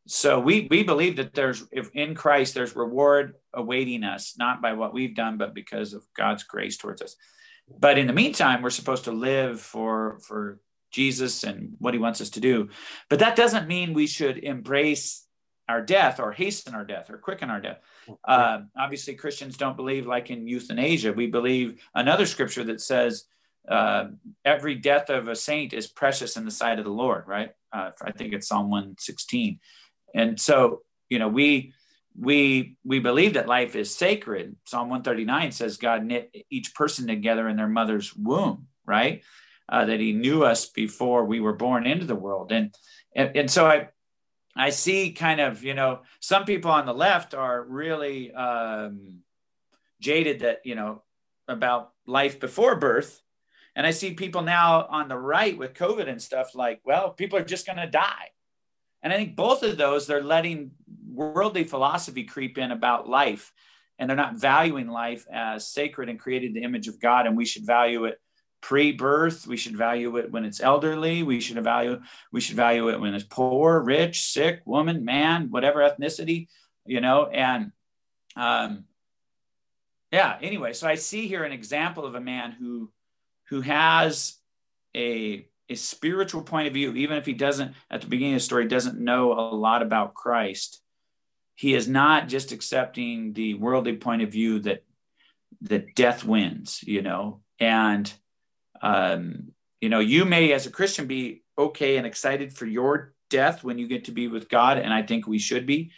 so 0.09 0.39
we 0.39 0.67
we 0.71 0.81
believe 0.81 1.17
that 1.17 1.35
there's 1.35 1.63
if 1.71 1.91
in 1.93 2.15
Christ 2.15 2.55
there's 2.55 2.75
reward 2.75 3.35
awaiting 3.53 4.03
us, 4.03 4.35
not 4.39 4.59
by 4.59 4.73
what 4.73 4.91
we've 4.91 5.15
done, 5.15 5.37
but 5.37 5.53
because 5.53 5.93
of 5.93 6.03
God's 6.17 6.41
grace 6.43 6.77
towards 6.77 7.03
us. 7.03 7.15
But 7.79 7.99
in 7.99 8.07
the 8.07 8.13
meantime, 8.13 8.63
we're 8.63 8.71
supposed 8.71 9.03
to 9.03 9.11
live 9.11 9.61
for 9.61 10.19
for 10.27 10.59
Jesus 10.91 11.43
and 11.43 11.75
what 11.79 11.93
He 11.93 11.99
wants 11.99 12.21
us 12.21 12.31
to 12.31 12.39
do. 12.39 12.69
But 13.09 13.19
that 13.19 13.35
doesn't 13.35 13.67
mean 13.67 13.93
we 13.93 14.07
should 14.07 14.37
embrace 14.37 15.25
our 15.67 15.81
death 15.81 16.19
or 16.19 16.31
hasten 16.31 16.73
our 16.73 16.83
death 16.83 17.09
or 17.09 17.17
quicken 17.17 17.49
our 17.49 17.61
death. 17.61 17.79
Uh, 18.27 18.61
obviously, 18.77 19.13
Christians 19.13 19.55
don't 19.55 19.77
believe 19.77 20.07
like 20.07 20.31
in 20.31 20.47
euthanasia. 20.47 21.13
We 21.13 21.27
believe 21.27 21.81
another 21.93 22.25
scripture 22.25 22.63
that 22.65 22.81
says 22.81 23.25
uh, 23.69 24.05
every 24.43 24.75
death 24.75 25.11
of 25.11 25.27
a 25.27 25.35
saint 25.35 25.73
is 25.73 25.87
precious 25.87 26.37
in 26.37 26.45
the 26.45 26.51
sight 26.51 26.79
of 26.79 26.85
the 26.85 26.91
Lord. 26.91 27.25
Right? 27.27 27.51
Uh, 27.71 27.91
I 28.01 28.11
think 28.11 28.33
it's 28.33 28.47
Psalm 28.47 28.71
one 28.71 28.95
sixteen. 28.97 29.59
And 30.15 30.39
so, 30.39 30.81
you 31.07 31.19
know, 31.19 31.27
we 31.27 31.73
we 32.19 32.77
we 32.83 32.99
believe 32.99 33.33
that 33.33 33.47
life 33.47 33.75
is 33.75 33.95
sacred. 33.95 34.55
Psalm 34.65 34.89
139 34.89 35.51
says 35.51 35.77
God 35.77 36.03
knit 36.03 36.33
each 36.49 36.73
person 36.73 37.07
together 37.07 37.47
in 37.47 37.55
their 37.55 37.67
mother's 37.67 38.13
womb, 38.15 38.67
right? 38.85 39.23
Uh, 39.71 39.85
that 39.85 39.99
He 39.99 40.13
knew 40.13 40.43
us 40.43 40.65
before 40.65 41.25
we 41.25 41.39
were 41.39 41.53
born 41.53 41.85
into 41.85 42.05
the 42.05 42.15
world, 42.15 42.51
and 42.51 42.73
and, 43.15 43.35
and 43.35 43.51
so 43.51 43.67
I 43.67 43.89
I 44.55 44.71
see 44.71 45.11
kind 45.11 45.39
of 45.39 45.63
you 45.63 45.73
know 45.73 46.01
some 46.19 46.45
people 46.45 46.71
on 46.71 46.85
the 46.85 46.93
left 46.93 47.33
are 47.33 47.63
really 47.63 48.31
um, 48.33 49.19
jaded 49.99 50.39
that 50.39 50.59
you 50.65 50.75
know 50.75 51.03
about 51.47 51.91
life 52.07 52.39
before 52.39 52.75
birth, 52.75 53.21
and 53.75 53.85
I 53.85 53.91
see 53.91 54.13
people 54.13 54.41
now 54.41 54.87
on 54.89 55.07
the 55.07 55.17
right 55.17 55.57
with 55.57 55.73
COVID 55.73 56.09
and 56.09 56.21
stuff 56.21 56.55
like, 56.55 56.81
well, 56.83 57.11
people 57.11 57.37
are 57.37 57.43
just 57.43 57.65
going 57.65 57.77
to 57.77 57.87
die 57.87 58.29
and 59.01 59.13
I 59.13 59.17
think 59.17 59.35
both 59.35 59.63
of 59.63 59.77
those, 59.77 60.07
they're 60.07 60.23
letting 60.23 60.71
worldly 61.07 61.63
philosophy 61.63 62.23
creep 62.23 62.57
in 62.57 62.71
about 62.71 63.09
life. 63.09 63.51
And 63.97 64.09
they're 64.09 64.17
not 64.17 64.35
valuing 64.35 64.87
life 64.87 65.25
as 65.31 65.67
sacred 65.67 66.09
and 66.09 66.19
created 66.19 66.53
the 66.53 66.63
image 66.63 66.87
of 66.87 67.01
God. 67.01 67.27
And 67.27 67.35
we 67.35 67.45
should 67.45 67.65
value 67.65 68.05
it 68.05 68.19
pre-birth. 68.61 69.47
We 69.47 69.57
should 69.57 69.77
value 69.77 70.17
it 70.17 70.31
when 70.31 70.45
it's 70.45 70.61
elderly. 70.61 71.23
We 71.23 71.39
should 71.39 71.63
value, 71.63 72.01
we 72.31 72.41
should 72.41 72.55
value 72.55 72.89
it 72.89 72.99
when 72.99 73.13
it's 73.13 73.23
poor, 73.23 73.81
rich, 73.81 74.31
sick, 74.31 74.61
woman, 74.65 75.05
man, 75.05 75.49
whatever 75.49 75.79
ethnicity, 75.79 76.47
you 76.85 77.01
know, 77.01 77.27
and 77.27 77.71
um 78.35 78.85
yeah, 80.11 80.37
anyway, 80.41 80.73
so 80.73 80.87
I 80.87 80.95
see 80.95 81.27
here 81.27 81.43
an 81.43 81.51
example 81.51 82.05
of 82.05 82.15
a 82.15 82.21
man 82.21 82.51
who 82.51 82.91
who 83.49 83.61
has 83.61 84.37
a 84.95 85.45
a 85.69 85.75
spiritual 85.75 86.41
point 86.41 86.67
of 86.67 86.73
view, 86.73 86.93
even 86.95 87.17
if 87.17 87.27
he 87.27 87.33
doesn't, 87.33 87.75
at 87.91 88.01
the 88.01 88.07
beginning 88.07 88.33
of 88.33 88.39
the 88.39 88.45
story, 88.45 88.67
doesn't 88.67 88.99
know 88.99 89.33
a 89.33 89.53
lot 89.53 89.83
about 89.83 90.15
Christ, 90.15 90.81
he 91.53 91.75
is 91.75 91.87
not 91.87 92.27
just 92.27 92.51
accepting 92.51 93.33
the 93.33 93.53
worldly 93.53 93.97
point 93.97 94.23
of 94.23 94.31
view 94.31 94.59
that 94.61 94.83
that 95.61 95.93
death 95.93 96.23
wins, 96.23 96.81
you 96.83 97.01
know, 97.01 97.41
and 97.59 98.11
um, 98.81 99.51
you 99.81 99.89
know, 99.89 99.99
you 99.99 100.25
may 100.25 100.51
as 100.53 100.65
a 100.65 100.71
Christian 100.71 101.07
be 101.07 101.43
okay 101.57 101.97
and 101.97 102.05
excited 102.05 102.53
for 102.53 102.65
your 102.65 103.13
death 103.29 103.63
when 103.63 103.77
you 103.77 103.87
get 103.87 104.05
to 104.05 104.11
be 104.11 104.27
with 104.27 104.49
God, 104.49 104.77
and 104.77 104.93
I 104.93 105.03
think 105.03 105.27
we 105.27 105.39
should 105.39 105.65
be, 105.65 105.91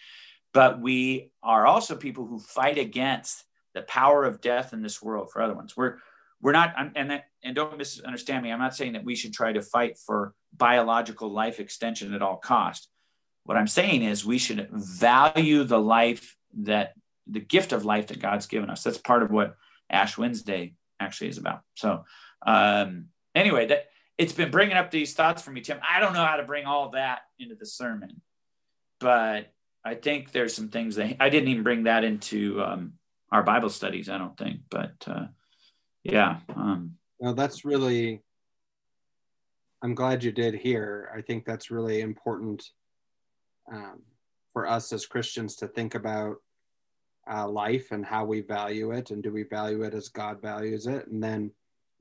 but 0.54 0.82
we 0.82 1.32
are 1.42 1.66
also 1.66 1.96
people 1.96 2.26
who 2.26 2.40
fight 2.40 2.78
against 2.78 3.44
the 3.74 3.82
power 3.84 4.26
of 4.26 4.42
death 4.42 4.74
in 4.74 4.82
this 4.82 5.02
world 5.02 5.32
for 5.32 5.42
other 5.42 5.54
ones. 5.54 5.76
We're 5.76 5.98
we're 6.42 6.52
not 6.52 6.74
and 6.96 7.12
that, 7.12 7.26
and 7.44 7.56
don't 7.56 7.78
misunderstand 7.78 8.44
me. 8.44 8.52
I'm 8.52 8.60
not 8.60 8.76
saying 8.76 8.94
that 8.94 9.06
we 9.06 9.16
should 9.16 9.34
try 9.34 9.54
to 9.54 9.62
fight 9.62 9.98
for 9.98 10.34
biological 10.56 11.32
life 11.32 11.60
extension 11.60 12.14
at 12.14 12.22
all 12.22 12.38
cost. 12.38 12.90
What 13.44 13.58
i'm 13.58 13.68
saying 13.68 14.04
is 14.04 14.26
we 14.26 14.38
should 14.38 14.70
value 14.72 15.64
the 15.64 15.80
life 15.80 16.36
that 16.60 16.94
the 17.28 17.40
gift 17.40 17.72
of 17.72 17.86
life 17.86 18.08
that 18.08 18.22
god's 18.22 18.48
given 18.48 18.70
us. 18.70 18.84
That's 18.84 18.98
part 18.98 19.24
of 19.24 19.32
what 19.32 19.56
ash 19.90 20.18
wednesday 20.18 20.74
actually 21.00 21.30
is 21.30 21.38
about. 21.38 21.62
So 21.76 22.04
um 22.46 23.06
anyway 23.36 23.68
that 23.68 23.88
it's 24.18 24.34
been 24.34 24.52
bringing 24.52 24.78
up 24.78 24.92
these 24.92 25.14
thoughts 25.14 25.42
for 25.42 25.52
me 25.52 25.62
tim. 25.62 25.80
I 25.88 26.00
don't 26.00 26.14
know 26.14 26.26
how 26.26 26.38
to 26.38 26.44
bring 26.44 26.66
all 26.66 26.90
that 26.92 27.22
into 27.40 27.56
the 27.56 27.66
sermon 27.66 28.22
but 29.00 29.52
i 29.84 29.96
think 29.96 30.32
there's 30.32 30.56
some 30.56 30.70
things 30.70 30.96
that 30.96 31.18
i 31.20 31.30
didn't 31.30 31.50
even 31.50 31.64
bring 31.64 31.84
that 31.84 32.04
into 32.04 32.62
um, 32.62 32.94
our 33.32 33.44
bible 33.44 33.70
studies 33.70 34.10
i 34.10 34.18
don't 34.18 34.38
think 34.38 34.62
but 34.70 34.94
uh 35.08 35.26
yeah 36.04 36.40
um. 36.56 36.98
Well 37.20 37.34
that's 37.34 37.64
really 37.66 38.22
i'm 39.84 39.96
glad 39.96 40.24
you 40.24 40.32
did 40.32 40.56
here. 40.56 41.12
I 41.16 41.22
think 41.22 41.46
that's 41.46 41.72
really 41.72 42.02
important 42.02 42.64
um, 43.72 44.02
for 44.54 44.68
us 44.68 44.92
as 44.94 45.06
christians 45.06 45.56
to 45.58 45.68
think 45.68 45.96
about 45.96 46.38
uh, 47.32 47.48
life 47.48 47.92
and 47.92 48.06
how 48.06 48.26
we 48.26 48.42
value 48.42 48.92
it 48.92 49.12
and 49.12 49.22
do 49.22 49.32
we 49.32 49.44
value 49.44 49.84
it 49.84 49.94
as 49.94 50.10
god 50.10 50.42
values 50.42 50.88
it? 50.88 51.08
And 51.08 51.24
then 51.24 51.52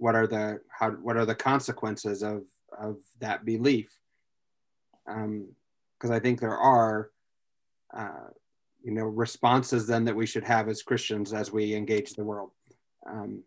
what 0.00 0.14
are 0.14 0.26
the 0.26 0.60
how 0.68 0.90
what 0.90 1.16
are 1.16 1.26
the 1.26 1.34
consequences 1.34 2.22
of 2.22 2.42
of 2.78 2.98
that 3.20 3.44
belief 3.44 3.90
because 5.06 6.10
um, 6.10 6.12
i 6.12 6.18
think 6.18 6.40
there 6.40 6.56
are 6.56 7.10
uh, 7.96 8.28
you 8.82 8.92
know 8.92 9.04
responses 9.04 9.86
then 9.86 10.04
that 10.04 10.16
we 10.16 10.26
should 10.26 10.44
have 10.44 10.68
as 10.68 10.82
christians 10.82 11.32
as 11.32 11.52
we 11.52 11.74
engage 11.74 12.14
the 12.14 12.24
world 12.24 12.50
um, 13.08 13.42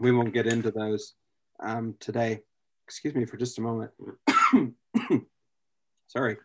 we 0.00 0.12
won't 0.12 0.32
get 0.32 0.46
into 0.46 0.70
those 0.70 1.14
um, 1.60 1.94
today. 2.00 2.40
Excuse 2.86 3.14
me 3.14 3.24
for 3.24 3.36
just 3.36 3.58
a 3.58 3.62
moment. 3.62 3.92
Sorry. 6.08 6.38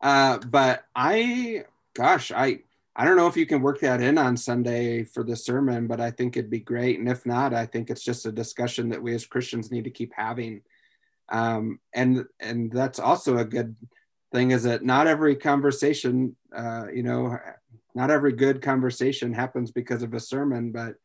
Uh, 0.00 0.38
but 0.38 0.84
I, 0.94 1.64
gosh, 1.94 2.32
I, 2.32 2.60
I 2.94 3.04
don't 3.04 3.16
know 3.16 3.26
if 3.26 3.36
you 3.36 3.46
can 3.46 3.62
work 3.62 3.80
that 3.80 4.02
in 4.02 4.18
on 4.18 4.36
Sunday 4.36 5.04
for 5.04 5.24
the 5.24 5.36
sermon, 5.36 5.86
but 5.86 6.00
I 6.00 6.10
think 6.10 6.36
it'd 6.36 6.50
be 6.50 6.60
great. 6.60 6.98
And 6.98 7.08
if 7.08 7.24
not, 7.24 7.54
I 7.54 7.64
think 7.64 7.88
it's 7.88 8.04
just 8.04 8.26
a 8.26 8.32
discussion 8.32 8.90
that 8.90 9.02
we 9.02 9.14
as 9.14 9.24
Christians 9.24 9.70
need 9.70 9.84
to 9.84 9.90
keep 9.90 10.12
having. 10.14 10.60
Um, 11.30 11.80
and 11.94 12.26
and 12.38 12.70
that's 12.70 12.98
also 12.98 13.38
a 13.38 13.44
good 13.44 13.74
thing 14.32 14.50
is 14.50 14.64
that 14.64 14.84
not 14.84 15.06
every 15.06 15.36
conversation, 15.36 16.36
uh, 16.54 16.86
you 16.92 17.02
know, 17.02 17.38
not 17.94 18.10
every 18.10 18.32
good 18.32 18.60
conversation 18.60 19.32
happens 19.32 19.70
because 19.70 20.02
of 20.02 20.12
a 20.12 20.20
sermon, 20.20 20.70
but 20.72 20.96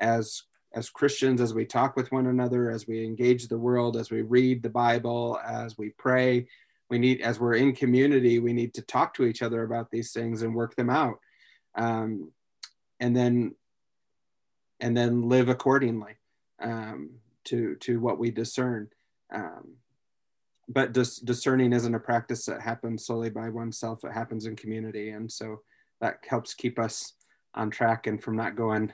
as 0.00 0.42
as 0.74 0.90
Christians, 0.90 1.40
as 1.40 1.54
we 1.54 1.64
talk 1.64 1.96
with 1.96 2.12
one 2.12 2.26
another, 2.26 2.70
as 2.70 2.86
we 2.86 3.04
engage 3.04 3.48
the 3.48 3.58
world, 3.58 3.96
as 3.96 4.10
we 4.10 4.22
read 4.22 4.62
the 4.62 4.68
Bible, 4.70 5.38
as 5.46 5.78
we 5.78 5.90
pray, 5.90 6.46
we 6.90 6.98
need, 6.98 7.20
as 7.20 7.38
we're 7.38 7.54
in 7.54 7.74
community, 7.74 8.38
we 8.38 8.52
need 8.52 8.74
to 8.74 8.82
talk 8.82 9.14
to 9.14 9.24
each 9.24 9.42
other 9.42 9.62
about 9.62 9.90
these 9.90 10.12
things 10.12 10.42
and 10.42 10.54
work 10.54 10.74
them 10.76 10.90
out, 10.90 11.18
um, 11.74 12.32
and 13.00 13.16
then, 13.16 13.54
and 14.80 14.96
then 14.96 15.28
live 15.28 15.48
accordingly 15.48 16.16
um, 16.62 17.10
to 17.44 17.76
to 17.76 18.00
what 18.00 18.18
we 18.18 18.30
discern. 18.30 18.88
Um, 19.32 19.76
but 20.68 20.92
dis- 20.92 21.18
discerning 21.18 21.72
isn't 21.72 21.94
a 21.94 22.00
practice 22.00 22.44
that 22.46 22.60
happens 22.60 23.06
solely 23.06 23.30
by 23.30 23.48
oneself; 23.48 24.04
it 24.04 24.12
happens 24.12 24.46
in 24.46 24.56
community, 24.56 25.10
and 25.10 25.30
so 25.30 25.60
that 26.00 26.18
helps 26.26 26.54
keep 26.54 26.78
us 26.78 27.14
on 27.54 27.70
track 27.70 28.06
and 28.06 28.22
from 28.22 28.36
not 28.36 28.56
going 28.56 28.92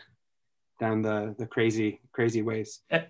down 0.81 1.03
the 1.03 1.35
the 1.39 1.47
crazy 1.47 2.01
crazy 2.13 2.43
ways. 2.43 2.81
Uh, 2.91 3.01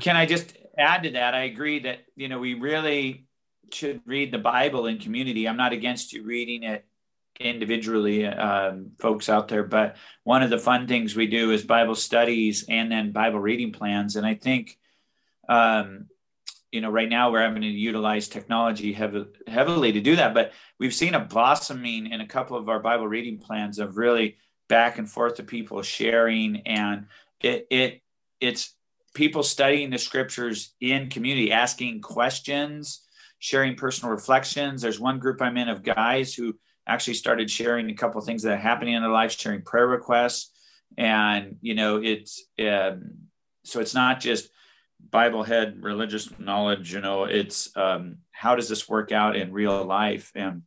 can 0.00 0.16
I 0.16 0.26
just 0.26 0.56
add 0.78 1.02
to 1.04 1.10
that? 1.10 1.34
I 1.34 1.44
agree 1.44 1.80
that 1.80 2.00
you 2.14 2.28
know 2.28 2.38
we 2.38 2.54
really 2.54 3.26
should 3.72 4.00
read 4.06 4.32
the 4.32 4.38
Bible 4.38 4.86
in 4.86 4.98
community. 4.98 5.48
I'm 5.48 5.56
not 5.56 5.72
against 5.72 6.12
you 6.12 6.22
reading 6.22 6.62
it 6.62 6.84
individually 7.40 8.26
um, 8.26 8.92
folks 8.98 9.28
out 9.28 9.48
there 9.48 9.62
but 9.62 9.96
one 10.24 10.42
of 10.42 10.50
the 10.50 10.58
fun 10.58 10.86
things 10.86 11.14
we 11.14 11.26
do 11.26 11.50
is 11.50 11.62
bible 11.62 11.94
studies 11.94 12.64
and 12.68 12.90
then 12.90 13.12
bible 13.12 13.38
reading 13.38 13.72
plans 13.72 14.16
and 14.16 14.26
i 14.26 14.34
think 14.34 14.78
um, 15.48 16.06
you 16.72 16.80
know 16.80 16.90
right 16.90 17.08
now 17.08 17.30
we're 17.30 17.42
having 17.42 17.62
to 17.62 17.68
utilize 17.68 18.28
technology 18.28 18.92
heavily, 18.92 19.92
to 19.92 20.00
do 20.00 20.16
that 20.16 20.34
but 20.34 20.52
we've 20.78 20.94
seen 20.94 21.14
a 21.14 21.20
blossoming 21.20 22.06
in 22.10 22.20
a 22.20 22.26
couple 22.26 22.56
of 22.56 22.68
our 22.68 22.80
bible 22.80 23.06
reading 23.06 23.38
plans 23.38 23.78
of 23.78 23.96
really 23.96 24.36
back 24.68 24.98
and 24.98 25.08
forth 25.08 25.36
to 25.36 25.42
people 25.42 25.82
sharing 25.82 26.62
and 26.66 27.06
it 27.40 27.66
it 27.70 28.02
it's 28.40 28.74
people 29.14 29.42
studying 29.42 29.90
the 29.90 29.98
scriptures 29.98 30.74
in 30.80 31.08
community 31.08 31.52
asking 31.52 32.00
questions 32.00 33.02
sharing 33.38 33.76
personal 33.76 34.12
reflections. 34.12 34.82
There's 34.82 35.00
one 35.00 35.18
group 35.18 35.42
i'm 35.42 35.56
in 35.56 35.68
of 35.68 35.82
guys 35.82 36.34
who 36.34 36.56
actually 36.86 37.14
started 37.14 37.50
sharing 37.50 37.90
a 37.90 37.94
couple 37.94 38.20
things 38.20 38.42
that 38.42 38.52
are 38.52 38.56
happening 38.56 38.94
in 38.94 39.02
their 39.02 39.10
life 39.10 39.32
sharing 39.32 39.62
prayer 39.62 39.86
requests. 39.86 40.52
And 40.96 41.56
you 41.60 41.74
know 41.74 42.00
it's 42.02 42.44
um, 42.60 43.10
so 43.64 43.80
it's 43.80 43.94
not 43.94 44.20
just 44.20 44.48
bible 45.10 45.42
head 45.42 45.82
religious 45.82 46.30
knowledge 46.38 46.92
you 46.92 47.00
know 47.00 47.24
it's 47.24 47.76
um, 47.76 48.18
how 48.32 48.54
does 48.54 48.68
this 48.68 48.88
work 48.88 49.12
out 49.12 49.36
in 49.36 49.52
real 49.52 49.84
life? 49.84 50.32
And 50.34 50.62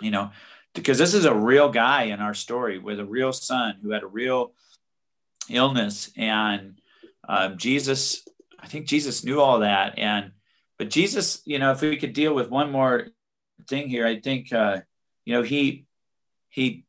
you 0.00 0.10
know 0.10 0.30
because 0.74 0.98
this 0.98 1.14
is 1.14 1.24
a 1.24 1.34
real 1.34 1.70
guy 1.70 2.04
in 2.04 2.20
our 2.20 2.34
story 2.34 2.78
with 2.78 3.00
a 3.00 3.04
real 3.04 3.32
son 3.32 3.78
who 3.82 3.90
had 3.90 4.04
a 4.04 4.06
real 4.06 4.52
illness. 5.50 6.10
And 6.16 6.80
um, 7.28 7.58
jesus 7.58 8.26
i 8.60 8.66
think 8.66 8.86
jesus 8.86 9.24
knew 9.24 9.40
all 9.40 9.60
that. 9.60 9.98
And 9.98 10.32
but 10.78 10.90
jesus 10.90 11.42
you 11.44 11.58
know 11.58 11.72
if 11.72 11.80
we 11.80 11.96
could 11.96 12.12
deal 12.12 12.34
with 12.34 12.50
one 12.50 12.70
more 12.70 13.08
thing 13.68 13.88
here 13.88 14.06
i 14.06 14.18
think 14.20 14.52
uh, 14.52 14.78
you 15.24 15.34
know 15.34 15.42
he 15.42 15.86
he 16.48 16.84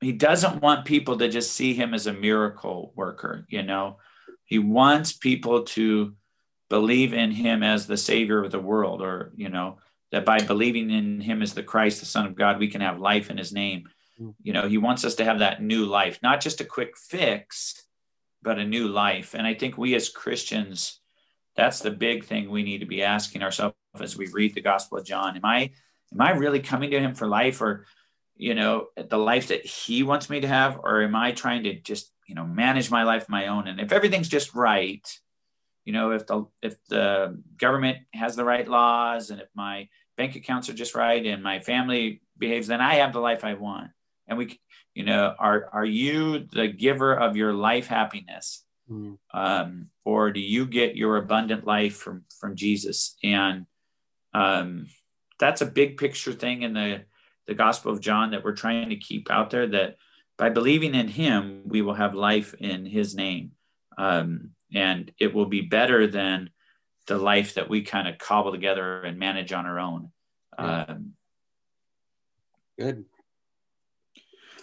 he 0.00 0.12
doesn't 0.12 0.62
want 0.62 0.84
people 0.84 1.18
to 1.18 1.28
just 1.28 1.52
see 1.52 1.74
him 1.74 1.94
as 1.94 2.06
a 2.06 2.12
miracle 2.12 2.92
worker 2.94 3.46
you 3.48 3.62
know 3.62 3.98
he 4.44 4.58
wants 4.58 5.12
people 5.12 5.62
to 5.62 6.14
believe 6.68 7.14
in 7.14 7.30
him 7.30 7.62
as 7.62 7.86
the 7.86 7.96
savior 7.96 8.44
of 8.44 8.50
the 8.50 8.60
world 8.60 9.00
or 9.02 9.32
you 9.36 9.48
know 9.48 9.78
that 10.10 10.24
by 10.24 10.40
believing 10.40 10.90
in 10.90 11.20
him 11.20 11.42
as 11.42 11.54
the 11.54 11.62
Christ, 11.62 12.00
the 12.00 12.06
Son 12.06 12.26
of 12.26 12.34
God, 12.34 12.58
we 12.58 12.68
can 12.68 12.80
have 12.80 12.98
life 12.98 13.30
in 13.30 13.36
his 13.36 13.52
name. 13.52 13.88
Mm. 14.20 14.34
You 14.42 14.52
know, 14.52 14.68
he 14.68 14.78
wants 14.78 15.04
us 15.04 15.16
to 15.16 15.24
have 15.24 15.40
that 15.40 15.62
new 15.62 15.84
life, 15.84 16.18
not 16.22 16.40
just 16.40 16.60
a 16.60 16.64
quick 16.64 16.96
fix, 16.96 17.82
but 18.42 18.58
a 18.58 18.64
new 18.64 18.88
life. 18.88 19.34
And 19.34 19.46
I 19.46 19.54
think 19.54 19.76
we 19.76 19.94
as 19.94 20.08
Christians, 20.08 21.00
that's 21.58 21.80
the 21.80 21.90
big 21.90 22.24
thing 22.24 22.48
we 22.48 22.62
need 22.62 22.78
to 22.78 22.86
be 22.86 23.02
asking 23.02 23.42
ourselves 23.42 23.76
as 24.00 24.16
we 24.16 24.28
read 24.28 24.54
the 24.54 24.62
Gospel 24.62 24.96
of 24.96 25.04
John. 25.04 25.36
Am 25.36 25.44
I 25.44 25.72
am 26.12 26.20
I 26.20 26.30
really 26.30 26.60
coming 26.60 26.90
to 26.92 27.00
him 27.00 27.14
for 27.14 27.26
life 27.26 27.60
or 27.60 27.84
you 28.40 28.54
know, 28.54 28.86
the 28.96 29.18
life 29.18 29.48
that 29.48 29.66
he 29.66 30.04
wants 30.04 30.30
me 30.30 30.38
to 30.38 30.46
have, 30.46 30.78
or 30.84 31.02
am 31.02 31.16
I 31.16 31.32
trying 31.32 31.64
to 31.64 31.74
just, 31.74 32.12
you 32.28 32.36
know, 32.36 32.46
manage 32.46 32.88
my 32.88 33.02
life 33.02 33.28
my 33.28 33.48
own? 33.48 33.66
And 33.66 33.80
if 33.80 33.90
everything's 33.90 34.28
just 34.28 34.54
right, 34.54 35.04
you 35.88 35.94
know 35.94 36.10
if 36.10 36.26
the 36.26 36.44
if 36.60 36.76
the 36.88 37.42
government 37.56 37.96
has 38.12 38.36
the 38.36 38.44
right 38.44 38.68
laws 38.68 39.30
and 39.30 39.40
if 39.40 39.48
my 39.54 39.88
bank 40.18 40.36
accounts 40.36 40.68
are 40.68 40.74
just 40.74 40.94
right 40.94 41.24
and 41.24 41.42
my 41.42 41.60
family 41.60 42.20
behaves 42.36 42.66
then 42.66 42.82
i 42.82 42.96
have 42.96 43.14
the 43.14 43.20
life 43.20 43.42
i 43.42 43.54
want 43.54 43.90
and 44.26 44.36
we 44.36 44.60
you 44.94 45.02
know 45.02 45.34
are 45.38 45.70
are 45.72 45.86
you 45.86 46.40
the 46.52 46.68
giver 46.68 47.14
of 47.14 47.38
your 47.38 47.54
life 47.54 47.86
happiness 47.86 48.64
mm. 48.90 49.18
um, 49.32 49.88
or 50.04 50.30
do 50.30 50.40
you 50.40 50.66
get 50.66 50.96
your 50.96 51.16
abundant 51.16 51.66
life 51.66 51.96
from 51.96 52.24
from 52.40 52.56
jesus 52.56 53.16
and 53.22 53.66
um, 54.34 54.86
that's 55.38 55.62
a 55.62 55.66
big 55.66 55.96
picture 55.96 56.32
thing 56.32 56.62
in 56.62 56.72
the 56.72 57.02
the 57.46 57.54
gospel 57.54 57.92
of 57.92 58.00
john 58.00 58.30
that 58.30 58.44
we're 58.44 58.52
trying 58.52 58.90
to 58.90 58.96
keep 58.96 59.30
out 59.30 59.50
there 59.50 59.66
that 59.66 59.96
by 60.36 60.48
believing 60.48 60.94
in 60.94 61.08
him 61.08 61.62
we 61.64 61.82
will 61.82 61.94
have 61.94 62.14
life 62.14 62.54
in 62.54 62.86
his 62.86 63.14
name 63.14 63.52
um, 63.96 64.50
and 64.72 65.10
it 65.18 65.34
will 65.34 65.46
be 65.46 65.62
better 65.62 66.06
than 66.06 66.50
the 67.06 67.18
life 67.18 67.54
that 67.54 67.68
we 67.68 67.82
kind 67.82 68.06
of 68.06 68.18
cobble 68.18 68.52
together 68.52 69.02
and 69.02 69.18
manage 69.18 69.52
on 69.52 69.66
our 69.66 69.80
own. 69.80 70.10
Yeah. 70.58 70.84
Um, 70.88 71.12
Good. 72.78 73.06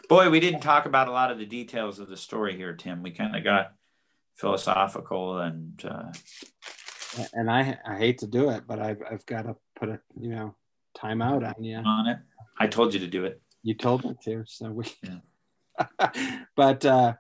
Boy, 0.07 0.30
we 0.30 0.39
didn't 0.39 0.61
talk 0.61 0.86
about 0.86 1.07
a 1.07 1.11
lot 1.11 1.32
of 1.32 1.39
the 1.39 1.45
details 1.45 1.99
of 1.99 2.07
the 2.07 2.15
story 2.15 2.55
here, 2.55 2.73
Tim. 2.73 3.01
We 3.01 3.11
kind 3.11 3.36
of 3.36 3.43
got 3.43 3.73
philosophical 4.36 5.39
and. 5.39 5.83
Uh, 5.83 6.11
and 7.33 7.49
I 7.49 7.77
I 7.86 7.97
hate 7.97 8.19
to 8.19 8.27
do 8.27 8.49
it, 8.49 8.63
but 8.67 8.79
I've 8.79 9.01
I've 9.09 9.25
got 9.25 9.43
to 9.43 9.55
put 9.77 9.89
a 9.89 9.99
you 10.19 10.29
know 10.29 10.55
time 10.95 11.21
out 11.21 11.43
on 11.43 11.63
you 11.63 11.77
on 11.77 12.07
it. 12.07 12.19
I 12.59 12.67
told 12.67 12.93
you 12.93 12.99
to 12.99 13.07
do 13.07 13.25
it. 13.25 13.41
You 13.63 13.73
told 13.73 14.03
me 14.03 14.15
to, 14.25 14.43
so 14.47 14.71
we. 14.71 14.86
Yeah. 15.03 16.39
but 16.55 16.86
uh, 16.86 17.13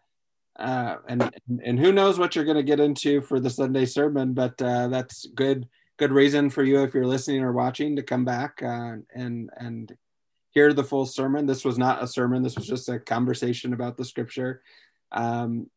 uh, 0.57 0.97
and 1.07 1.31
and 1.63 1.79
who 1.79 1.91
knows 1.91 2.17
what 2.17 2.35
you're 2.35 2.45
going 2.45 2.57
to 2.57 2.63
get 2.63 2.79
into 2.79 3.21
for 3.21 3.39
the 3.39 3.49
Sunday 3.49 3.85
sermon, 3.85 4.33
but 4.33 4.61
uh, 4.61 4.87
that's 4.87 5.25
good 5.35 5.67
good 5.97 6.11
reason 6.11 6.49
for 6.49 6.63
you 6.63 6.83
if 6.83 6.93
you're 6.93 7.07
listening 7.07 7.41
or 7.41 7.53
watching 7.53 7.95
to 7.95 8.03
come 8.03 8.25
back 8.25 8.61
uh, 8.61 8.95
and 9.13 9.49
and 9.57 9.95
hear 10.51 10.73
the 10.73 10.83
full 10.83 11.05
sermon. 11.05 11.45
This 11.45 11.65
was 11.65 11.77
not 11.77 12.03
a 12.03 12.07
sermon; 12.07 12.43
this 12.43 12.55
was 12.55 12.67
just 12.67 12.89
a 12.89 12.99
conversation 12.99 13.73
about 13.73 13.97
the 13.97 14.05
scripture. 14.05 14.61
Um, 15.11 15.69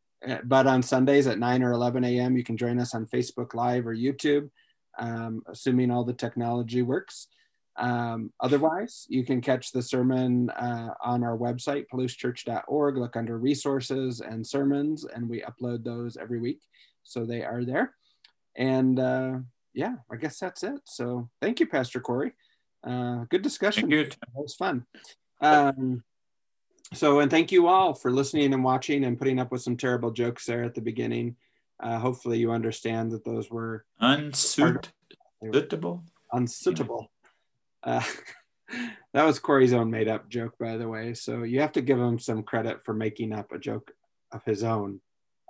but 0.45 0.67
on 0.67 0.83
Sundays 0.83 1.27
at 1.27 1.39
9 1.39 1.63
or 1.63 1.73
11 1.73 2.05
a.m., 2.05 2.37
you 2.37 2.45
can 2.45 2.57
join 2.57 2.79
us 2.79 2.95
on 2.95 3.07
Facebook 3.07 3.55
Live 3.55 3.87
or 3.87 3.95
YouTube, 3.95 4.51
um, 4.99 5.43
assuming 5.47 5.91
all 5.91 6.05
the 6.05 6.13
technology 6.13 6.83
works. 6.83 7.29
Um, 7.77 8.33
otherwise, 8.41 9.07
you 9.09 9.25
can 9.25 9.41
catch 9.41 9.71
the 9.71 9.83
sermon 9.83 10.51
uh, 10.51 10.95
on 11.01 11.23
our 11.23 11.39
website, 11.39 11.87
palousechurch.org. 11.93 12.97
Look 12.97 13.17
under 13.17 13.39
resources 13.39 14.21
and 14.21 14.45
sermons, 14.45 15.05
and 15.05 15.29
we 15.29 15.43
upload 15.43 15.85
those 15.85 16.17
every 16.17 16.41
week. 16.41 16.61
So 17.05 17.25
they 17.25 17.45
are 17.45 17.65
there. 17.65 17.95
And 18.57 18.99
uh, 18.99 19.39
yeah, 19.73 19.95
I 20.11 20.17
guess 20.17 20.41
that's 20.41 20.65
it. 20.65 20.81
So 20.85 21.31
thank 21.41 21.61
you, 21.61 21.67
Pastor 21.67 22.01
Corey. 22.01 22.33
Uh, 22.85 23.25
good 23.31 23.43
discussion. 23.43 23.89
Thank 23.89 24.11
That 24.11 24.29
was 24.35 24.57
fun. 24.57 24.85
Um, 25.41 26.03
so, 26.95 27.21
and 27.21 27.31
thank 27.31 27.53
you 27.53 27.69
all 27.69 27.95
for 27.95 28.11
listening 28.11 28.55
and 28.55 28.65
watching 28.65 29.05
and 29.05 29.19
putting 29.19 29.39
up 29.39 29.53
with 29.53 29.63
some 29.63 29.77
terrible 29.77 30.11
jokes 30.11 30.47
there 30.47 30.65
at 30.65 30.75
the 30.75 30.81
beginning. 30.81 31.37
Uh, 31.81 31.99
hopefully, 31.99 32.39
you 32.39 32.51
understand 32.51 33.13
that 33.13 33.25
those 33.25 33.51
were 33.51 33.85
unsuitable. 35.43 36.05
Unsuitable. 36.33 37.11
Uh, 37.83 38.03
that 39.13 39.25
was 39.25 39.39
Corey's 39.39 39.73
own 39.73 39.91
made 39.91 40.09
up 40.09 40.29
joke, 40.29 40.55
by 40.59 40.77
the 40.77 40.89
way. 40.89 41.15
So 41.15 41.43
you 41.43 41.61
have 41.61 41.73
to 41.73 41.83
give 41.83 41.99
him 41.99 42.19
some 42.19 42.43
credit 42.43 42.85
for 42.85 42.95
making 42.95 43.33
up 43.33 43.53
a 43.53 43.59
joke 43.59 43.93
of 44.33 44.45
his 44.45 44.65
own 44.65 45.01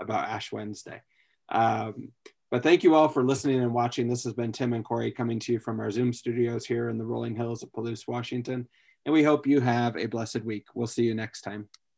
about 0.01 0.29
Ash 0.29 0.53
Wednesday. 0.53 1.03
Um, 1.49 2.13
but 2.51 2.63
thank 2.63 2.83
you 2.83 2.95
all 2.95 3.09
for 3.09 3.25
listening 3.25 3.61
and 3.61 3.75
watching. 3.75 4.09
This 4.09 4.25
has 4.25 4.33
been 4.33 4.53
Tim 4.53 4.73
and 4.73 4.85
Corey 4.85 5.11
coming 5.11 5.39
to 5.41 5.53
you 5.53 5.59
from 5.59 5.81
our 5.81 5.91
Zoom 5.91 6.13
studios 6.13 6.65
here 6.65 6.89
in 6.89 6.99
the 6.99 7.05
rolling 7.05 7.37
hills 7.37 7.63
of 7.63 7.73
Palouse, 7.73 8.09
Washington. 8.09 8.69
And 9.05 9.13
we 9.13 9.23
hope 9.23 9.47
you 9.47 9.61
have 9.61 9.97
a 9.97 10.07
blessed 10.07 10.45
week. 10.45 10.67
We'll 10.75 10.87
see 10.87 11.05
you 11.05 11.15
next 11.15 11.43
time. 11.43 11.69